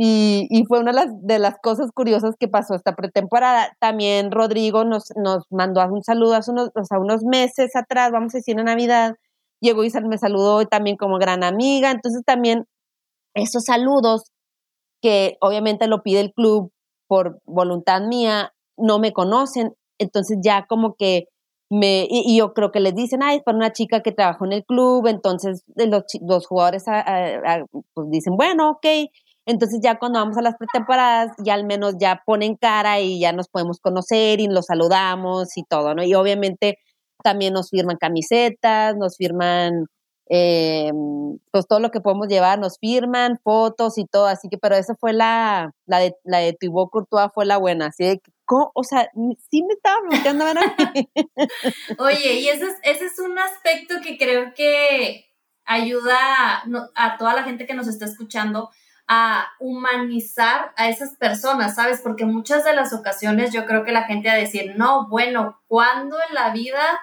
Y, 0.00 0.64
fue 0.68 0.78
una 0.78 0.92
de 1.22 1.38
las, 1.40 1.58
cosas 1.60 1.90
curiosas 1.92 2.36
que 2.38 2.46
pasó 2.46 2.76
esta 2.76 2.94
pretemporada. 2.94 3.76
También 3.80 4.30
Rodrigo 4.30 4.84
nos, 4.84 5.12
nos 5.16 5.44
mandó 5.50 5.84
un 5.86 6.04
saludo 6.04 6.34
hace 6.34 6.52
unos, 6.52 6.70
o 6.76 6.84
sea, 6.84 7.00
unos 7.00 7.24
meses 7.24 7.74
atrás, 7.74 8.12
vamos 8.12 8.32
a 8.34 8.38
decir 8.38 8.56
en 8.58 8.66
Navidad, 8.66 9.16
llegó 9.60 9.82
y 9.82 9.90
me 10.04 10.18
saludó 10.18 10.64
también 10.66 10.96
como 10.96 11.18
gran 11.18 11.42
amiga. 11.42 11.90
Entonces 11.90 12.22
también 12.24 12.66
esos 13.34 13.64
saludos 13.64 14.30
que 15.02 15.36
obviamente 15.40 15.88
lo 15.88 16.02
pide 16.02 16.20
el 16.20 16.32
club 16.32 16.70
por 17.08 17.40
voluntad 17.44 18.02
mía, 18.02 18.52
no 18.76 18.98
me 19.00 19.12
conocen, 19.12 19.74
entonces 19.98 20.38
ya 20.42 20.66
como 20.68 20.94
que 20.94 21.26
me, 21.70 22.06
y, 22.08 22.36
yo 22.38 22.54
creo 22.54 22.70
que 22.70 22.80
les 22.80 22.94
dicen, 22.94 23.22
ay, 23.22 23.38
es 23.38 23.42
para 23.42 23.56
una 23.56 23.72
chica 23.72 24.00
que 24.00 24.12
trabajó 24.12 24.46
en 24.46 24.52
el 24.52 24.64
club, 24.64 25.06
entonces 25.06 25.64
los, 25.74 26.04
los 26.26 26.46
jugadores 26.46 26.84
pues 27.94 28.10
dicen, 28.10 28.36
bueno, 28.36 28.70
ok, 28.70 28.86
entonces 29.46 29.80
ya 29.82 29.98
cuando 29.98 30.18
vamos 30.18 30.36
a 30.38 30.42
las 30.42 30.56
pretemporadas, 30.56 31.32
ya 31.42 31.54
al 31.54 31.64
menos 31.66 31.94
ya 31.98 32.22
ponen 32.26 32.56
cara 32.56 33.00
y 33.00 33.18
ya 33.20 33.32
nos 33.32 33.48
podemos 33.48 33.80
conocer 33.80 34.40
y 34.40 34.46
los 34.46 34.66
saludamos 34.66 35.56
y 35.56 35.64
todo, 35.64 35.94
¿no? 35.94 36.02
Y 36.04 36.14
obviamente 36.14 36.78
también 37.22 37.54
nos 37.54 37.70
firman 37.70 37.96
camisetas, 37.96 38.96
nos 38.96 39.16
firman 39.16 39.86
eh, 40.30 40.92
pues 41.50 41.66
todo 41.66 41.80
lo 41.80 41.90
que 41.90 42.00
podemos 42.00 42.28
llevar, 42.28 42.58
nos 42.58 42.78
firman 42.78 43.38
fotos 43.42 43.98
y 43.98 44.06
todo, 44.06 44.26
así 44.26 44.48
que, 44.48 44.58
pero 44.58 44.76
esa 44.76 44.94
fue 44.94 45.12
la, 45.12 45.72
la 45.86 45.98
de, 45.98 46.14
la 46.24 46.38
de 46.38 46.52
Thibaut 46.52 46.90
Courtois 46.90 47.30
fue 47.32 47.46
la 47.46 47.56
buena, 47.56 47.86
así 47.86 48.20
o 48.50 48.82
sea, 48.82 49.10
sí 49.50 49.62
me 49.62 49.74
estaba 49.74 50.00
bloqueando. 50.08 50.44
Oye, 51.98 52.40
y 52.40 52.48
ese 52.48 52.64
es, 52.64 52.74
ese 52.82 53.04
es 53.06 53.18
un 53.18 53.38
aspecto 53.38 53.96
que 54.02 54.16
creo 54.16 54.54
que 54.54 55.26
ayuda 55.66 56.16
a 56.94 57.16
toda 57.18 57.34
la 57.34 57.42
gente 57.42 57.66
que 57.66 57.74
nos 57.74 57.88
está 57.88 58.06
escuchando 58.06 58.70
a 59.06 59.48
humanizar 59.58 60.72
a 60.76 60.88
esas 60.88 61.16
personas, 61.16 61.74
¿sabes? 61.74 62.00
Porque 62.02 62.26
muchas 62.26 62.64
de 62.64 62.74
las 62.74 62.92
ocasiones 62.92 63.52
yo 63.52 63.64
creo 63.64 63.84
que 63.84 63.92
la 63.92 64.04
gente 64.04 64.28
va 64.28 64.34
a 64.34 64.38
decir, 64.38 64.74
no, 64.76 65.08
bueno, 65.08 65.62
¿cuándo 65.66 66.16
en 66.28 66.34
la 66.34 66.50
vida 66.50 67.00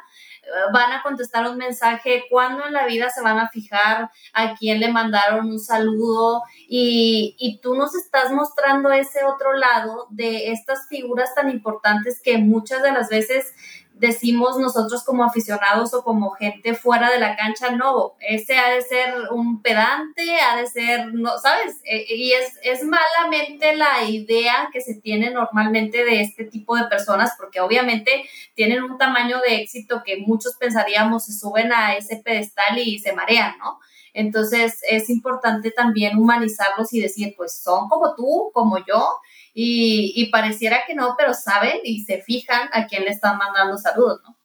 van 0.73 0.91
a 0.91 1.01
contestar 1.01 1.49
un 1.49 1.57
mensaje, 1.57 2.25
cuándo 2.29 2.65
en 2.65 2.73
la 2.73 2.85
vida 2.85 3.09
se 3.09 3.21
van 3.21 3.39
a 3.39 3.49
fijar 3.49 4.09
a 4.33 4.55
quién 4.55 4.79
le 4.79 4.91
mandaron 4.91 5.49
un 5.49 5.59
saludo 5.59 6.43
y, 6.67 7.35
y, 7.37 7.59
tú 7.59 7.75
nos 7.75 7.95
estás 7.95 8.31
mostrando 8.31 8.91
ese 8.91 9.23
otro 9.23 9.53
lado 9.53 10.07
de 10.09 10.51
estas 10.51 10.87
figuras 10.87 11.33
tan 11.35 11.49
importantes 11.49 12.21
que 12.21 12.37
muchas 12.37 12.81
de 12.83 12.91
las 12.91 13.09
veces 13.09 13.53
decimos 13.97 14.57
nosotros 14.57 15.03
como 15.03 15.23
aficionados 15.23 15.93
o 15.93 16.03
como 16.03 16.31
gente 16.31 16.75
fuera 16.75 17.09
de 17.09 17.19
la 17.19 17.35
cancha, 17.35 17.71
no, 17.71 18.15
ese 18.19 18.57
ha 18.57 18.69
de 18.71 18.81
ser 18.81 19.13
un 19.31 19.61
pedante, 19.61 20.39
ha 20.41 20.57
de 20.57 20.67
ser, 20.67 21.13
no, 21.13 21.37
¿sabes? 21.37 21.77
E, 21.83 22.05
y 22.13 22.33
es, 22.33 22.59
es 22.61 22.83
malamente 22.83 23.75
la 23.75 24.03
idea 24.03 24.69
que 24.71 24.81
se 24.81 24.95
tiene 24.95 25.31
normalmente 25.31 26.03
de 26.03 26.21
este 26.21 26.43
tipo 26.43 26.75
de 26.75 26.85
personas, 26.85 27.33
porque 27.37 27.61
obviamente 27.61 28.25
tienen 28.53 28.83
un 28.83 28.97
tamaño 28.97 29.39
de 29.39 29.61
éxito 29.61 30.03
que 30.05 30.17
muchos 30.17 30.55
pensaríamos 30.55 31.25
se 31.25 31.33
suben 31.33 31.71
a 31.71 31.95
ese 31.95 32.17
pedestal 32.17 32.77
y 32.77 32.99
se 32.99 33.13
marean, 33.13 33.57
¿no? 33.59 33.79
Entonces 34.13 34.79
es 34.89 35.09
importante 35.09 35.71
también 35.71 36.17
humanizarlos 36.17 36.93
y 36.93 37.01
decir, 37.01 37.33
pues 37.35 37.61
son 37.61 37.89
como 37.89 38.15
tú, 38.15 38.49
como 38.53 38.77
yo, 38.77 39.19
y, 39.57 40.29
pareciera 40.31 40.79
que 40.85 40.95
no, 40.95 41.15
pero 41.17 41.33
saben 41.33 41.79
y 41.85 42.03
se 42.03 42.21
fijan 42.21 42.67
a 42.73 42.87
quién 42.87 43.05
le 43.05 43.11
están 43.11 43.37
mandando 43.37 43.77
saludos, 43.77 44.19
¿no? 44.27 44.35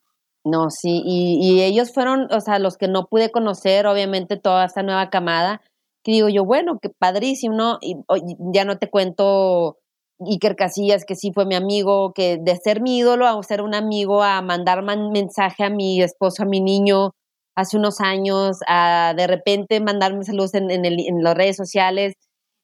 No, 0.42 0.70
sí, 0.70 1.02
y, 1.04 1.62
ellos 1.62 1.92
fueron, 1.92 2.32
o 2.32 2.40
sea, 2.40 2.60
los 2.60 2.76
que 2.76 2.86
no 2.86 3.06
pude 3.06 3.30
conocer, 3.30 3.86
obviamente, 3.88 4.36
toda 4.36 4.64
esta 4.64 4.82
nueva 4.84 5.10
camada, 5.10 5.62
que 6.04 6.12
digo 6.12 6.28
yo, 6.28 6.44
bueno, 6.44 6.78
qué 6.80 6.90
padrísimo, 6.90 7.56
¿no? 7.56 7.78
Y, 7.82 7.96
ya 8.54 8.64
no 8.64 8.78
te 8.78 8.88
cuento 8.88 9.78
Iker 10.24 10.54
Casillas, 10.54 11.04
que 11.04 11.16
sí 11.16 11.32
fue 11.34 11.44
mi 11.44 11.56
amigo, 11.56 12.12
que 12.14 12.38
de 12.40 12.56
ser 12.56 12.80
mi 12.80 12.98
ídolo 12.98 13.26
a 13.26 13.42
ser 13.42 13.62
un 13.62 13.74
amigo, 13.74 14.22
a 14.22 14.40
mandar 14.42 14.82
mensaje 14.82 15.64
a 15.64 15.70
mi 15.70 16.00
esposo, 16.02 16.44
a 16.44 16.46
mi 16.46 16.60
niño, 16.60 17.10
hace 17.56 17.76
unos 17.76 18.00
años, 18.00 18.58
a 18.68 19.12
de 19.16 19.26
repente 19.26 19.80
mandarme 19.80 20.24
saludos 20.24 20.54
en, 20.54 20.70
en, 20.70 20.84
en 20.84 21.22
las 21.22 21.36
redes 21.36 21.56
sociales, 21.56 22.14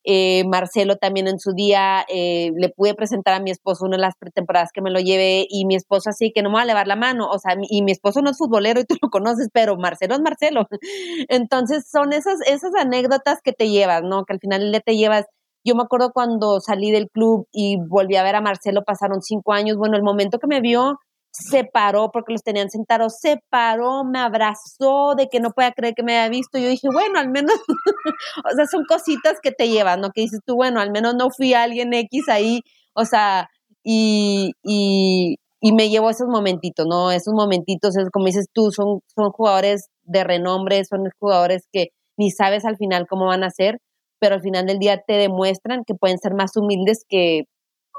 eh, 0.09 0.45
Marcelo 0.47 0.97
también 0.97 1.27
en 1.27 1.41
su 1.41 1.53
día, 1.53 2.07
eh, 2.09 2.53
le 2.57 2.69
pude 2.69 2.95
presentar 2.95 3.35
a 3.35 3.41
mi 3.41 3.51
esposo 3.51 3.85
una 3.85 3.97
de 3.97 4.03
las 4.03 4.15
temporadas 4.33 4.71
que 4.73 4.81
me 4.81 4.93
lo 4.93 5.01
llevé 5.01 5.47
y 5.51 5.67
mi 5.67 5.75
esposo 5.75 6.11
así 6.11 6.31
que 6.33 6.43
no 6.43 6.49
me 6.51 6.57
va 6.57 6.63
a 6.63 6.65
levar 6.65 6.87
la 6.87 6.95
mano, 6.95 7.29
o 7.29 7.39
sea, 7.41 7.57
y 7.69 7.83
mi 7.83 7.91
esposo 7.91 8.23
no 8.23 8.31
es 8.31 8.39
futbolero 8.39 8.79
y 8.81 8.85
tú 8.85 8.95
lo 9.03 9.11
conoces, 9.11 9.49
pero 9.53 9.77
Marcelo 9.77 10.15
es 10.15 10.21
Marcelo. 10.21 10.69
Entonces 11.29 11.89
son 11.91 12.13
esas, 12.13 12.39
esas 12.47 12.73
anécdotas 12.79 13.41
que 13.43 13.53
te 13.53 13.69
llevas, 13.69 14.03
¿no? 14.05 14.25
Que 14.25 14.35
al 14.35 14.41
final 14.41 14.71
le 14.71 14.81
te 14.81 14.97
llevas. 14.97 15.27
Yo 15.65 15.75
me 15.75 15.83
acuerdo 15.83 16.13
cuando 16.13 16.61
salí 16.61 16.93
del 16.93 17.11
club 17.11 17.49
y 17.51 17.77
volví 17.77 18.15
a 18.15 18.23
ver 18.23 18.37
a 18.37 18.41
Marcelo, 18.41 18.85
pasaron 18.85 19.23
cinco 19.23 19.53
años, 19.53 19.77
bueno, 19.77 19.97
el 19.97 20.05
momento 20.05 20.39
que 20.39 20.47
me 20.47 20.61
vio, 20.61 21.01
se 21.39 21.65
paró 21.65 22.11
porque 22.13 22.33
los 22.33 22.43
tenían 22.43 22.71
sentados, 22.71 23.19
se 23.21 23.39
paró, 23.51 24.05
me 24.05 24.19
abrazó 24.19 25.15
de 25.17 25.29
que 25.29 25.41
no 25.41 25.51
podía 25.51 25.73
creer 25.73 25.95
que 25.95 26.03
me 26.03 26.17
había 26.17 26.31
visto. 26.31 26.59
Yo 26.59 26.69
dije, 26.69 26.89
bueno, 26.93 27.19
al 27.19 27.31
menos, 27.31 27.55
o 28.45 28.57
sea, 28.57 28.67
son 28.67 28.85
cositas 28.89 29.39
que 29.43 29.53
te 29.53 29.69
llevan, 29.69 30.01
¿no? 30.01 30.11
Que 30.15 30.23
dices 30.23 30.41
tú, 30.47 30.55
bueno, 30.57 30.81
al 30.81 30.91
menos 30.91 31.15
no 31.15 31.29
fui 31.31 31.55
alguien 31.55 31.93
X 31.93 32.29
ahí, 32.29 32.63
o 32.95 33.05
sea, 33.05 33.49
y, 33.85 34.53
y, 34.63 35.37
y 35.61 35.73
me 35.73 35.91
llevo 35.91 36.11
esos 36.11 36.29
momentitos, 36.29 36.87
¿no? 36.89 37.11
Esos 37.11 37.35
momentitos, 37.35 37.97
es 37.97 38.09
como 38.11 38.27
dices 38.27 38.47
tú, 38.53 38.71
son, 38.73 39.01
son 39.15 39.31
jugadores 39.31 39.89
de 40.05 40.25
renombre, 40.25 40.85
son 40.85 41.05
jugadores 41.21 41.67
que 41.73 41.89
ni 42.17 42.31
sabes 42.31 42.65
al 42.65 42.77
final 42.79 43.07
cómo 43.09 43.27
van 43.27 43.45
a 43.45 43.51
ser, 43.51 43.79
pero 44.19 44.37
al 44.37 44.43
final 44.43 44.67
del 44.67 44.79
día 44.79 45.03
te 45.07 45.15
demuestran 45.15 45.85
que 45.87 45.95
pueden 45.95 46.19
ser 46.19 46.35
más 46.35 46.57
humildes 46.57 47.05
que 47.09 47.45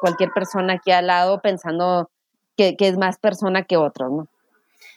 cualquier 0.01 0.31
persona 0.33 0.73
aquí 0.75 0.91
al 0.91 1.07
lado 1.07 1.39
pensando 1.41 2.09
que, 2.57 2.75
es 2.79 2.97
más 2.97 3.17
persona 3.17 3.63
que 3.63 3.77
otro, 3.77 4.09
¿no? 4.09 4.27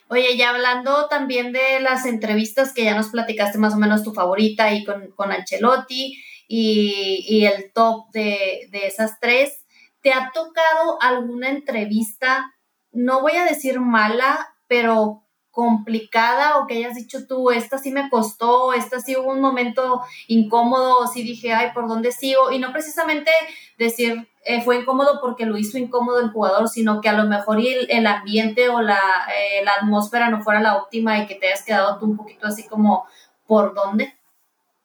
Oye, 0.08 0.36
ya 0.36 0.50
hablando 0.50 1.06
también 1.06 1.52
de 1.52 1.78
las 1.80 2.04
entrevistas 2.04 2.72
que 2.72 2.84
ya 2.84 2.96
nos 2.96 3.10
platicaste 3.10 3.58
más 3.58 3.74
o 3.74 3.76
menos 3.76 4.02
tu 4.02 4.12
favorita 4.12 4.64
ahí 4.64 4.84
con, 4.84 5.12
con 5.12 5.30
Ancelotti 5.30 6.20
y, 6.48 7.44
el 7.44 7.70
top 7.72 8.10
de, 8.10 8.66
de, 8.70 8.86
esas 8.88 9.20
tres, 9.20 9.64
¿te 10.00 10.12
ha 10.12 10.32
tocado 10.34 11.00
alguna 11.00 11.50
entrevista, 11.50 12.52
no 12.90 13.20
voy 13.20 13.36
a 13.36 13.44
decir 13.44 13.78
mala, 13.78 14.48
pero 14.66 15.22
complicada 15.50 16.58
o 16.58 16.66
que 16.66 16.74
hayas 16.74 16.94
dicho 16.94 17.26
tú, 17.26 17.50
esta 17.50 17.78
sí 17.78 17.90
me 17.90 18.08
costó, 18.08 18.72
esta 18.72 19.00
sí 19.00 19.16
hubo 19.16 19.32
un 19.32 19.40
momento 19.40 20.02
incómodo, 20.28 20.98
o 20.98 21.06
sí 21.06 21.22
dije, 21.22 21.52
ay, 21.52 21.70
¿por 21.74 21.88
dónde 21.88 22.12
sigo? 22.12 22.52
Y 22.52 22.58
no 22.58 22.72
precisamente 22.72 23.30
decir 23.78 24.28
eh, 24.44 24.62
fue 24.62 24.80
incómodo 24.80 25.20
porque 25.20 25.44
lo 25.44 25.58
hizo 25.58 25.76
incómodo 25.76 26.20
el 26.20 26.30
jugador, 26.30 26.68
sino 26.68 27.00
que 27.00 27.08
a 27.08 27.12
lo 27.12 27.24
mejor 27.24 27.58
el, 27.60 28.06
ambiente 28.06 28.68
o 28.68 28.80
la, 28.80 28.98
eh, 29.36 29.64
la, 29.64 29.72
atmósfera 29.72 30.30
no 30.30 30.42
fuera 30.42 30.60
la 30.60 30.76
óptima 30.76 31.18
y 31.18 31.26
que 31.26 31.34
te 31.34 31.48
hayas 31.48 31.64
quedado 31.64 31.98
tú 31.98 32.06
un 32.06 32.16
poquito 32.16 32.46
así 32.46 32.66
como, 32.66 33.04
¿por 33.46 33.74
dónde? 33.74 34.14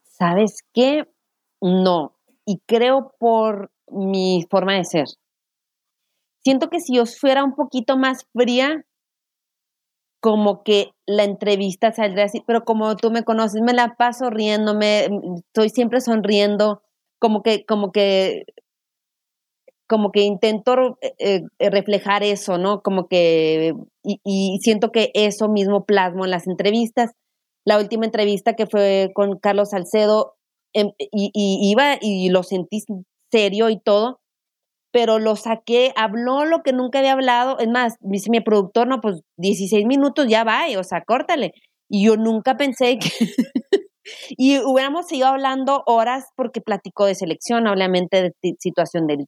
¿Sabes 0.04 0.63
qué? 0.73 1.08
No, 1.62 2.13
y 2.45 2.60
creo 2.65 3.13
por 3.17 3.71
mi 3.88 4.45
forma 4.49 4.73
de 4.73 4.84
ser. 4.84 5.06
Siento 6.43 6.69
que 6.69 6.80
si 6.80 6.95
yo 6.95 7.06
fuera 7.06 7.43
un 7.43 7.56
poquito 7.56 7.97
más 7.97 8.28
fría, 8.34 8.86
como 10.26 10.64
que 10.64 10.90
la 11.06 11.24
entrevista 11.24 11.92
saldría 11.92 12.26
así, 12.26 12.42
pero 12.48 12.66
como 12.66 12.98
tú 12.98 13.12
me 13.12 13.24
conoces, 13.24 13.62
me 13.62 13.74
la 13.74 13.94
paso 13.96 14.32
riéndome, 14.32 15.08
estoy 15.38 15.70
siempre 15.70 16.02
sonriendo, 16.02 16.82
como 17.20 17.44
que, 17.44 17.64
como 17.64 17.92
que, 17.92 18.46
como 19.88 20.12
que 20.12 20.22
intento 20.22 20.98
eh, 21.20 21.44
eh, 21.60 21.70
reflejar 21.70 22.24
eso, 22.24 22.58
¿no? 22.58 22.82
Como 22.82 23.08
que, 23.08 23.76
y, 24.02 24.58
siento 24.64 24.92
que 24.92 25.12
eso 25.14 25.48
mismo 25.48 25.86
plasmo 25.86 26.26
en 26.26 26.32
las 26.32 26.48
entrevistas. 26.48 27.12
La 27.64 27.78
última 27.78 28.06
entrevista 28.06 28.54
que 28.54 28.66
fue 28.66 29.12
con 29.14 29.38
Carlos 29.38 29.70
Salcedo, 29.70 30.38
em, 30.74 30.90
y 30.98 31.30
iba 31.72 32.00
y 32.02 32.30
lo 32.30 32.42
sentí 32.42 32.80
serio 33.32 33.70
y 33.70 33.80
todo, 33.80 34.22
pero 34.96 35.20
lo 35.20 35.36
saqué, 35.36 35.92
habló 35.98 36.46
lo 36.46 36.64
que 36.64 36.72
nunca 36.72 37.00
había 37.00 37.12
hablado. 37.12 37.60
Es 37.60 37.68
más, 37.68 37.96
dice 38.00 38.30
mi 38.30 38.40
productor, 38.40 38.88
no, 38.88 39.02
pues 39.02 39.24
16 39.36 39.86
minutos 39.86 40.26
ya 40.30 40.46
va, 40.46 40.62
o 40.80 40.84
sea, 40.86 41.04
córtale. 41.06 41.52
Y 41.90 42.06
yo 42.06 42.16
nunca 42.16 42.56
pensé 42.56 42.98
que... 42.98 43.10
y 44.30 44.58
hubiéramos 44.60 45.08
seguido 45.08 45.28
hablando 45.28 45.84
horas 45.86 46.28
porque 46.38 46.62
platicó 46.62 47.08
de 47.08 47.16
selección, 47.16 47.68
obviamente 47.68 48.22
de 48.42 48.56
situación 48.58 49.06
del, 49.06 49.26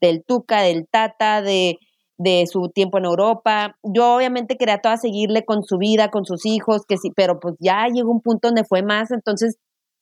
del 0.00 0.24
Tuca, 0.26 0.62
del 0.62 0.88
Tata, 0.90 1.42
de, 1.42 1.76
de 2.16 2.46
su 2.46 2.70
tiempo 2.74 2.96
en 2.96 3.04
Europa. 3.04 3.76
Yo 3.82 4.14
obviamente 4.16 4.56
quería 4.56 4.78
toda 4.78 4.96
seguirle 4.96 5.44
con 5.44 5.64
su 5.64 5.76
vida, 5.76 6.08
con 6.08 6.24
sus 6.24 6.46
hijos, 6.46 6.86
que 6.88 6.96
sí, 6.96 7.10
pero 7.14 7.38
pues 7.40 7.56
ya 7.60 7.86
llegó 7.92 8.10
un 8.10 8.22
punto 8.22 8.48
donde 8.48 8.64
fue 8.64 8.82
más, 8.82 9.10
entonces 9.10 9.56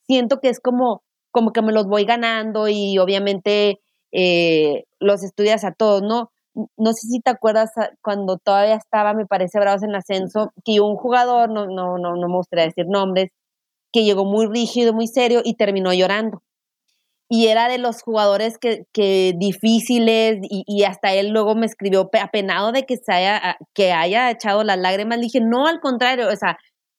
siento 0.07 0.39
que 0.39 0.49
es 0.49 0.61
como, 0.61 1.03
como 1.33 1.51
que 1.51 1.61
me 1.61 1.73
los 1.73 1.89
voy 1.89 2.05
ganando 2.05 2.69
y 2.69 2.99
obviamente 2.99 3.81
eh, 4.12 4.85
los 5.01 5.23
estudias 5.23 5.64
a 5.64 5.73
todos, 5.73 6.03
¿no? 6.03 6.31
No 6.77 6.92
sé 6.92 7.07
si 7.09 7.21
te 7.21 7.31
acuerdas 7.31 7.71
cuando 8.03 8.38
todavía 8.38 8.75
estaba, 8.75 9.14
me 9.14 9.27
parece, 9.27 9.61
Bravos 9.61 9.83
en 9.83 9.94
ascenso, 9.94 10.53
que 10.64 10.81
un 10.81 10.97
jugador, 10.97 11.51
no, 11.51 11.66
no, 11.66 11.99
no, 11.99 12.16
no 12.16 12.29
me 12.29 12.37
gustaría 12.37 12.66
decir 12.66 12.87
nombres, 12.88 13.31
que 13.92 14.05
llegó 14.05 14.25
muy 14.25 14.47
rígido, 14.47 14.92
muy 14.92 15.07
serio 15.07 15.40
y 15.44 15.55
terminó 15.55 15.92
llorando. 15.92 16.42
Y 17.31 17.49
era 17.49 17.68
de 17.68 17.79
los 17.79 18.03
jugadores 18.03 18.57
que, 18.59 18.85
que 18.92 19.35
difíciles 19.37 20.38
y, 20.42 20.85
hasta 20.85 21.12
él 21.12 21.29
luego 21.29 21.55
me 21.55 21.66
escribió 21.66 22.09
apenado 22.23 22.73
de 22.73 22.87
que, 22.87 22.97
se 22.97 23.12
haya, 23.12 23.59
que 23.74 23.93
haya 23.93 24.30
echado 24.30 24.64
las 24.64 24.78
lágrimas. 24.78 25.18
Le 25.18 25.24
dije, 25.24 25.41
no, 25.43 25.66
al 25.66 25.80
contrario, 25.80 26.28
o 26.28 26.37
sea, 26.37 26.57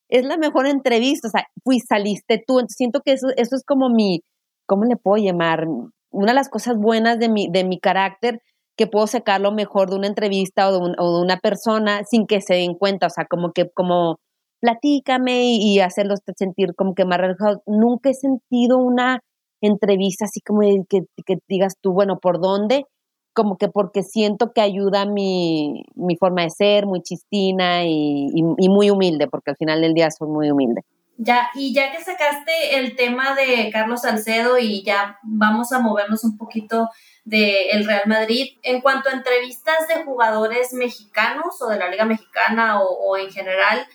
es 0.07 0.25
la 0.25 0.37
mejor 0.37 0.67
entrevista, 0.67 1.27
o 1.29 1.31
sea, 1.31 1.47
fui, 1.63 1.79
saliste 1.79 2.43
tú. 2.45 2.59
Entonces 2.59 2.77
siento 2.77 3.01
que 3.03 3.13
eso, 3.13 3.27
eso 3.37 3.55
es 3.55 3.63
como 3.65 3.89
mi, 3.89 4.21
¿cómo 4.67 4.85
le 4.85 4.97
puedo 4.97 5.23
llamar? 5.23 5.65
Una 6.11 6.31
de 6.31 6.35
las 6.35 6.49
cosas 6.49 6.77
buenas 6.77 7.19
de 7.19 7.29
mi, 7.29 7.49
de 7.49 7.63
mi 7.63 7.79
carácter 7.79 8.41
que 8.75 8.87
puedo 8.87 9.07
sacarlo 9.07 9.51
mejor 9.51 9.89
de 9.89 9.97
una 9.97 10.07
entrevista 10.07 10.69
o 10.69 10.71
de, 10.71 10.95
de, 10.97 11.21
una 11.21 11.37
persona 11.37 12.03
sin 12.05 12.27
que 12.27 12.41
se 12.41 12.55
den 12.55 12.75
cuenta, 12.75 13.07
o 13.07 13.09
sea, 13.09 13.25
como 13.25 13.51
que 13.51 13.69
como 13.69 14.19
platícame 14.61 15.43
y, 15.43 15.79
hacerlos 15.79 16.19
sentir 16.37 16.75
como 16.75 16.93
que 16.95 17.05
más 17.05 17.19
relajados. 17.19 17.59
Nunca 17.65 18.09
he 18.09 18.13
sentido 18.13 18.77
una 18.77 19.21
entrevista 19.61 20.25
así 20.25 20.41
como 20.41 20.61
que, 20.89 21.01
que 21.25 21.37
digas 21.47 21.75
tú, 21.81 21.93
bueno, 21.93 22.19
¿por 22.19 22.39
dónde? 22.41 22.85
Como 23.33 23.57
que 23.57 23.69
porque 23.69 24.03
siento 24.03 24.51
que 24.53 24.61
ayuda 24.61 25.05
mi, 25.05 25.83
mi 25.95 26.15
forma 26.17 26.43
de 26.43 26.49
ser, 26.49 26.85
muy 26.85 27.01
chistina 27.01 27.85
y, 27.85 28.31
y 28.33 28.69
muy 28.69 28.89
humilde, 28.89 29.27
porque 29.27 29.51
al 29.51 29.57
final 29.57 29.81
del 29.81 29.93
día 29.93 30.09
soy 30.11 30.27
muy 30.29 30.51
humilde. 30.51 30.81
Ya, 31.21 31.49
y 31.53 31.73
ya 31.73 31.91
que 31.91 32.01
sacaste 32.01 32.77
el 32.77 32.95
tema 32.95 33.35
de 33.35 33.69
Carlos 33.73 34.03
Salcedo 34.03 34.57
y 34.57 34.83
ya 34.83 35.19
vamos 35.21 35.73
a 35.73 35.79
movernos 35.79 36.23
un 36.23 36.37
poquito 36.37 36.89
del 37.25 37.85
Real 37.85 38.03
Madrid. 38.05 38.57
En 38.63 38.79
cuanto 38.79 39.09
a 39.09 39.11
entrevistas 39.11 39.85
de 39.89 40.05
jugadores 40.05 40.71
mexicanos 40.71 41.61
o 41.61 41.67
de 41.67 41.77
la 41.77 41.89
Liga 41.89 42.05
Mexicana 42.05 42.79
o, 42.81 43.17
en 43.17 43.29
general, 43.31 43.85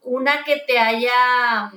una 0.00 0.44
que 0.44 0.62
te 0.64 0.78
haya 0.78 1.72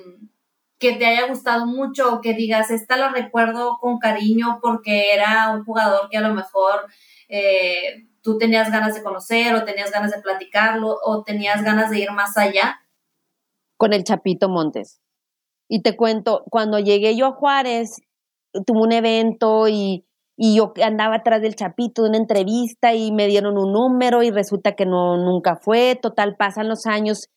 que 0.77 0.93
te 0.93 1.07
haya 1.07 1.25
gustado 1.25 1.65
mucho 1.65 2.19
que 2.21 2.35
digas, 2.35 2.69
esta 2.69 2.95
la 2.95 3.09
recuerdo 3.09 3.79
con 3.81 3.97
cariño 3.97 4.59
porque 4.61 5.11
era 5.11 5.49
un 5.49 5.63
jugador 5.63 6.07
que 6.11 6.17
a 6.17 6.21
lo 6.21 6.35
mejor 6.35 6.85
eh, 7.29 8.05
tú 8.21 8.37
tenías 8.37 8.71
ganas 8.71 8.93
de 8.93 9.01
conocer 9.01 9.55
o 9.55 9.65
tenías 9.65 9.89
ganas 9.89 10.11
de 10.11 10.21
platicarlo 10.21 10.99
o 11.03 11.23
tenías 11.23 11.63
ganas 11.63 11.89
de 11.89 11.99
ir 11.99 12.11
más 12.11 12.37
allá? 12.37 12.82
Con 13.77 13.93
el 13.93 14.03
Chapito 14.03 14.49
Montes. 14.49 14.99
Y 15.67 15.81
te 15.81 15.95
cuento, 15.95 16.43
cuando 16.49 16.79
llegué 16.79 17.15
yo 17.15 17.25
a 17.25 17.31
Juárez, 17.31 18.01
tuve 18.65 18.81
un 18.81 18.91
evento 18.91 19.67
y, 19.67 20.05
yo 20.35 20.73
andaba 20.83 21.17
atrás 21.17 21.41
del 21.41 21.55
Chapito 21.55 22.01
de 22.01 22.09
una 22.09 22.17
entrevista 22.17 22.93
y 22.93 23.11
me 23.11 23.27
dieron 23.27 23.57
un 23.57 23.71
número 23.71 24.23
y 24.23 24.31
resulta 24.31 24.73
que 24.73 24.85
no 24.85 25.15
nunca 25.17 25.57
fue. 25.61 25.97
Total, 26.01 26.35
pasan 26.35 26.67
los 26.67 26.85
años 26.87 27.27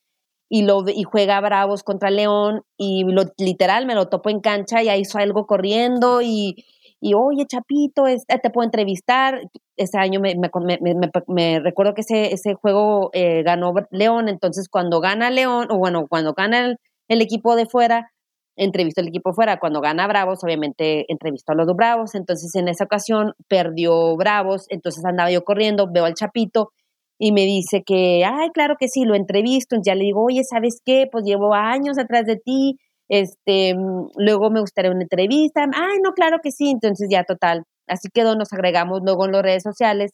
y, 0.48 0.62
lo, 0.62 0.82
y 0.86 1.02
juega 1.02 1.40
Bravos 1.40 1.82
contra 1.82 2.10
León 2.10 2.62
y 2.78 3.04
lo, 3.04 3.24
literal 3.38 3.86
me 3.86 3.94
lo 3.94 4.08
topo 4.08 4.30
en 4.30 4.40
cancha 4.40 4.82
y 4.82 4.88
ahí 4.88 5.02
hizo 5.02 5.18
algo 5.18 5.46
corriendo 5.46 6.22
y, 6.22 6.64
y 7.06 7.14
oye, 7.14 7.46
Chapito, 7.46 8.08
eh, 8.08 8.18
te 8.26 8.50
puedo 8.50 8.64
entrevistar. 8.64 9.40
Ese 9.76 9.96
año 9.96 10.18
me, 10.18 10.34
me, 10.34 11.60
recuerdo 11.60 11.94
que 11.94 12.00
ese, 12.00 12.34
ese 12.34 12.54
juego 12.54 13.10
eh, 13.12 13.44
ganó 13.44 13.72
León, 13.92 14.28
entonces 14.28 14.68
cuando 14.68 14.98
gana 15.00 15.30
León, 15.30 15.68
o 15.70 15.78
bueno, 15.78 16.06
cuando 16.08 16.32
gana 16.32 16.76
el, 17.06 17.22
equipo 17.22 17.54
de 17.54 17.66
fuera, 17.66 18.10
entrevistó 18.56 19.02
al 19.02 19.08
equipo 19.08 19.32
fuera. 19.34 19.60
Cuando 19.60 19.80
gana 19.80 20.08
Bravos, 20.08 20.42
obviamente 20.42 21.04
entrevistó 21.06 21.52
a 21.52 21.54
los 21.54 21.68
dos 21.68 21.76
Bravos. 21.76 22.16
Entonces, 22.16 22.52
en 22.56 22.66
esa 22.66 22.82
ocasión 22.84 23.34
perdió 23.46 24.16
Bravos. 24.16 24.66
Entonces 24.70 25.04
andaba 25.04 25.30
yo 25.30 25.44
corriendo, 25.44 25.88
veo 25.88 26.06
al 26.06 26.14
Chapito 26.14 26.72
y 27.20 27.30
me 27.30 27.42
dice 27.42 27.84
que, 27.86 28.24
ay, 28.24 28.50
claro 28.52 28.74
que 28.80 28.88
sí, 28.88 29.04
lo 29.04 29.14
entrevisto. 29.14 29.76
Ya 29.80 29.94
le 29.94 30.04
digo, 30.06 30.24
oye, 30.24 30.42
¿sabes 30.42 30.82
qué? 30.84 31.06
Pues 31.10 31.24
llevo 31.24 31.54
años 31.54 31.98
atrás 31.98 32.24
de 32.26 32.36
ti. 32.36 32.78
Este, 33.08 33.74
mm, 33.74 34.10
luego 34.16 34.50
me 34.50 34.60
gustaría 34.60 34.90
una 34.90 35.02
entrevista. 35.02 35.66
Ay, 35.74 35.98
no, 36.02 36.12
claro 36.12 36.38
que 36.42 36.52
sí. 36.52 36.70
Entonces 36.70 37.08
ya 37.10 37.24
total. 37.24 37.64
Así 37.88 38.08
quedó, 38.12 38.36
nos 38.36 38.52
agregamos 38.52 39.00
luego 39.04 39.26
en 39.26 39.32
las 39.32 39.42
redes 39.42 39.62
sociales. 39.62 40.12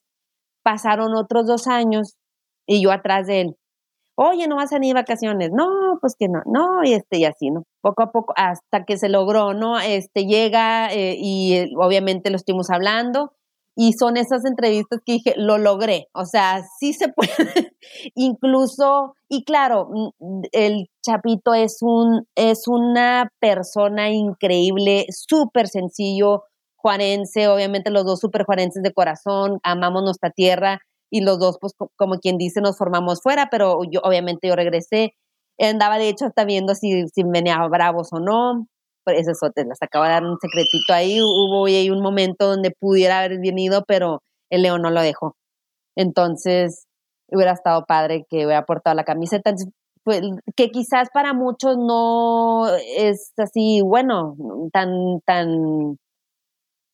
Pasaron 0.64 1.14
otros 1.16 1.47
dos 1.47 1.66
años 1.68 2.14
y 2.66 2.82
yo 2.82 2.93
atrás 2.93 3.26
de 3.26 3.43
él 3.43 3.57
oye, 4.16 4.47
no 4.49 4.57
vas 4.57 4.72
a 4.72 4.78
ni 4.78 4.93
vacaciones, 4.93 5.51
no, 5.53 5.99
pues 6.01 6.14
que 6.18 6.28
no, 6.28 6.43
no, 6.47 6.84
y 6.84 6.93
este, 6.95 7.18
y 7.18 7.24
así, 7.24 7.51
¿no? 7.51 7.64
Poco 7.80 8.03
a 8.03 8.12
poco, 8.12 8.32
hasta 8.36 8.84
que 8.84 8.97
se 8.99 9.09
logró, 9.09 9.55
¿no? 9.55 9.78
Este, 9.80 10.26
llega 10.26 10.93
eh, 10.93 11.16
y 11.18 11.55
eh, 11.55 11.70
obviamente 11.76 12.30
lo 12.30 12.36
estuvimos 12.36 12.70
hablando, 12.70 13.32
y 13.74 13.94
son 13.94 14.16
esas 14.16 14.44
entrevistas 14.44 15.00
que 15.04 15.14
dije, 15.14 15.34
lo 15.36 15.58
logré, 15.58 16.08
o 16.14 16.24
sea, 16.26 16.62
sí 16.78 16.92
se 16.92 17.08
puede, 17.14 17.74
incluso, 18.14 19.14
y 19.28 19.44
claro, 19.44 19.88
mm, 20.18 20.42
el 20.52 20.90
Chapito 21.02 21.54
es 21.54 21.78
un, 21.80 22.26
es 22.34 22.68
una 22.68 23.30
persona 23.40 24.10
increíble, 24.10 25.06
súper 25.10 25.68
sencillo, 25.68 26.44
juarense, 26.76 27.48
obviamente 27.48 27.90
los 27.90 28.04
dos 28.04 28.20
súper 28.20 28.44
juarenses 28.44 28.82
de 28.82 28.92
corazón, 28.92 29.60
amamos 29.62 30.02
nuestra 30.02 30.30
tierra, 30.30 30.80
y 31.12 31.20
los 31.20 31.38
dos, 31.38 31.58
pues 31.60 31.74
como 31.96 32.18
quien 32.18 32.38
dice, 32.38 32.62
nos 32.62 32.78
formamos 32.78 33.20
fuera, 33.22 33.48
pero 33.50 33.80
yo 33.84 34.00
obviamente 34.02 34.48
yo 34.48 34.56
regresé. 34.56 35.14
Andaba 35.60 35.98
de 35.98 36.08
hecho 36.08 36.24
hasta 36.24 36.44
viendo 36.46 36.74
si, 36.74 37.06
si 37.08 37.22
venía 37.22 37.58
bravos 37.68 38.08
o 38.12 38.18
no. 38.18 38.66
Pues 39.05 39.20
eso 39.20 39.32
es 39.32 39.42
otro, 39.42 39.64
les 39.64 39.82
acabo 39.82 40.05
de 40.05 40.11
dar 40.11 40.24
un 40.24 40.38
secretito 40.38 40.92
ahí. 40.94 41.20
Hubo 41.20 41.66
ahí 41.66 41.90
un 41.90 42.03
momento 42.03 42.46
donde 42.48 42.70
pudiera 42.70 43.18
haber 43.20 43.38
venido, 43.40 43.84
pero 43.86 44.22
el 44.50 44.62
León 44.62 44.82
no 44.82 44.90
lo 44.90 45.03
dejó. 45.03 45.36
Entonces, 45.96 46.86
hubiera 47.28 47.53
estado 47.53 47.84
padre 47.86 48.24
que 48.30 48.46
hubiera 48.46 48.64
portado 48.64 48.94
la 48.96 49.05
camiseta. 49.05 49.55
Pues, 50.05 50.22
que 50.57 50.70
quizás 50.70 51.09
para 51.14 51.32
muchos 51.32 51.76
no 51.78 52.66
es 52.96 53.32
así, 53.38 53.80
bueno, 53.82 54.36
tan, 54.72 55.20
tan, 55.24 55.98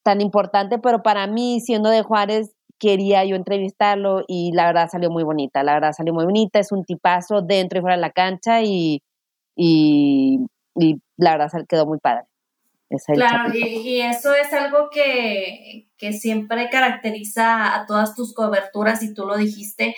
tan 0.04 0.20
importante, 0.20 0.78
pero 0.78 1.02
para 1.02 1.26
mí, 1.26 1.60
siendo 1.60 1.90
de 1.90 2.02
Juárez, 2.02 2.52
quería 2.78 3.24
yo 3.24 3.36
entrevistarlo 3.36 4.22
y 4.28 4.52
la 4.52 4.66
verdad 4.66 4.88
salió 4.90 5.10
muy 5.10 5.24
bonita, 5.24 5.62
la 5.62 5.74
verdad 5.74 5.92
salió 5.92 6.14
muy 6.14 6.24
bonita, 6.24 6.58
es 6.60 6.72
un 6.72 6.84
tipazo 6.84 7.42
dentro 7.42 7.78
y 7.78 7.82
fuera 7.82 7.96
de 7.96 8.02
la 8.02 8.10
cancha 8.10 8.62
y, 8.62 9.02
y, 9.56 10.38
la 11.18 11.36
verdad 11.36 11.66
quedó 11.68 11.84
muy 11.84 11.98
padre. 11.98 12.24
claro, 13.06 13.52
y, 13.54 14.00
eso 14.00 14.34
es 14.34 14.50
algo 14.54 14.88
que, 14.90 15.86
que 15.98 16.14
siempre 16.14 16.70
caracteriza 16.70 17.74
a 17.74 17.84
todas 17.84 18.14
tus 18.14 18.32
coberturas 18.32 19.02
y 19.02 19.12
tú 19.12 19.26
lo 19.26 19.36
dijiste, 19.36 19.94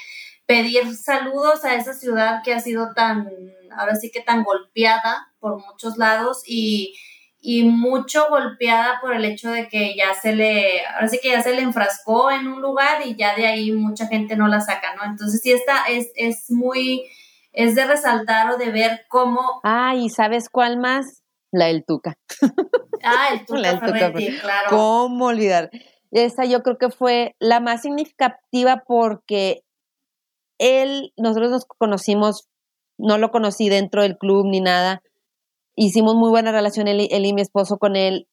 pedir 0.46 0.96
saludos 0.96 1.64
a 1.64 1.76
esa 1.76 1.92
ciudad 1.92 2.42
que 2.42 2.52
ha 2.52 2.58
sido 2.58 2.92
tan, 2.94 3.30
ahora 3.76 3.94
sí 3.94 4.10
que 4.10 4.20
tan 4.20 4.42
golpeada 4.42 5.28
por 5.38 5.64
muchos 5.64 5.96
lados 5.96 6.42
y 6.44 6.94
y 7.42 7.62
mucho 7.64 8.28
golpeada 8.28 9.00
por 9.00 9.14
el 9.14 9.24
hecho 9.24 9.50
de 9.50 9.68
que 9.68 9.94
ya 9.96 10.12
se 10.14 10.34
le, 10.34 10.84
ahora 10.86 11.08
sí 11.08 11.18
que 11.22 11.30
ya 11.30 11.42
se 11.42 11.54
le 11.54 11.62
enfrascó 11.62 12.30
en 12.30 12.46
un 12.46 12.60
lugar 12.60 13.06
y 13.06 13.16
ya 13.16 13.34
de 13.34 13.46
ahí 13.46 13.72
mucha 13.72 14.06
gente 14.06 14.36
no 14.36 14.46
la 14.46 14.60
saca, 14.60 14.94
¿no? 14.94 15.04
Entonces 15.04 15.40
sí 15.42 15.52
esta 15.52 15.84
es, 15.84 16.10
es 16.16 16.50
muy, 16.50 17.04
es 17.52 17.74
de 17.74 17.84
resaltar 17.84 18.50
o 18.50 18.56
de 18.56 18.70
ver 18.70 19.02
cómo... 19.08 19.60
Ah, 19.64 19.94
¿y 19.96 20.08
sabes 20.10 20.48
cuál 20.48 20.78
más? 20.78 21.22
La 21.52 21.66
del 21.66 21.84
Tuca. 21.84 22.14
Ah, 23.02 23.28
el 23.32 23.44
Tuca, 23.46 23.60
la 23.60 23.80
claro. 24.40 24.68
¿Cómo 24.70 25.26
olvidar? 25.26 25.70
Esa 26.10 26.44
yo 26.44 26.62
creo 26.62 26.78
que 26.78 26.90
fue 26.90 27.34
la 27.38 27.60
más 27.60 27.82
significativa 27.82 28.82
porque 28.86 29.62
él, 30.58 31.12
nosotros 31.16 31.50
nos 31.50 31.64
conocimos, 31.64 32.48
no 32.98 33.16
lo 33.18 33.30
conocí 33.30 33.68
dentro 33.68 34.02
del 34.02 34.18
club 34.18 34.46
ni 34.46 34.60
nada, 34.60 35.02
hicimos 35.76 36.14
muy 36.14 36.30
buena 36.30 36.52
relación 36.52 36.88
él, 36.88 37.08
y 37.10 37.32
mi 37.32 37.40
esposo 37.40 37.78
con 37.78 37.96
él 37.96 38.28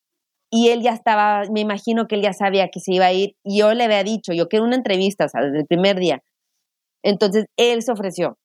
y 0.49 0.69
él 0.69 0.81
ya 0.81 0.91
estaba, 0.91 1.43
me 1.51 1.59
imagino 1.59 2.07
que 2.07 2.15
él 2.15 2.21
ya 2.21 2.33
sabía 2.33 2.69
que 2.69 2.79
se 2.79 2.93
iba 2.93 3.05
a 3.05 3.13
ir 3.13 3.35
y 3.43 3.59
yo 3.59 3.73
le 3.73 3.83
había 3.83 4.03
dicho, 4.03 4.33
yo 4.33 4.47
quiero 4.47 4.65
una 4.65 4.75
entrevista, 4.75 5.25
o 5.25 5.29
sea, 5.29 5.41
desde 5.41 5.59
el 5.59 5.67
primer 5.67 5.97
día. 5.97 6.23
Entonces 7.03 7.45
él 7.57 7.81
se 7.83 7.91
ofreció, 7.91 8.37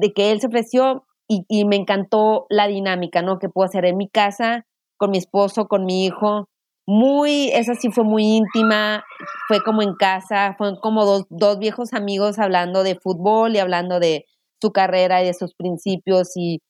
de 0.00 0.12
que 0.12 0.30
él 0.30 0.40
se 0.40 0.46
ofreció 0.48 1.04
y, 1.28 1.44
y 1.48 1.64
me 1.64 1.76
encantó 1.76 2.46
la 2.48 2.68
dinámica, 2.68 3.22
¿no? 3.22 3.38
Que 3.38 3.48
puedo 3.48 3.66
hacer 3.66 3.84
en 3.84 3.96
mi 3.96 4.08
casa, 4.08 4.66
con 4.96 5.10
mi 5.10 5.18
esposo, 5.18 5.66
con 5.66 5.84
mi 5.84 6.04
hijo. 6.06 6.48
Muy, 6.86 7.50
esa 7.52 7.74
sí 7.74 7.90
fue 7.90 8.04
muy 8.04 8.24
íntima, 8.24 9.04
fue 9.48 9.62
como 9.62 9.82
en 9.82 9.94
casa, 9.94 10.54
fue 10.56 10.78
como 10.80 11.04
dos, 11.04 11.24
dos 11.30 11.58
viejos 11.58 11.92
amigos 11.92 12.38
hablando 12.38 12.84
de 12.84 12.94
fútbol 12.94 13.56
y 13.56 13.58
hablando 13.58 13.98
de 13.98 14.24
su 14.60 14.70
carrera 14.70 15.22
y 15.22 15.26
de 15.26 15.34
sus 15.34 15.54
principios 15.54 16.36
y 16.36 16.60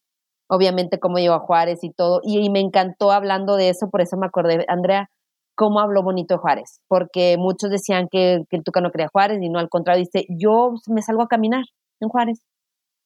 obviamente 0.48 0.98
cómo 0.98 1.18
llegó 1.18 1.34
a 1.34 1.40
Juárez 1.40 1.82
y 1.82 1.90
todo, 1.92 2.20
y, 2.22 2.48
me 2.50 2.60
encantó 2.60 3.10
hablando 3.10 3.56
de 3.56 3.70
eso, 3.70 3.90
por 3.90 4.00
eso 4.00 4.16
me 4.16 4.26
acordé, 4.26 4.64
Andrea, 4.68 5.10
cómo 5.56 5.80
habló 5.80 6.02
bonito 6.02 6.34
de 6.34 6.38
Juárez, 6.38 6.80
porque 6.88 7.36
muchos 7.38 7.70
decían 7.70 8.08
que, 8.10 8.42
que 8.48 8.56
el 8.56 8.64
Tuca 8.64 8.80
no 8.80 8.90
quería 8.90 9.08
Juárez, 9.08 9.38
y 9.42 9.48
no, 9.48 9.58
al 9.58 9.68
contrario, 9.68 10.04
dice, 10.04 10.26
yo 10.28 10.74
me 10.88 11.02
salgo 11.02 11.22
a 11.22 11.28
caminar 11.28 11.64
en 12.00 12.08
Juárez, 12.08 12.40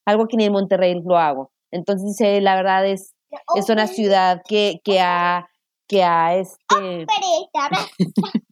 algo 0.05 0.27
que 0.27 0.37
ni 0.37 0.45
en 0.45 0.53
Monterrey 0.53 0.99
lo 1.03 1.17
hago. 1.17 1.51
Entonces 1.71 2.07
dice, 2.07 2.41
la 2.41 2.55
verdad 2.55 2.85
es, 2.85 3.13
es 3.55 3.69
una 3.69 3.87
ciudad 3.87 4.41
que, 4.47 4.81
que 4.83 4.99
ha, 4.99 5.47
que 5.87 6.03
ha, 6.03 6.35
este, 6.35 7.05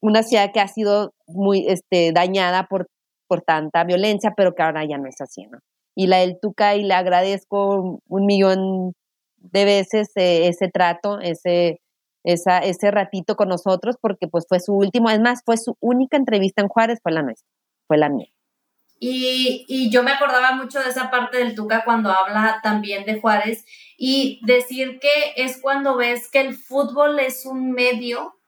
una 0.00 0.22
ciudad 0.22 0.52
que 0.52 0.60
ha 0.60 0.68
sido 0.68 1.14
muy, 1.26 1.66
este, 1.68 2.12
dañada 2.12 2.66
por, 2.68 2.88
por 3.28 3.42
tanta 3.42 3.84
violencia, 3.84 4.32
pero 4.36 4.54
que 4.54 4.62
ahora 4.62 4.84
ya 4.84 4.98
no 4.98 5.08
es 5.08 5.20
así, 5.20 5.46
¿no? 5.46 5.58
y 5.94 6.06
la 6.06 6.18
del 6.18 6.38
Tuca 6.40 6.74
y 6.76 6.84
le 6.84 6.94
agradezco 6.94 8.00
un 8.06 8.26
millón 8.26 8.94
de 9.36 9.64
veces 9.64 10.10
eh, 10.16 10.48
ese 10.48 10.68
trato, 10.68 11.20
ese, 11.20 11.80
esa, 12.24 12.58
ese 12.58 12.90
ratito 12.90 13.36
con 13.36 13.48
nosotros, 13.48 13.96
porque 14.00 14.28
pues 14.28 14.46
fue 14.48 14.60
su 14.60 14.74
último, 14.74 15.10
es 15.10 15.20
más, 15.20 15.42
fue 15.44 15.56
su 15.56 15.76
única 15.80 16.16
entrevista 16.16 16.62
en 16.62 16.68
Juárez, 16.68 17.00
fue 17.02 17.12
la 17.12 17.22
nuestra, 17.22 17.48
fue 17.86 17.98
la 17.98 18.08
mía. 18.08 18.28
Y, 19.04 19.64
y 19.66 19.90
yo 19.90 20.04
me 20.04 20.12
acordaba 20.12 20.52
mucho 20.52 20.78
de 20.78 20.90
esa 20.90 21.10
parte 21.10 21.38
del 21.38 21.56
Tuca 21.56 21.82
cuando 21.84 22.12
habla 22.12 22.60
también 22.62 23.04
de 23.04 23.20
Juárez 23.20 23.64
y 23.96 24.38
decir 24.44 25.00
que 25.00 25.32
es 25.34 25.60
cuando 25.60 25.96
ves 25.96 26.30
que 26.30 26.40
el 26.40 26.54
fútbol 26.54 27.18
es 27.18 27.44
un 27.44 27.72
medio 27.72 28.38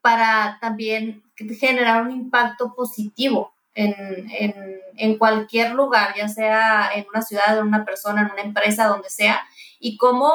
para 0.00 0.56
también 0.58 1.22
generar 1.60 2.00
un 2.00 2.12
impacto 2.12 2.74
positivo 2.74 3.54
en, 3.74 5.18
cualquier 5.18 5.72
lugar, 5.72 6.14
ya 6.16 6.28
sea 6.28 6.90
en 6.94 7.04
una 7.12 7.20
ciudad, 7.20 7.58
en 7.58 7.66
una 7.66 7.84
persona, 7.84 8.22
en 8.22 8.32
una 8.32 8.42
empresa, 8.42 8.86
donde 8.86 9.10
sea, 9.10 9.42
y 9.78 9.98
cómo 9.98 10.32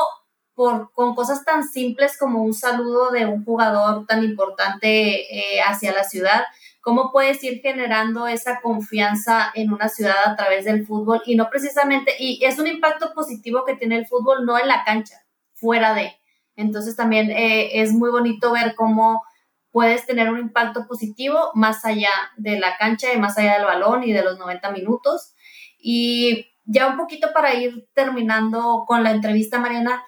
por, 0.54 0.92
con 0.92 1.16
cosas 1.16 1.44
tan 1.44 1.68
simples 1.68 2.20
como 2.20 2.44
un 2.44 2.54
saludo 2.54 3.10
de 3.10 3.26
un 3.26 3.44
jugador 3.44 4.06
tan 4.06 4.24
importante 4.24 5.56
eh, 5.56 5.62
hacia 5.62 5.92
la 5.92 6.04
ciudad, 6.04 6.44
cómo 6.90 7.12
puedes 7.12 7.44
ir 7.44 7.62
generando 7.62 8.26
esa 8.26 8.62
confianza 8.62 9.52
en 9.54 9.72
una 9.72 9.90
ciudad 9.90 10.16
a 10.26 10.36
través 10.36 10.66
del 10.66 10.88
fútbol 10.88 11.22
y 11.24 11.36
no 11.36 11.48
precisamente, 11.48 12.16
y 12.18 12.44
es 12.44 12.58
un 12.58 12.66
impacto 12.66 13.14
positivo 13.14 13.64
que 13.64 13.76
tiene 13.76 13.96
el 13.96 14.08
fútbol 14.08 14.44
no 14.44 14.58
en 14.58 14.68
la 14.68 14.84
cancha, 14.84 15.14
fuera 15.54 15.94
de. 15.94 16.18
Entonces 16.56 16.96
también 16.96 17.30
eh, 17.30 17.80
es 17.80 17.94
muy 17.94 18.10
bonito 18.10 18.54
ver 18.54 18.74
cómo 18.74 19.22
puedes 19.70 20.08
tener 20.08 20.32
un 20.32 20.40
impacto 20.40 20.88
positivo 20.88 21.52
más 21.54 21.86
allá 21.86 22.10
de 22.38 22.58
la 22.58 22.76
cancha 22.78 23.14
y 23.14 23.20
más 23.20 23.38
allá 23.38 23.60
del 23.60 23.66
balón 23.66 24.04
y 24.04 24.12
de 24.12 24.24
los 24.24 24.40
90 24.40 24.72
minutos. 24.72 25.36
Y 25.78 26.48
ya 26.66 26.88
un 26.88 26.98
poquito 26.98 27.34
para 27.36 27.54
ir 27.54 27.88
terminando 27.94 28.86
con 28.88 29.04
la 29.04 29.12
entrevista, 29.12 29.60
Mariana, 29.60 30.04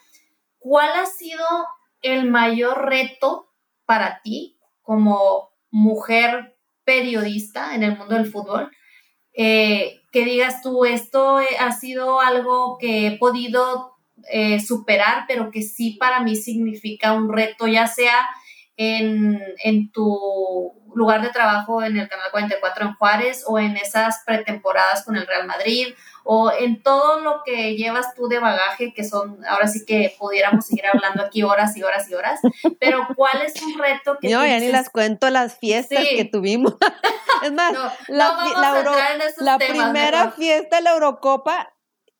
¿cuál 0.58 0.90
ha 1.00 1.06
sido 1.06 1.46
el 2.02 2.28
mayor 2.28 2.88
reto 2.88 3.52
para 3.86 4.20
ti 4.24 4.58
como 4.82 5.52
mujer 5.70 6.51
periodista 6.84 7.76
en 7.76 7.84
el 7.84 7.98
mundo 7.98 8.16
del 8.16 8.26
fútbol? 8.26 8.70
Eh, 9.34 10.02
que 10.12 10.26
digas 10.26 10.62
tú, 10.62 10.84
esto 10.86 11.40
ha 11.60 11.72
sido 11.72 12.20
algo 12.20 12.78
que 12.78 13.08
he 13.08 13.18
podido 13.18 13.94
eh, 14.30 14.60
superar, 14.60 15.26
pero 15.28 15.52
que 15.52 15.62
sí 15.62 15.98
para 16.00 16.22
mí 16.22 16.36
significa 16.36 17.14
un 17.14 17.32
reto, 17.32 17.68
ya 17.68 17.88
sea 17.88 18.28
en, 18.76 19.40
en, 19.64 19.92
tu 19.92 20.74
lugar 20.94 21.22
de 21.22 21.30
trabajo 21.30 21.84
en 21.84 21.98
el 21.98 22.08
Canal 22.08 22.32
44 22.32 22.86
en 22.86 22.96
Juárez 22.96 23.44
o 23.48 23.60
en 23.60 23.78
esas 23.78 24.24
pretemporadas 24.26 25.04
con 25.06 25.16
el 25.16 25.28
Real 25.28 25.48
Madrid 25.48 25.88
o 26.24 26.52
en 26.52 26.82
todo 26.84 27.20
lo 27.20 27.42
que 27.44 27.76
llevas 27.76 28.14
tú 28.14 28.28
de 28.28 28.40
bagaje, 28.40 28.94
que 28.94 29.04
son, 29.04 29.44
ahora 29.48 29.68
sí 29.68 29.86
que 29.86 30.16
pudiéramos 30.20 30.66
seguir 30.66 30.86
hablando 30.86 31.24
aquí 31.24 31.44
horas 31.44 31.76
y 31.76 31.84
horas 31.84 32.10
y 32.10 32.14
horas, 32.14 32.40
pero 32.80 33.08
¿cuál 33.16 33.42
es 33.42 33.60
un 33.62 33.78
reto 33.80 34.18
que... 34.22 34.30
No, 34.30 34.46
ya 34.46 34.60
ni 34.60 34.72
las 34.72 34.90
cuento 34.90 35.30
las 35.30 35.58
fiestas 35.58 36.04
que 36.16 36.26
tuvimos. 36.26 36.76
es 37.44 37.52
más, 37.52 37.74
la, 38.08 38.38
la, 39.40 39.58
primera 39.58 40.32
fiesta 40.32 40.78
de 40.78 40.84
la 40.84 40.94
Eurocopa, 40.94 41.74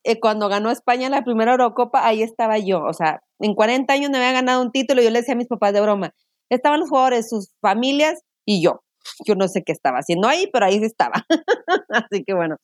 eh, 0.04 0.18
cuando 0.18 0.48
ganó 0.48 0.70
España 0.70 1.08
la 1.08 1.22
primera 1.22 1.52
Eurocopa, 1.52 2.04
ahí 2.04 2.22
estaba 2.22 2.58
yo, 2.58 2.82
o 2.82 2.92
sea, 2.92 3.20
en 3.38 3.54
40 3.54 3.92
años 3.92 4.10
no 4.10 4.16
había 4.16 4.32
ganado 4.32 4.62
un 4.62 4.72
título, 4.72 5.00
yo 5.00 5.10
le 5.10 5.20
decía 5.20 5.34
a 5.34 5.38
mis 5.38 5.48
papás 5.48 5.72
de 5.72 5.80
broma, 5.80 6.12
estaban 6.50 6.80
los 6.80 6.88
jugadores, 6.88 7.28
sus 7.28 7.52
familias 7.60 8.22
y 8.46 8.62
yo. 8.62 8.82
Yo 9.26 9.34
no 9.34 9.48
sé 9.48 9.62
qué 9.64 9.72
estaba 9.72 9.98
haciendo 9.98 10.28
ahí, 10.28 10.48
pero 10.52 10.66
ahí 10.66 10.76
estaba. 10.76 11.26
Así 11.88 12.24
que 12.24 12.34
bueno, 12.34 12.56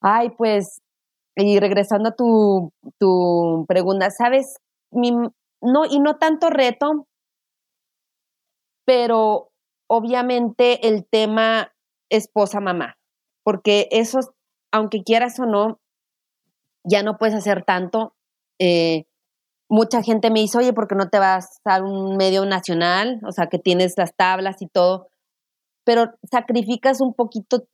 Ay, 0.00 0.30
pues, 0.36 0.80
y 1.34 1.58
regresando 1.60 2.10
a 2.10 2.14
tu, 2.14 2.72
tu 2.98 3.64
pregunta, 3.68 4.10
¿sabes? 4.10 4.56
no, 4.92 5.84
y 5.84 6.00
no 6.00 6.16
tanto 6.16 6.48
reto, 6.48 7.06
pero 8.86 9.50
obviamente 9.88 10.88
el 10.88 11.06
tema 11.06 11.72
esposa-mamá, 12.08 12.96
porque 13.42 13.88
eso, 13.90 14.20
aunque 14.72 15.02
quieras 15.02 15.38
o 15.40 15.46
no, 15.46 15.80
ya 16.84 17.02
no 17.02 17.18
puedes 17.18 17.34
hacer 17.34 17.64
tanto. 17.64 18.14
Eh, 18.58 19.04
mucha 19.68 20.02
gente 20.02 20.30
me 20.30 20.40
dice, 20.40 20.58
oye, 20.58 20.72
¿por 20.72 20.88
qué 20.88 20.94
no 20.94 21.08
te 21.08 21.18
vas 21.18 21.60
a 21.64 21.82
un 21.82 22.16
medio 22.16 22.44
nacional? 22.44 23.20
O 23.26 23.32
sea, 23.32 23.46
que 23.46 23.58
tienes 23.58 23.94
las 23.96 24.14
tablas 24.14 24.62
y 24.62 24.68
todo, 24.68 25.08
pero 25.84 26.12
sacrificas 26.30 27.00
un 27.00 27.14
poquito 27.14 27.64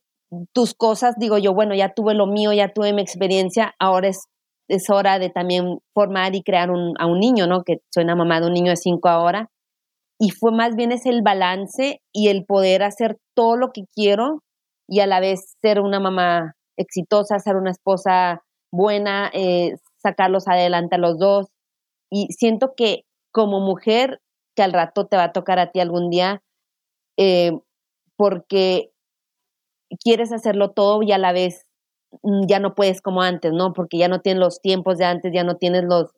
tus 0.53 0.74
cosas, 0.74 1.14
digo 1.18 1.38
yo, 1.38 1.55
bueno, 1.55 1.74
ya 1.74 1.93
tuve 1.95 2.14
lo 2.14 2.26
mío, 2.26 2.53
ya 2.53 2.72
tuve 2.72 2.93
mi 2.93 3.03
experiencia, 3.03 3.74
ahora 3.78 4.09
es, 4.09 4.24
es 4.68 4.88
hora 4.90 5.18
de 5.18 5.30
también 5.30 5.78
formar 5.95 6.34
y 6.34 6.43
crear 6.43 6.70
a 6.70 7.07
un 7.07 7.20
niño, 7.20 7.47
¿no? 7.47 7.62
Que 7.64 7.78
soy 7.93 8.05
una 8.05 8.16
mamá 8.16 8.40
de 8.40 8.47
un 8.47 8.55
niño 8.55 8.70
de 8.70 8.76
cinco 8.76 9.09
ahora. 9.09 9.51
Y 10.18 10.30
fue 10.30 10.53
más 10.53 10.76
bien 10.76 10.93
es 10.93 11.05
el 11.07 11.22
balance 11.22 12.01
y 12.12 12.28
el 12.28 12.45
poder 12.47 12.82
hacer 12.82 13.18
todo 13.34 13.57
lo 13.57 13.72
que 13.72 13.82
quiero 13.95 14.43
y 14.88 15.01
a 15.01 15.07
la 15.07 15.20
vez 15.20 15.55
ser 15.61 15.80
una 15.80 16.01
mamá 16.01 16.55
exitosa, 16.76 17.38
ser 17.38 17.57
una 17.57 17.70
esposa 17.70 18.43
buena, 18.70 19.30
eh, 19.32 19.72
sacarlos 20.03 20.49
adelante 20.49 20.97
a 20.97 20.99
los 20.99 21.18
dos. 21.18 21.47
Y 22.14 22.26
siento 22.34 22.74
que 22.76 23.06
como 23.32 23.60
mujer, 23.60 24.20
que 24.54 24.62
al 24.62 24.74
rato 24.74 25.06
te 25.06 25.16
va 25.16 25.24
a 25.24 25.32
tocar 25.32 25.58
a 25.58 25.72
ti 25.72 25.80
algún 25.80 26.10
día, 26.10 26.42
eh, 27.16 27.52
porque 28.16 28.92
quieres 30.04 30.30
hacerlo 30.30 30.72
todo 30.72 31.02
y 31.02 31.12
a 31.12 31.18
la 31.18 31.32
vez 31.32 31.66
mm, 32.22 32.46
ya 32.46 32.58
no 32.60 32.74
puedes 32.74 33.00
como 33.00 33.22
antes, 33.22 33.52
¿no? 33.52 33.72
Porque 33.72 33.96
ya 33.96 34.08
no 34.08 34.20
tienes 34.20 34.40
los 34.40 34.60
tiempos 34.60 34.98
de 34.98 35.06
antes, 35.06 35.32
ya 35.32 35.42
no 35.42 35.56
tienes 35.56 35.84
los, 35.84 36.10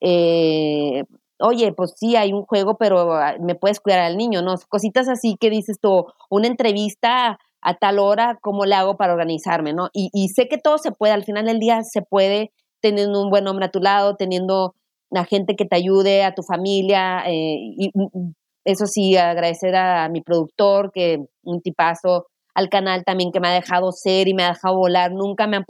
eh, 0.00 1.04
oye, 1.38 1.72
pues 1.72 1.94
sí, 1.96 2.16
hay 2.16 2.32
un 2.32 2.42
juego, 2.44 2.76
pero 2.76 3.12
ah, 3.12 3.36
me 3.40 3.54
puedes 3.54 3.78
cuidar 3.78 4.00
al 4.00 4.16
niño, 4.16 4.42
¿no? 4.42 4.56
Cositas 4.68 5.08
así 5.08 5.36
que 5.38 5.48
dices 5.48 5.78
tú, 5.80 6.06
una 6.28 6.48
entrevista 6.48 7.38
a 7.62 7.74
tal 7.78 8.00
hora, 8.00 8.36
¿cómo 8.42 8.64
le 8.64 8.74
hago 8.74 8.96
para 8.96 9.12
organizarme, 9.12 9.72
¿no? 9.72 9.90
Y, 9.92 10.10
y 10.12 10.28
sé 10.30 10.48
que 10.48 10.58
todo 10.58 10.78
se 10.78 10.90
puede, 10.90 11.12
al 11.12 11.24
final 11.24 11.46
del 11.46 11.60
día 11.60 11.82
se 11.84 12.02
puede 12.02 12.50
teniendo 12.80 13.22
un 13.22 13.30
buen 13.30 13.46
hombre 13.46 13.66
a 13.66 13.70
tu 13.70 13.80
lado, 13.80 14.16
teniendo 14.16 14.74
a 15.16 15.24
gente 15.24 15.56
que 15.56 15.64
te 15.64 15.76
ayude, 15.76 16.24
a 16.24 16.34
tu 16.34 16.42
familia, 16.42 17.22
eh, 17.26 17.56
y 17.78 17.90
mm, 17.94 18.32
eso 18.64 18.86
sí, 18.86 19.16
agradecer 19.16 19.76
a 19.76 20.08
mi 20.08 20.20
productor, 20.22 20.90
que 20.92 21.18
un 21.44 21.60
tipazo, 21.62 22.26
al 22.54 22.68
canal 22.68 23.04
también 23.04 23.32
que 23.32 23.40
me 23.40 23.48
ha 23.48 23.52
dejado 23.52 23.92
ser 23.92 24.28
y 24.28 24.34
me 24.34 24.44
ha 24.44 24.48
dejado 24.48 24.76
volar. 24.78 25.12
Nunca 25.12 25.46
me 25.46 25.58
ha, 25.58 25.64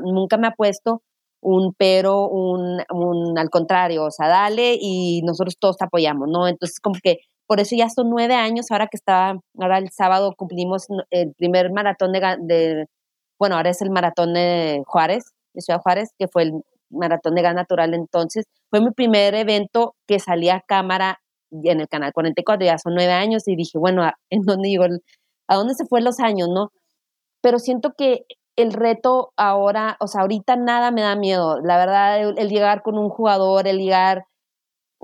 nunca 0.00 0.38
me 0.38 0.46
ha 0.46 0.52
puesto 0.52 1.02
un 1.40 1.74
pero, 1.76 2.28
un, 2.28 2.80
un, 2.92 3.38
al 3.38 3.50
contrario, 3.50 4.04
o 4.04 4.10
sea, 4.10 4.28
dale 4.28 4.76
y 4.80 5.22
nosotros 5.22 5.56
todos 5.58 5.76
te 5.76 5.84
apoyamos, 5.84 6.28
¿no? 6.30 6.48
Entonces, 6.48 6.80
como 6.80 6.96
que 7.02 7.18
por 7.46 7.60
eso 7.60 7.76
ya 7.76 7.88
son 7.90 8.10
nueve 8.10 8.34
años, 8.34 8.66
ahora 8.70 8.88
que 8.88 8.96
estaba, 8.96 9.38
ahora 9.58 9.78
el 9.78 9.90
sábado 9.90 10.34
cumplimos 10.36 10.86
el 11.10 11.32
primer 11.36 11.72
maratón 11.72 12.12
de, 12.12 12.20
de 12.40 12.86
bueno, 13.38 13.56
ahora 13.56 13.70
es 13.70 13.82
el 13.82 13.90
maratón 13.90 14.34
de 14.34 14.82
Juárez, 14.86 15.24
de 15.54 15.62
Ciudad 15.62 15.80
Juárez, 15.80 16.10
que 16.18 16.28
fue 16.28 16.44
el 16.44 16.52
maratón 16.90 17.34
de 17.34 17.42
gas 17.42 17.54
natural 17.54 17.94
entonces. 17.94 18.46
Fue 18.70 18.80
mi 18.80 18.90
primer 18.90 19.34
evento 19.34 19.94
que 20.06 20.18
salía 20.18 20.56
a 20.56 20.60
cámara 20.60 21.20
en 21.50 21.80
el 21.80 21.88
canal 21.88 22.12
44, 22.12 22.66
ya 22.66 22.78
son 22.78 22.94
nueve 22.94 23.12
años, 23.12 23.48
y 23.48 23.56
dije, 23.56 23.78
bueno, 23.78 24.02
¿en 24.30 24.42
dónde 24.42 24.68
llegó 24.68 24.84
el, 24.84 25.02
a 25.48 25.56
dónde 25.56 25.74
se 25.74 25.86
fue 25.86 26.02
los 26.02 26.20
años, 26.20 26.48
¿no? 26.48 26.72
Pero 27.42 27.58
siento 27.58 27.94
que 27.96 28.24
el 28.56 28.72
reto 28.72 29.32
ahora, 29.36 29.96
o 30.00 30.08
sea, 30.08 30.22
ahorita 30.22 30.56
nada 30.56 30.90
me 30.90 31.02
da 31.02 31.16
miedo. 31.16 31.60
La 31.62 31.78
verdad, 31.78 32.20
el, 32.20 32.48
llegar 32.48 32.82
con 32.82 32.98
un 32.98 33.08
jugador, 33.08 33.68
el 33.68 33.78
llegar 33.78 34.24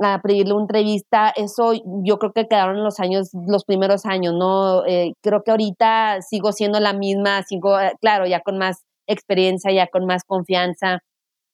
a 0.02 0.20
pedirle 0.22 0.54
una 0.54 0.64
entrevista, 0.64 1.32
eso 1.36 1.72
yo 2.04 2.18
creo 2.18 2.32
que 2.32 2.48
quedaron 2.48 2.82
los 2.82 2.98
años, 2.98 3.30
los 3.46 3.64
primeros 3.64 4.06
años, 4.06 4.34
¿no? 4.34 4.84
Eh, 4.86 5.12
creo 5.22 5.42
que 5.44 5.52
ahorita 5.52 6.20
sigo 6.22 6.52
siendo 6.52 6.80
la 6.80 6.92
misma, 6.94 7.42
sigo, 7.44 7.78
eh, 7.78 7.92
claro, 8.00 8.26
ya 8.26 8.40
con 8.40 8.58
más 8.58 8.82
experiencia, 9.06 9.72
ya 9.72 9.86
con 9.86 10.04
más 10.06 10.24
confianza. 10.24 11.00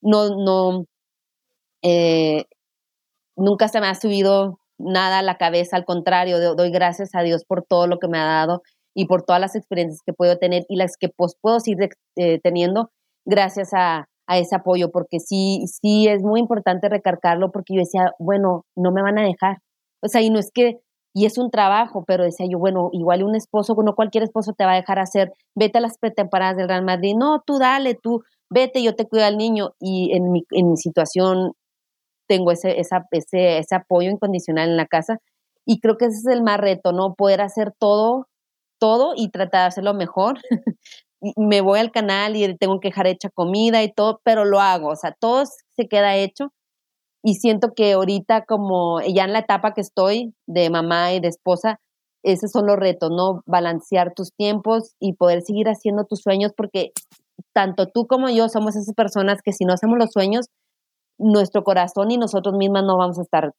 No, 0.03 0.29
no, 0.37 0.87
eh, 1.83 2.45
nunca 3.37 3.69
se 3.69 3.81
me 3.81 3.89
ha 3.89 3.95
subido 3.95 4.59
nada 4.79 5.19
a 5.19 5.23
la 5.23 5.37
cabeza, 5.37 5.77
al 5.77 5.85
contrario, 5.85 6.55
doy 6.55 6.71
gracias 6.71 7.11
a 7.15 7.23
Dios 7.23 7.45
por 7.45 7.65
todo 7.65 7.87
lo 7.87 7.99
que 7.99 8.09
me 8.09 8.19
ha 8.19 8.25
dado 8.25 8.63
y 8.95 9.07
por 9.07 9.23
todas 9.23 9.41
las 9.41 9.55
experiencias 9.55 10.01
que 10.05 10.13
puedo 10.13 10.39
tener 10.39 10.65
y 10.69 10.77
las 10.77 10.97
que 10.97 11.09
pues, 11.09 11.37
puedo 11.41 11.61
seguir 11.61 11.91
eh, 12.17 12.41
teniendo 12.43 12.91
gracias 13.25 13.71
a, 13.75 14.07
ese 14.33 14.55
apoyo, 14.55 14.93
porque 14.93 15.19
sí, 15.19 15.65
sí 15.67 16.07
es 16.07 16.23
muy 16.23 16.39
importante 16.39 16.89
recargarlo 16.89 17.51
porque 17.51 17.75
yo 17.75 17.81
decía, 17.81 18.13
bueno, 18.21 18.65
no 18.77 18.93
me 18.93 19.03
van 19.03 19.19
a 19.19 19.25
dejar. 19.25 19.57
O 20.03 20.07
sea, 20.07 20.23
y 20.23 20.31
no 20.31 20.39
es 20.39 20.53
que, 20.55 20.79
y 21.13 21.27
es 21.27 21.37
un 21.37 21.51
trabajo, 21.51 22.05
pero 22.07 22.23
decía 22.23 22.47
yo, 22.49 22.61
bueno, 22.61 22.91
igual 22.93 23.25
un 23.25 23.35
esposo, 23.35 23.75
no 23.83 23.97
cualquier 23.97 24.23
esposo 24.23 24.53
te 24.53 24.65
va 24.65 24.75
a 24.75 24.77
dejar 24.77 25.01
hacer, 25.01 25.33
vete 25.57 25.79
a 25.79 25.81
las 25.81 25.99
pretemporadas 25.99 26.57
del 26.57 26.69
Real 26.69 26.85
Madrid, 26.85 27.17
no, 27.19 27.43
tú 27.45 27.59
dale, 27.59 27.97
tú 27.97 28.23
vete, 28.51 28.83
yo 28.83 28.97
te 28.97 29.09
cuido 29.09 29.25
al 29.27 29.39
niño. 29.39 29.75
Y 29.81 30.13
en 30.15 30.33
mi, 30.33 30.45
situación 30.77 31.53
tengo 32.29 32.53
ese, 32.53 32.81
ese, 32.81 33.59
ese 33.59 33.75
apoyo 33.75 34.11
incondicional 34.11 34.71
en 34.71 34.77
la 34.77 34.87
casa. 34.87 35.19
Y 35.67 35.81
creo 35.81 35.97
que 35.97 36.07
ese 36.07 36.19
es 36.19 36.27
el 36.27 36.43
más 36.43 36.59
reto, 36.59 36.93
¿no? 36.93 37.15
Poder 37.15 37.41
hacer 37.41 37.73
todo 37.79 38.27
todo 38.81 39.13
y 39.15 39.29
tratar 39.29 39.63
de 39.63 39.67
hacerlo 39.69 39.95
mejor. 39.95 40.41
me 41.37 41.61
voy 41.61 41.79
al 41.79 41.93
canal 41.93 42.35
y 42.35 42.57
tengo 42.57 42.81
que 42.81 42.89
dejar 42.89 43.07
hecha 43.07 43.29
comida 43.31 43.83
y 43.83 43.93
todo, 43.93 44.21
pero 44.25 44.45
lo 44.45 44.61
hago, 44.61 44.89
o 44.89 44.97
sea, 44.97 45.15
todo 45.21 45.45
se 45.47 45.87
queda 45.87 46.17
hecho 46.17 46.53
y 47.23 47.35
siento 47.35 47.75
que 47.77 47.93
ahorita 47.93 48.45
como 48.47 49.01
ya 49.03 49.25
en 49.25 49.35
la 49.35 49.41
etapa 49.41 49.75
que 49.75 49.83
estoy 49.83 50.35
de 50.47 50.71
mamá 50.71 51.13
y 51.13 51.21
de 51.21 51.29
esposa, 51.29 51.79
esos 52.23 52.51
son 52.51 52.67
los 52.67 52.77
retos, 52.77 53.11
¿no? 53.11 53.43
Balancear 53.47 54.15
tus 54.15 54.33
tiempos 54.35 54.95
y 54.99 55.15
poder 55.15 55.43
seguir 55.43 55.69
haciendo 55.69 56.05
tus 56.05 56.21
sueños 56.21 56.53
porque 56.57 56.93
tanto 57.53 57.87
tú 57.87 58.07
como 58.07 58.29
yo 58.31 58.49
somos 58.49 58.77
esas 58.77 58.95
personas 58.95 59.43
que 59.43 59.53
si 59.53 59.65
no 59.65 59.73
hacemos 59.75 59.99
los 59.99 60.11
sueños, 60.13 60.47
nuestro 61.19 61.65
corazón 61.65 62.11
y 62.11 62.17
nosotros 62.17 62.55
mismas 62.57 62.85
no 62.85 62.97
vamos 62.97 63.19
a 63.19 63.23
estar 63.23 63.53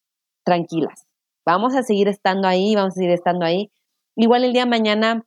tranquilas. 0.44 1.06
Vamos 1.46 1.76
a 1.76 1.84
seguir 1.84 2.08
estando 2.08 2.48
ahí, 2.48 2.76
vamos 2.76 2.94
a 2.94 2.96
seguir 2.96 3.12
estando 3.12 3.46
ahí 3.46 3.72
Igual 4.16 4.44
el 4.44 4.54
día 4.54 4.64
de 4.64 4.70
mañana 4.70 5.26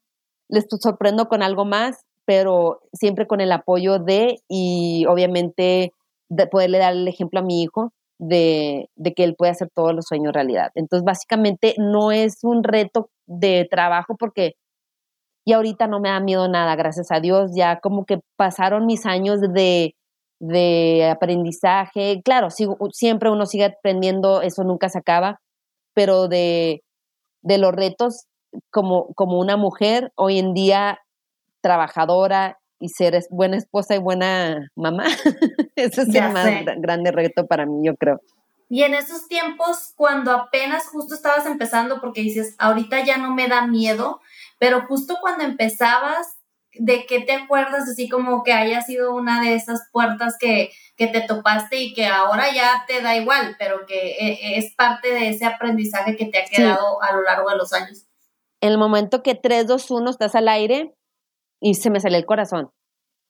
les 0.49 0.67
sorprendo 0.81 1.27
con 1.27 1.43
algo 1.43 1.65
más, 1.65 2.05
pero 2.27 2.81
siempre 2.93 3.27
con 3.27 3.41
el 3.41 3.53
apoyo 3.53 3.99
de 3.99 4.37
y 4.49 5.07
obviamente 5.07 5.93
de 6.29 6.47
poderle 6.47 6.79
dar 6.79 6.93
el 6.93 7.09
ejemplo 7.09 7.41
a 7.41 7.43
mi 7.43 7.63
hijo 7.63 7.93
de, 8.19 8.89
que 9.17 9.25
él 9.25 9.35
puede 9.37 9.53
hacer 9.53 9.69
todos 9.75 9.95
los 9.95 10.07
sueños 10.07 10.33
realidad. 10.33 10.71
Entonces, 10.75 11.05
básicamente 11.05 11.75
no 11.79 12.13
es 12.13 12.39
un 12.43 12.63
reto 12.63 13.11
de 13.27 13.67
trabajo 13.71 14.17
porque 14.19 14.55
y 15.45 15.53
ahorita 15.53 15.87
no 15.87 16.01
me 16.01 16.09
da 16.09 16.21
miedo 16.21 16.49
nada, 16.49 16.75
gracias 16.77 17.11
a 17.11 17.21
Dios. 17.21 17.53
Ya 17.55 17.81
como 17.81 18.07
que 18.07 18.21
pasaron 18.37 18.87
mis 18.87 19.07
años 19.07 19.41
de, 19.41 19.95
de 20.41 21.11
aprendizaje. 21.11 22.23
Claro, 22.25 22.49
siempre 22.51 23.31
uno 23.31 23.47
sigue 23.47 23.67
aprendiendo, 23.67 24.43
eso 24.43 24.65
nunca 24.65 24.89
se 24.89 24.99
acaba, 24.99 25.41
pero 25.95 26.29
de, 26.29 26.83
de 27.43 27.59
los 27.59 27.73
retos 27.73 28.27
como, 28.71 29.13
como 29.15 29.39
una 29.39 29.57
mujer 29.57 30.13
hoy 30.17 30.39
en 30.39 30.55
día 30.55 31.01
trabajadora 31.61 32.59
y 32.79 32.89
ser 32.89 33.19
buena 33.31 33.57
esposa 33.57 33.95
y 33.95 33.99
buena 33.99 34.71
mamá. 34.75 35.05
Ese 35.77 36.03
es 36.03 36.15
el 36.15 36.33
más 36.33 36.47
grande 36.79 37.11
reto 37.11 37.47
para 37.47 37.67
mí, 37.67 37.87
yo 37.87 37.95
creo. 37.97 38.21
Y 38.69 38.83
en 38.83 38.95
esos 38.95 39.29
tiempos, 39.29 39.93
cuando 39.95 40.33
apenas 40.33 40.89
justo 40.89 41.15
estabas 41.15 41.47
empezando, 41.47 42.01
porque 42.01 42.23
dices, 42.23 42.55
ahorita 42.59 43.05
ya 43.05 43.19
no 43.19 43.35
me 43.35 43.47
da 43.47 43.67
miedo, 43.67 44.21
pero 44.65 44.87
justo 44.87 45.17
cuando 45.21 45.45
empezabas, 45.45 46.39
¿de 46.73 47.05
qué 47.05 47.21
te 47.21 47.33
acuerdas? 47.33 47.83
Así 47.83 48.09
como 48.09 48.43
que 48.43 48.55
haya 48.55 48.81
sido 48.81 49.15
una 49.15 49.43
de 49.43 49.57
esas 49.57 49.91
puertas 49.93 50.39
que, 50.41 50.71
que 50.97 51.07
te 51.07 51.21
topaste 51.21 51.83
y 51.83 51.93
que 51.93 52.07
ahora 52.07 52.47
ya 52.51 52.87
te 52.89 53.03
da 53.03 53.15
igual, 53.15 53.57
pero 53.59 53.85
que 53.87 54.13
eh, 54.13 54.57
es 54.57 54.75
parte 54.75 55.13
de 55.13 55.29
ese 55.29 55.45
aprendizaje 55.45 56.17
que 56.17 56.25
te 56.25 56.39
ha 56.39 56.47
quedado 56.47 57.03
a 57.03 57.13
lo 57.13 57.21
largo 57.21 57.51
de 57.51 57.59
los 57.59 57.75
años. 57.75 58.07
El 58.63 58.79
momento 58.79 59.23
que 59.23 59.35
3, 59.35 59.67
2, 59.67 59.91
1 59.91 60.11
estás 60.11 60.35
al 60.35 60.49
aire 60.49 60.95
y 61.61 61.75
se 61.75 61.91
me 61.91 62.01
sale 62.01 62.17
el 62.17 62.25
corazón. 62.25 62.71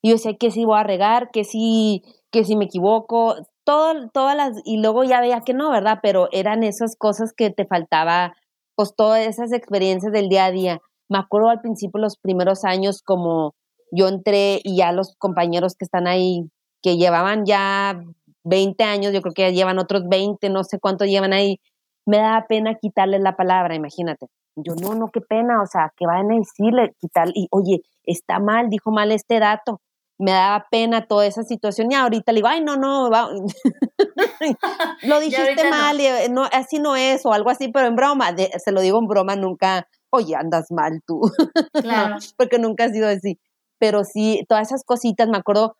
Y 0.01 0.11
yo 0.11 0.17
sé 0.17 0.37
que 0.37 0.51
si 0.51 0.63
voy 0.63 0.79
a 0.79 0.83
regar, 0.83 1.31
que 1.33 1.43
si, 1.43 2.01
que 2.31 2.45
si 2.45 2.55
me 2.55 2.63
equivoco, 2.63 3.35
todo, 3.65 4.09
todas 4.13 4.37
las, 4.37 4.53
y 4.63 4.77
luego 4.81 5.03
ya 5.03 5.19
veía 5.19 5.41
que 5.41 5.53
no, 5.53 5.69
¿verdad? 5.69 5.99
Pero 6.01 6.29
eran 6.31 6.63
esas 6.63 6.95
cosas 6.97 7.33
que 7.35 7.49
te 7.49 7.65
faltaba, 7.65 8.37
pues 8.75 8.95
todas 8.95 9.27
esas 9.27 9.51
experiencias 9.51 10.13
del 10.13 10.29
día 10.29 10.45
a 10.45 10.51
día. 10.51 10.81
Me 11.09 11.17
acuerdo 11.17 11.49
al 11.49 11.61
principio, 11.61 11.99
los 11.99 12.17
primeros 12.17 12.63
años, 12.63 13.01
como 13.03 13.53
yo 13.91 14.07
entré 14.07 14.59
y 14.63 14.77
ya 14.77 14.91
los 14.91 15.15
compañeros 15.17 15.75
que 15.75 15.85
están 15.85 16.07
ahí, 16.07 16.49
que 16.81 16.97
llevaban 16.97 17.45
ya 17.45 18.01
20 18.43 18.83
años, 18.83 19.13
yo 19.13 19.21
creo 19.21 19.33
que 19.33 19.43
ya 19.43 19.49
llevan 19.49 19.79
otros 19.79 20.03
20, 20.07 20.49
no 20.49 20.63
sé 20.63 20.79
cuánto 20.79 21.05
llevan 21.05 21.33
ahí, 21.33 21.59
me 22.05 22.17
da 22.17 22.45
pena 22.47 22.75
quitarles 22.75 23.21
la 23.21 23.35
palabra, 23.35 23.75
imagínate. 23.75 24.27
Yo, 24.55 24.73
no, 24.75 24.95
no, 24.95 25.09
qué 25.11 25.19
pena, 25.21 25.61
o 25.61 25.65
sea, 25.65 25.91
que 25.97 26.05
vayan 26.05 26.31
a 26.31 26.35
decirle, 26.35 26.93
quitar, 26.99 27.29
y 27.33 27.47
oye, 27.51 27.81
está 28.03 28.39
mal, 28.39 28.69
dijo 28.69 28.91
mal 28.91 29.11
este 29.11 29.39
dato, 29.39 29.81
me 30.17 30.31
daba 30.31 30.67
pena 30.71 31.07
toda 31.07 31.25
esa 31.25 31.43
situación 31.43 31.91
y 31.91 31.95
ahorita 31.95 32.31
le 32.31 32.37
digo, 32.37 32.47
ay, 32.47 32.63
no, 32.63 32.77
no, 32.77 33.09
lo 35.03 35.19
dijiste 35.19 35.69
mal, 35.69 35.99
eh, 35.99 36.29
no. 36.29 36.45
así 36.53 36.79
no 36.79 36.95
es, 36.95 37.25
o 37.25 37.33
algo 37.33 37.49
así, 37.49 37.67
pero 37.69 37.87
en 37.87 37.95
broma, 37.95 38.33
se 38.63 38.71
lo 38.71 38.79
digo 38.81 38.99
en 38.99 39.07
broma, 39.07 39.35
nunca, 39.35 39.87
oye, 40.15 40.35
andas 40.35 40.71
mal 40.71 41.01
tú, 41.05 41.21
claro. 41.73 42.17
porque 42.37 42.59
nunca 42.59 42.85
ha 42.85 42.89
sido 42.89 43.07
así, 43.07 43.39
pero 43.79 44.03
sí, 44.03 44.45
todas 44.47 44.67
esas 44.67 44.83
cositas, 44.83 45.27
me 45.29 45.37
acuerdo 45.37 45.77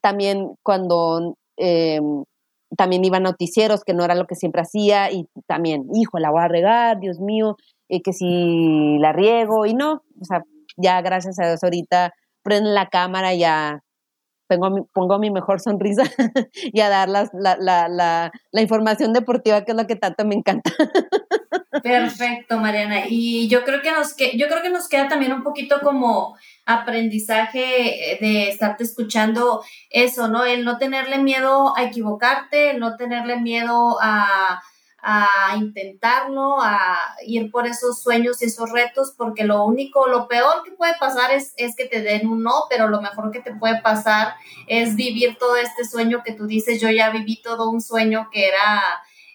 también 0.00 0.54
cuando 0.62 1.36
em, 1.56 2.24
también 2.76 3.04
iba 3.04 3.16
a 3.16 3.20
noticieros, 3.20 3.84
que 3.84 3.94
no 3.94 4.04
era 4.04 4.14
lo 4.14 4.26
que 4.26 4.34
siempre 4.34 4.62
hacía, 4.62 5.10
y 5.10 5.26
también, 5.46 5.86
hijo, 5.94 6.18
la 6.18 6.30
voy 6.30 6.42
a 6.42 6.48
regar, 6.48 7.00
Dios 7.00 7.18
mío, 7.20 7.56
y 7.88 8.02
que 8.02 8.12
si 8.12 8.98
la 8.98 9.12
riego 9.12 9.66
y 9.66 9.74
no, 9.74 10.02
o 10.20 10.24
sea, 10.24 10.42
ya 10.76 11.00
gracias 11.02 11.38
a 11.38 11.46
Dios 11.46 11.64
ahorita 11.64 12.12
prendo 12.42 12.70
la 12.70 12.88
cámara 12.88 13.34
y 13.34 13.40
ya 13.40 13.82
pongo 14.48 14.70
mi, 14.70 14.82
pongo 14.92 15.18
mi 15.18 15.30
mejor 15.30 15.60
sonrisa 15.60 16.02
y 16.54 16.80
a 16.80 16.88
dar 16.88 17.08
la, 17.08 17.28
la, 17.32 17.56
la, 17.58 18.32
la, 18.52 18.60
información 18.62 19.12
deportiva 19.12 19.64
que 19.64 19.72
es 19.72 19.76
lo 19.76 19.86
que 19.86 19.96
tanto 19.96 20.24
me 20.24 20.34
encanta. 20.34 20.70
Perfecto, 21.82 22.58
Mariana. 22.58 23.04
Y 23.08 23.48
yo 23.48 23.64
creo 23.64 23.82
que 23.82 23.92
nos 23.92 24.14
que, 24.14 24.36
yo 24.36 24.48
creo 24.48 24.62
que 24.62 24.70
nos 24.70 24.88
queda 24.88 25.08
también 25.08 25.32
un 25.32 25.42
poquito 25.42 25.80
como 25.80 26.36
aprendizaje 26.64 28.18
de 28.20 28.48
estarte 28.48 28.84
escuchando 28.84 29.62
eso, 29.90 30.28
¿no? 30.28 30.44
El 30.44 30.64
no 30.64 30.78
tenerle 30.78 31.18
miedo 31.18 31.76
a 31.76 31.84
equivocarte, 31.84 32.70
el 32.70 32.80
no 32.80 32.96
tenerle 32.96 33.36
miedo 33.36 33.98
a 34.00 34.60
a 35.00 35.56
intentarlo, 35.56 36.60
a 36.60 36.98
ir 37.24 37.50
por 37.50 37.66
esos 37.66 38.02
sueños 38.02 38.42
y 38.42 38.46
esos 38.46 38.70
retos, 38.70 39.14
porque 39.16 39.44
lo 39.44 39.64
único, 39.64 40.08
lo 40.08 40.26
peor 40.26 40.64
que 40.64 40.72
puede 40.72 40.94
pasar 40.98 41.30
es, 41.30 41.54
es 41.56 41.76
que 41.76 41.86
te 41.86 42.02
den 42.02 42.26
un 42.26 42.42
no, 42.42 42.64
pero 42.68 42.88
lo 42.88 43.00
mejor 43.00 43.30
que 43.30 43.40
te 43.40 43.54
puede 43.54 43.80
pasar 43.80 44.34
es 44.66 44.96
vivir 44.96 45.36
todo 45.38 45.56
este 45.56 45.84
sueño 45.84 46.22
que 46.24 46.32
tú 46.32 46.46
dices, 46.46 46.80
yo 46.80 46.90
ya 46.90 47.10
viví 47.10 47.40
todo 47.40 47.70
un 47.70 47.80
sueño 47.80 48.28
que 48.32 48.48
era, 48.48 48.82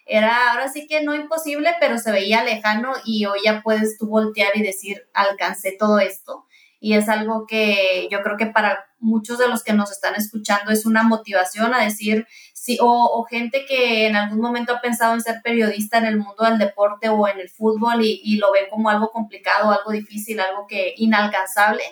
era 0.06 0.52
ahora 0.52 0.68
sí 0.68 0.86
que 0.86 1.02
no 1.02 1.14
imposible, 1.14 1.70
pero 1.80 1.98
se 1.98 2.12
veía 2.12 2.44
lejano 2.44 2.92
y 3.04 3.24
hoy 3.26 3.40
ya 3.44 3.62
puedes 3.62 3.98
tú 3.98 4.06
voltear 4.06 4.50
y 4.54 4.62
decir, 4.62 5.06
alcancé 5.14 5.76
todo 5.78 5.98
esto. 5.98 6.46
Y 6.80 6.94
es 6.94 7.08
algo 7.08 7.46
que 7.46 8.08
yo 8.10 8.22
creo 8.22 8.36
que 8.36 8.46
para 8.46 8.84
muchos 8.98 9.38
de 9.38 9.48
los 9.48 9.62
que 9.62 9.72
nos 9.72 9.90
están 9.90 10.16
escuchando 10.16 10.70
es 10.70 10.84
una 10.84 11.02
motivación 11.02 11.72
a 11.72 11.82
decir, 11.82 12.26
Sí, 12.64 12.78
o, 12.80 13.26
gente 13.28 13.66
que 13.68 14.06
en 14.06 14.16
algún 14.16 14.40
momento 14.40 14.72
ha 14.72 14.80
pensado 14.80 15.12
en 15.12 15.20
ser 15.20 15.42
periodista 15.44 15.98
en 15.98 16.06
el 16.06 16.16
mundo 16.16 16.44
del 16.44 16.56
deporte 16.56 17.10
o 17.10 17.28
en 17.28 17.38
el 17.38 17.50
fútbol 17.50 18.02
y, 18.02 18.38
lo 18.38 18.52
ven 18.52 18.70
como 18.70 18.88
algo 18.88 19.10
complicado, 19.10 19.70
algo 19.70 19.90
difícil, 19.90 20.40
algo 20.40 20.66
que 20.66 20.94
inalcanzable. 20.96 21.82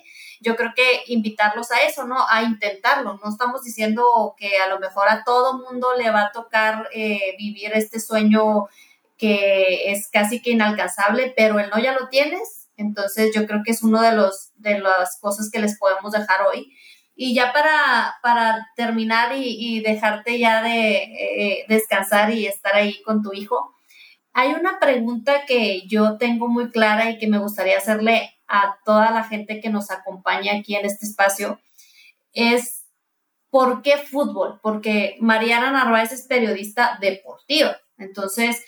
Yo 0.43 0.57
creo 0.57 0.73
que 0.75 1.05
invitarlos 1.07 1.71
a 1.71 1.81
eso, 1.83 2.05
¿no? 2.05 2.17
A 2.29 2.43
intentarlo. 2.43 3.19
No 3.23 3.31
estamos 3.31 3.63
diciendo 3.63 4.35
que 4.37 4.59
a 4.59 4.69
lo 4.69 4.79
mejor 4.79 5.09
a 5.09 5.25
todo 5.25 5.59
mundo 5.59 5.89
le 5.97 6.11
va 6.11 6.23
a 6.23 6.33
tocar 6.33 6.89
eh, 6.93 7.35
vivir 7.39 7.73
este 7.75 8.01
sueño 8.01 8.67
que 9.17 9.93
es 9.93 10.09
casi 10.11 10.43
que 10.43 10.51
inalcanzable, 10.51 11.33
pero 11.37 11.61
el 11.61 11.71
no 11.71 11.79
ya 11.79 11.93
lo 11.93 12.09
tienes. 12.09 12.69
Entonces 12.77 13.33
yo 13.35 13.47
creo 13.47 13.63
que 13.65 13.73
es 13.73 13.83
uno 13.83 14.03
de 14.03 14.13
los 14.13 14.51
de 14.57 14.81
las 14.81 15.19
cosas 15.21 15.51
que 15.51 15.61
les 15.61 15.79
podemos 15.79 16.13
dejar 16.13 16.43
hoy 16.43 16.73
y 17.15 17.35
ya 17.35 17.53
para, 17.53 18.17
para 18.23 18.69
terminar 18.75 19.33
y, 19.37 19.81
dejarte 19.81 20.39
ya 20.39 20.63
de 20.63 20.97
eh, 20.97 21.65
descansar 21.69 22.33
y 22.33 22.47
estar 22.47 22.75
ahí 22.75 23.03
con 23.03 23.23
tu 23.23 23.33
hijo, 23.33 23.75
hay 24.33 24.55
una 24.55 24.79
pregunta 24.81 25.45
que 25.47 25.87
yo 25.87 26.17
tengo 26.17 26.49
muy 26.49 26.71
clara 26.71 27.11
y 27.11 27.19
que 27.19 27.27
me 27.27 27.39
gustaría 27.39 27.77
hacerle 27.77 28.35
a 28.49 28.79
toda 28.85 29.11
la 29.11 29.25
gente 29.25 29.61
que 29.61 29.71
nos 29.71 29.91
acompaña 29.91 30.55
aquí 30.55 30.75
en 30.75 30.87
este 30.87 31.07
espacio. 31.07 31.61
Es, 32.33 32.87
¿por 33.51 33.83
qué 33.83 33.99
fútbol? 33.99 34.61
Porque 34.63 35.17
Mariana 35.21 35.71
Narváez 35.71 36.13
es 36.13 36.27
periodista 36.27 36.99
deportiva. 37.01 37.77
Entonces, 37.99 38.65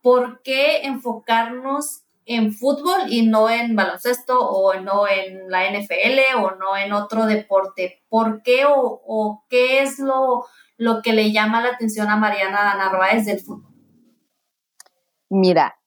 ¿por 0.00 0.42
qué 0.42 0.82
enfocarnos 0.82 2.04
en 2.28 2.52
fútbol 2.52 3.10
y 3.10 3.26
no 3.26 3.48
en 3.48 3.74
baloncesto 3.74 4.38
o 4.38 4.74
no 4.74 5.08
en 5.08 5.50
la 5.50 5.64
NFL 5.70 6.36
o 6.36 6.50
no 6.56 6.76
en 6.76 6.92
otro 6.92 7.24
deporte. 7.24 8.04
¿Por 8.10 8.42
qué 8.42 8.64
o, 8.68 9.44
qué 9.48 9.82
es 9.82 9.98
lo, 9.98 10.44
lo 10.76 11.00
que 11.00 11.14
le 11.14 11.32
llama 11.32 11.62
la 11.62 11.70
atención 11.70 12.08
a 12.10 12.16
Mariana 12.16 12.74
Narváez 12.74 13.24
del 13.24 13.40
fútbol? 13.40 13.72
Mira, 15.30 15.77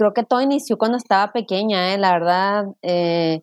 creo 0.00 0.14
que 0.14 0.24
todo 0.24 0.40
inició 0.40 0.78
cuando 0.78 0.96
estaba 0.96 1.30
pequeña, 1.30 1.92
¿eh? 1.92 1.98
la 1.98 2.12
verdad, 2.12 2.64
eh, 2.80 3.42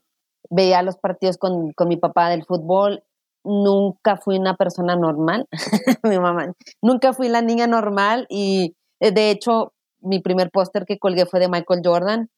veía 0.50 0.82
los 0.82 0.98
partidos 0.98 1.38
con, 1.38 1.72
con, 1.74 1.88
mi 1.88 1.98
papá 1.98 2.30
del 2.30 2.46
fútbol. 2.46 3.04
Nunca 3.44 4.18
fui 4.18 4.40
una 4.40 4.56
persona 4.56 4.96
normal, 4.96 5.48
mi 6.04 6.18
mamá, 6.18 6.52
nunca 6.82 7.14
fui 7.14 7.30
la 7.30 7.44
niña 7.44 7.68
normal 7.68 8.26
y 8.28 8.76
eh, 9.00 9.12
de 9.12 9.30
hecho 9.30 9.74
mi 10.00 10.20
primer 10.20 10.50
póster 10.50 10.86
que 10.86 10.98
colgué 10.98 11.28
fue 11.28 11.40
de 11.40 11.48
Michael 11.48 11.82
Jordan, 11.86 12.30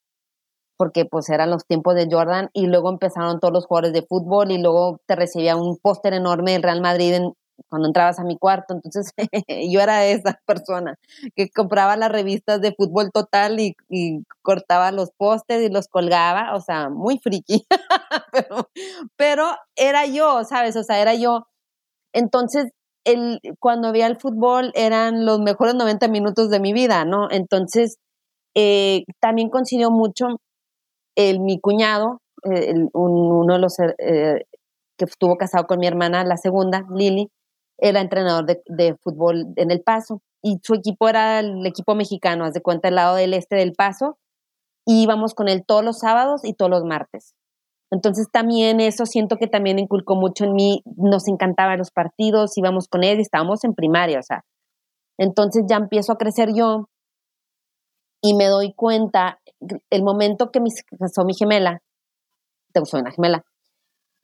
porque 0.75 1.05
pues 1.05 1.29
eran 1.29 1.49
los 1.49 1.65
tiempos 1.65 1.95
de 1.95 2.09
Jordan 2.11 2.49
y 2.51 2.67
luego 2.67 2.89
empezaron 2.89 3.39
todos 3.39 3.53
los 3.53 3.67
jugadores 3.67 3.93
de 3.93 4.05
fútbol 4.05 4.51
y 4.51 4.61
luego 4.61 4.99
te 5.07 5.15
recibía 5.15 5.55
un 5.55 5.77
póster 5.77 6.13
enorme 6.13 6.51
del 6.51 6.63
Real 6.63 6.81
Madrid 6.81 7.21
cuando 7.67 7.87
entrabas 7.87 8.19
a 8.19 8.23
mi 8.23 8.37
cuarto. 8.37 8.73
Entonces 8.73 9.13
yo 9.71 9.81
era 9.81 10.05
esa 10.05 10.39
persona 10.45 10.95
que 11.35 11.49
compraba 11.49 11.97
las 11.97 12.11
revistas 12.11 12.61
de 12.61 12.73
fútbol 12.73 13.11
total 13.11 13.59
y, 13.59 13.75
cortaba 14.41 14.91
los 14.91 15.11
pósters 15.11 15.63
y 15.63 15.69
los 15.69 15.87
colgaba, 15.87 16.55
o 16.55 16.61
sea, 16.61 16.89
muy 16.89 17.19
friki, 17.19 17.67
pero, 18.31 18.69
pero 19.15 19.45
era 19.75 20.05
yo, 20.05 20.43
¿sabes? 20.43 20.75
O 20.75 20.83
sea, 20.83 20.99
era 20.99 21.13
yo. 21.13 21.47
Entonces 22.13 22.71
el, 23.05 23.39
cuando 23.59 23.91
veía 23.91 24.07
el 24.07 24.17
fútbol 24.17 24.71
eran 24.75 25.25
los 25.25 25.39
mejores 25.39 25.75
90 25.75 26.07
minutos 26.07 26.49
de 26.49 26.59
mi 26.59 26.73
vida, 26.73 27.05
¿no? 27.05 27.29
Entonces, 27.31 27.97
eh, 28.55 29.03
también 29.19 29.49
coincidió 29.49 29.91
mucho 29.91 30.27
el, 31.15 31.39
mi 31.39 31.59
cuñado, 31.59 32.21
eh, 32.43 32.73
uno 32.93 33.53
de 33.53 33.59
los 33.59 33.79
eh, 33.79 34.45
que 34.97 35.05
estuvo 35.05 35.37
casado 35.37 35.65
con 35.67 35.79
mi 35.79 35.87
hermana, 35.87 36.23
la 36.23 36.37
segunda, 36.37 36.85
Lili, 36.93 37.29
era 37.81 38.01
entrenador 38.01 38.45
de, 38.45 38.61
de, 38.67 38.95
fútbol 38.97 39.47
en 39.55 39.71
El 39.71 39.81
Paso 39.81 40.21
y 40.41 40.57
su 40.63 40.73
equipo 40.75 41.09
era 41.09 41.39
el 41.39 41.65
equipo 41.65 41.95
mexicano, 41.95 42.45
haz 42.45 42.53
de 42.53 42.61
cuenta, 42.61 42.89
el 42.89 42.95
lado 42.95 43.15
del 43.15 43.33
este 43.33 43.55
del 43.55 43.73
Paso, 43.73 44.17
y 44.85 45.03
íbamos 45.03 45.33
con 45.33 45.49
él 45.49 45.63
todos 45.65 45.83
los 45.83 45.99
sábados 45.99 46.41
y 46.43 46.53
todos 46.53 46.71
los 46.71 46.83
martes. 46.83 47.35
Entonces 47.91 48.27
también 48.31 48.79
eso 48.79 49.05
siento 49.05 49.37
que 49.37 49.47
también 49.47 49.79
inculcó 49.79 50.15
mucho 50.15 50.45
en 50.45 50.53
mí, 50.53 50.83
nos 50.85 51.27
encantaban 51.27 51.79
los 51.79 51.91
partidos, 51.91 52.57
íbamos 52.57 52.87
con 52.87 53.03
él 53.03 53.17
y 53.17 53.21
estábamos 53.21 53.63
en 53.63 53.73
primaria, 53.73 54.19
o 54.19 54.23
sea. 54.23 54.43
Entonces 55.17 55.63
ya 55.67 55.77
empiezo 55.77 56.13
a 56.13 56.17
crecer 56.17 56.49
yo 56.53 56.87
y 58.21 58.35
me 58.35 58.45
doy 58.45 58.73
cuenta, 58.73 59.41
el 59.89 60.03
momento 60.03 60.51
que 60.51 60.59
me 60.59 60.69
casó 60.99 61.25
mi 61.25 61.33
gemela, 61.33 61.81
te 62.73 62.85
soy 62.85 63.01
una 63.01 63.11
gemela, 63.11 63.43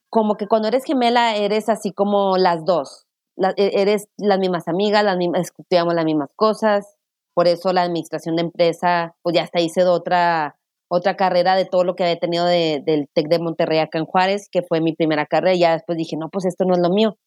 como 0.10 0.36
que 0.36 0.48
cuando 0.48 0.68
eres 0.68 0.86
gemela 0.86 1.36
eres 1.36 1.68
así 1.70 1.92
como 1.92 2.38
las 2.38 2.64
dos, 2.66 3.05
e, 3.38 3.82
eres 3.82 4.08
las 4.18 4.40
mismas 4.40 4.68
amigas, 4.68 5.04
las 5.04 5.18
mismas, 5.18 5.52
estudiamos 5.58 5.94
las 5.94 6.06
mismas 6.06 6.30
cosas, 6.36 6.96
por 7.34 7.48
eso 7.48 7.74
la 7.74 7.84
administración 7.84 8.36
de 8.36 8.44
empresa, 8.44 9.16
pues 9.22 9.36
ya 9.36 9.44
hasta 9.44 9.60
hice 9.60 9.84
otra, 9.86 10.58
otra 10.88 11.16
carrera 11.16 11.56
de 11.56 11.66
todo 11.66 11.84
lo 11.84 11.96
que 11.96 12.04
había 12.04 12.20
tenido 12.20 12.46
de, 12.46 12.82
del 12.86 13.10
TEC 13.14 13.28
de 13.28 13.40
Monterrey 13.40 13.80
acá 13.80 13.98
en 14.00 14.06
Juárez, 14.06 14.48
que 14.50 14.62
fue 14.62 14.80
mi 14.82 14.94
primera 14.94 15.26
carrera, 15.26 15.54
y 15.54 15.60
ya 15.60 15.74
después 15.74 15.98
dije, 15.98 16.16
no, 16.18 16.30
pues 16.30 16.46
esto 16.46 16.66
no 16.66 16.74
es 16.76 16.80
lo 16.80 16.90
mío. 16.90 17.18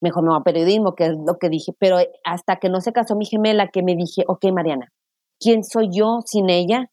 Mejor 0.00 0.24
me 0.24 0.30
voy 0.30 0.38
a 0.40 0.42
periodismo, 0.42 0.96
que 0.96 1.06
es 1.06 1.12
lo 1.12 1.38
que 1.38 1.48
dije, 1.48 1.72
pero 1.78 1.98
hasta 2.24 2.56
que 2.56 2.68
no 2.68 2.80
se 2.80 2.92
casó 2.92 3.14
mi 3.14 3.26
gemela, 3.26 3.68
que 3.68 3.84
me 3.84 3.94
dije, 3.94 4.24
ok, 4.26 4.46
Mariana, 4.52 4.92
¿quién 5.38 5.62
soy 5.62 5.90
yo 5.92 6.18
sin 6.26 6.50
ella? 6.50 6.90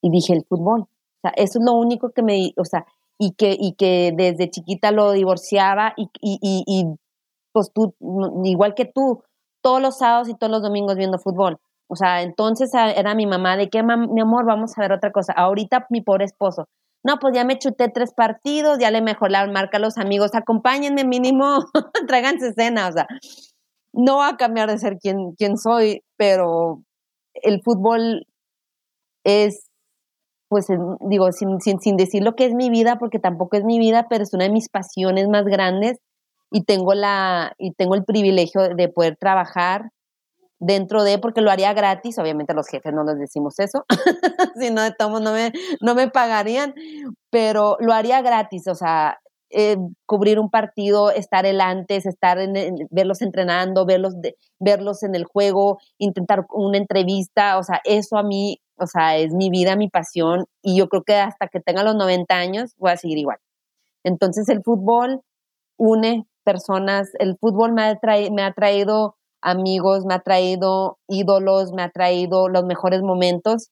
Y 0.00 0.10
dije, 0.10 0.32
el 0.32 0.46
fútbol. 0.48 0.82
O 0.82 1.20
sea, 1.20 1.32
eso 1.36 1.58
es 1.58 1.64
lo 1.64 1.72
único 1.74 2.10
que 2.10 2.22
me, 2.22 2.52
o 2.56 2.64
sea, 2.64 2.86
y 3.18 3.32
que, 3.32 3.56
y 3.58 3.74
que 3.74 4.12
desde 4.16 4.50
chiquita 4.50 4.92
lo 4.92 5.12
divorciaba 5.12 5.92
y, 5.96 6.08
y, 6.20 6.64
y, 6.66 6.84
pues 7.52 7.72
tú, 7.72 7.94
igual 8.44 8.74
que 8.74 8.84
tú, 8.84 9.22
todos 9.62 9.82
los 9.82 9.98
sábados 9.98 10.28
y 10.28 10.34
todos 10.36 10.50
los 10.50 10.62
domingos 10.62 10.96
viendo 10.96 11.18
fútbol. 11.18 11.58
O 11.88 11.96
sea, 11.96 12.22
entonces 12.22 12.70
ah, 12.74 12.90
era 12.90 13.14
mi 13.14 13.26
mamá 13.26 13.56
de 13.56 13.68
que, 13.68 13.82
mi 13.82 14.20
amor, 14.20 14.44
vamos 14.46 14.76
a 14.76 14.82
ver 14.82 14.92
otra 14.92 15.10
cosa. 15.10 15.32
Ahorita 15.32 15.86
mi 15.90 16.02
pobre 16.02 16.26
esposo, 16.26 16.68
no, 17.04 17.18
pues 17.18 17.34
ya 17.34 17.44
me 17.44 17.58
chuté 17.58 17.88
tres 17.88 18.12
partidos, 18.12 18.78
ya 18.78 18.90
le 18.90 19.00
mejor 19.00 19.30
la 19.30 19.46
marca 19.46 19.78
a 19.78 19.80
los 19.80 19.98
amigos, 19.98 20.34
acompáñenme 20.34 21.04
mínimo, 21.04 21.60
tráiganse 22.08 22.52
cena, 22.52 22.88
o 22.88 22.92
sea, 22.92 23.06
no 23.92 24.18
va 24.18 24.28
a 24.28 24.36
cambiar 24.36 24.68
de 24.68 24.78
ser 24.78 24.98
quien, 24.98 25.32
quien 25.36 25.56
soy, 25.56 26.02
pero 26.16 26.82
el 27.34 27.62
fútbol 27.62 28.26
es, 29.24 29.67
pues 30.48 30.66
digo, 31.00 31.30
sin, 31.32 31.60
sin, 31.60 31.80
sin 31.80 31.96
decir 31.96 32.22
lo 32.22 32.34
que 32.34 32.46
es 32.46 32.54
mi 32.54 32.70
vida, 32.70 32.98
porque 32.98 33.18
tampoco 33.18 33.56
es 33.56 33.64
mi 33.64 33.78
vida, 33.78 34.06
pero 34.08 34.24
es 34.24 34.32
una 34.32 34.44
de 34.44 34.50
mis 34.50 34.68
pasiones 34.68 35.28
más 35.28 35.44
grandes 35.44 35.98
y 36.50 36.64
tengo 36.64 36.94
la, 36.94 37.52
y 37.58 37.72
tengo 37.72 37.94
el 37.94 38.04
privilegio 38.04 38.74
de 38.74 38.88
poder 38.88 39.16
trabajar 39.16 39.90
dentro 40.58 41.04
de, 41.04 41.18
porque 41.18 41.40
lo 41.40 41.50
haría 41.50 41.72
gratis, 41.72 42.18
obviamente 42.18 42.54
los 42.54 42.66
jefes 42.68 42.92
no 42.92 43.04
les 43.04 43.18
decimos 43.18 43.58
eso, 43.58 43.84
si 44.60 44.70
no 44.70 44.82
de 44.82 44.92
todos 44.92 45.20
no 45.20 45.32
me, 45.32 45.52
no 45.80 45.94
me 45.94 46.08
pagarían, 46.08 46.74
pero 47.30 47.76
lo 47.80 47.92
haría 47.92 48.22
gratis, 48.22 48.66
o 48.66 48.74
sea, 48.74 49.18
eh, 49.50 49.76
cubrir 50.04 50.38
un 50.38 50.50
partido, 50.50 51.10
estar 51.10 51.46
el 51.46 51.60
antes, 51.60 52.06
estar 52.06 52.38
en, 52.38 52.86
verlos 52.90 53.22
entrenando, 53.22 53.86
verlos, 53.86 54.14
verlos 54.58 55.02
en 55.02 55.14
el 55.14 55.24
juego, 55.24 55.78
intentar 55.96 56.44
una 56.50 56.76
entrevista, 56.76 57.58
o 57.58 57.62
sea, 57.62 57.80
eso 57.84 58.18
a 58.18 58.22
mí, 58.22 58.60
o 58.80 58.86
sea, 58.86 59.16
es 59.18 59.32
mi 59.34 59.50
vida, 59.50 59.76
mi 59.76 59.88
pasión, 59.88 60.46
y 60.62 60.78
yo 60.78 60.88
creo 60.88 61.02
que 61.04 61.14
hasta 61.16 61.48
que 61.48 61.60
tenga 61.60 61.82
los 61.84 61.96
90 61.96 62.36
años 62.36 62.74
voy 62.78 62.92
a 62.92 62.96
seguir 62.96 63.18
igual. 63.18 63.38
Entonces 64.04 64.48
el 64.48 64.62
fútbol 64.62 65.22
une 65.78 66.26
personas, 66.44 67.10
el 67.18 67.36
fútbol 67.38 67.72
me 67.72 67.82
ha, 67.82 68.52
traído 68.54 69.16
amigos, 69.42 70.06
me 70.06 70.14
ha 70.14 70.20
traído 70.20 70.98
ídolos, 71.08 71.72
me 71.72 71.82
ha 71.82 71.90
traído 71.90 72.48
los 72.48 72.64
mejores 72.64 73.02
momentos 73.02 73.70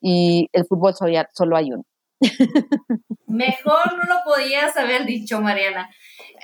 y 0.00 0.48
el 0.52 0.66
fútbol 0.66 0.94
solo 0.94 1.56
hay 1.56 1.72
uno. 1.72 1.84
Mejor 3.26 3.96
no 3.96 4.14
lo 4.14 4.20
podías 4.24 4.76
haber 4.76 5.06
dicho, 5.06 5.40
Mariana. 5.40 5.90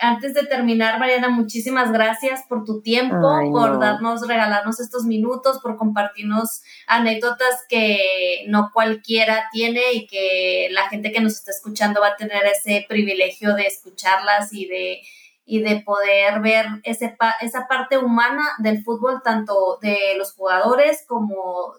Antes 0.01 0.35
de 0.35 0.45
terminar, 0.45 0.99
Mariana, 0.99 1.29
muchísimas 1.29 1.91
gracias 1.91 2.45
por 2.49 2.65
tu 2.65 2.83
tiempo, 2.83 3.17
por 3.51 3.79
darnos, 3.81 4.27
regalarnos 4.27 4.79
estos 4.79 5.05
minutos, 5.05 5.61
por 5.63 5.77
compartirnos 5.77 6.63
anécdotas 6.87 7.65
que 7.69 8.45
no 8.49 8.71
cualquiera 8.73 9.49
tiene 9.53 9.93
y 9.95 10.07
que 10.07 10.69
la 10.71 10.89
gente 10.89 11.13
que 11.13 11.21
nos 11.21 11.35
está 11.35 11.51
escuchando 11.51 12.01
va 12.01 12.09
a 12.09 12.17
tener 12.17 12.45
ese 12.45 12.85
privilegio 12.89 13.55
de 13.55 13.67
escucharlas 13.67 14.53
y 14.53 14.67
de 14.67 15.01
y 15.49 15.61
de 15.61 15.81
poder 15.81 16.41
ver 16.41 16.67
ese, 16.83 17.17
esa 17.41 17.69
parte 17.69 17.97
humana 17.99 18.43
del 18.59 18.83
fútbol, 18.83 19.23
tanto 19.23 19.79
de 19.81 20.17
los 20.19 20.33
jugadores 20.33 21.05
como 21.07 21.73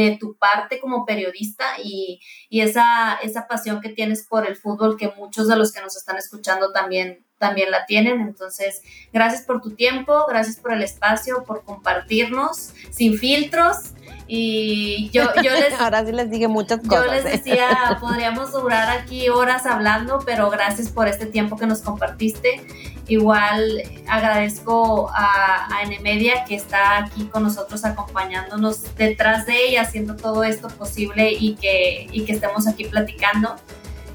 de 0.00 0.18
tu 0.18 0.36
parte 0.36 0.78
como 0.78 1.06
periodista 1.06 1.64
y, 1.82 2.20
esa, 2.50 3.14
esa 3.22 3.46
pasión 3.46 3.80
que 3.80 3.88
tienes 3.88 4.26
por 4.26 4.46
el 4.46 4.56
fútbol 4.56 4.96
que 4.96 5.12
muchos 5.16 5.48
de 5.48 5.56
los 5.56 5.72
que 5.72 5.80
nos 5.80 5.96
están 5.96 6.18
escuchando 6.18 6.70
también, 6.70 7.24
también 7.38 7.70
la 7.70 7.86
tienen. 7.86 8.20
Entonces, 8.20 8.82
gracias 9.12 9.42
por 9.42 9.62
tu 9.62 9.74
tiempo, 9.74 10.26
gracias 10.28 10.56
por 10.56 10.72
el 10.72 10.82
espacio, 10.82 11.44
por 11.44 11.64
compartirnos 11.64 12.74
sin 12.90 13.16
filtros. 13.16 13.94
Y 14.28 15.08
yo, 15.12 15.32
yo 15.42 15.52
les... 15.52 15.72
Ahora 15.80 16.04
sí 16.04 16.12
les 16.12 16.30
dije 16.30 16.48
muchas 16.48 16.80
cosas. 16.80 17.06
Yo 17.06 17.12
les 17.12 17.24
¿eh? 17.24 17.28
decía, 17.30 17.96
podríamos 18.00 18.52
durar 18.52 18.90
aquí 18.98 19.30
horas 19.30 19.64
hablando, 19.64 20.18
pero 20.26 20.50
gracias 20.50 20.90
por 20.90 21.08
este 21.08 21.24
tiempo 21.24 21.56
que 21.56 21.66
nos 21.66 21.80
compartiste. 21.80 22.60
Igual 23.08 23.82
agradezco 24.08 25.08
a, 25.14 25.66
a 25.66 25.86
Media 26.02 26.44
que 26.44 26.56
está 26.56 26.98
aquí 26.98 27.26
con 27.26 27.44
nosotros 27.44 27.84
acompañándonos 27.84 28.96
detrás 28.96 29.46
de 29.46 29.68
ella, 29.68 29.82
haciendo 29.82 30.16
todo 30.16 30.42
esto 30.42 30.68
posible 30.68 31.32
y 31.32 31.54
que, 31.54 32.08
y 32.10 32.24
que 32.24 32.32
estemos 32.32 32.66
aquí 32.66 32.84
platicando. 32.84 33.56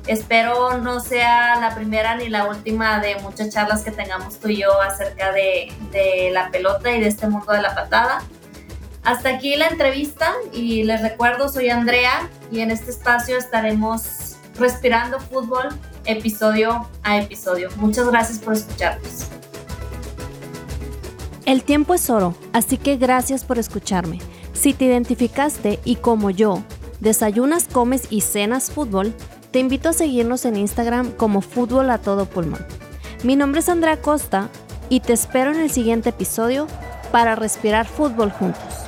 Espero 0.08 0.78
no 0.78 1.00
sea 1.00 1.58
la 1.60 1.74
primera 1.74 2.16
ni 2.16 2.28
la 2.28 2.46
última 2.48 3.00
de 3.00 3.16
muchas 3.18 3.50
charlas 3.50 3.84
que 3.84 3.92
tengamos 3.92 4.40
tú 4.40 4.50
y 4.50 4.58
yo 4.58 4.82
acerca 4.82 5.32
de, 5.32 5.72
de 5.92 6.32
la 6.34 6.50
pelota 6.50 6.92
y 6.92 7.00
de 7.00 7.08
este 7.08 7.28
mundo 7.28 7.54
de 7.54 7.62
la 7.62 7.74
patada. 7.74 8.22
Hasta 9.04 9.30
aquí 9.30 9.56
la 9.56 9.68
entrevista 9.68 10.34
y 10.52 10.84
les 10.84 11.02
recuerdo, 11.02 11.50
soy 11.50 11.70
Andrea 11.70 12.30
y 12.52 12.60
en 12.60 12.72
este 12.72 12.92
espacio 12.92 13.38
estaremos 13.38 14.36
respirando 14.60 15.20
fútbol 15.20 15.70
episodio 16.06 16.88
a 17.04 17.20
episodio. 17.20 17.70
Muchas 17.78 18.08
gracias 18.08 18.40
por 18.40 18.54
escucharnos. 18.54 19.28
El 21.46 21.64
tiempo 21.64 21.94
es 21.94 22.10
oro, 22.10 22.36
así 22.54 22.78
que 22.78 22.98
gracias 22.98 23.44
por 23.44 23.60
escucharme. 23.60 24.20
Si 24.54 24.74
te 24.74 24.86
identificaste 24.86 25.80
y 25.84 25.96
como 25.96 26.30
yo, 26.30 26.64
desayunas, 27.00 27.68
comes 27.68 28.08
y 28.10 28.22
cenas 28.22 28.72
fútbol, 28.72 29.14
te 29.52 29.60
invito 29.60 29.90
a 29.90 29.94
seguirnos 29.94 30.46
en 30.46 30.56
Instagram 30.56 31.12
como 31.12 31.42
Fútbol 31.42 31.90
a 31.90 31.98
Todo 31.98 32.26
Pulmón. 32.26 32.66
Mi 33.24 33.36
nombre 33.36 33.60
es 33.60 33.70
Andrea 33.70 34.02
Costa 34.02 34.50
y 34.88 35.02
te 35.02 35.14
espero 35.14 35.52
en 35.52 35.60
el 35.60 35.72
siguiente 35.72 36.10
episodio 36.10 36.68
para 37.12 37.36
respirar 37.36 37.86
fútbol 37.86 38.32
juntos. 38.32 38.81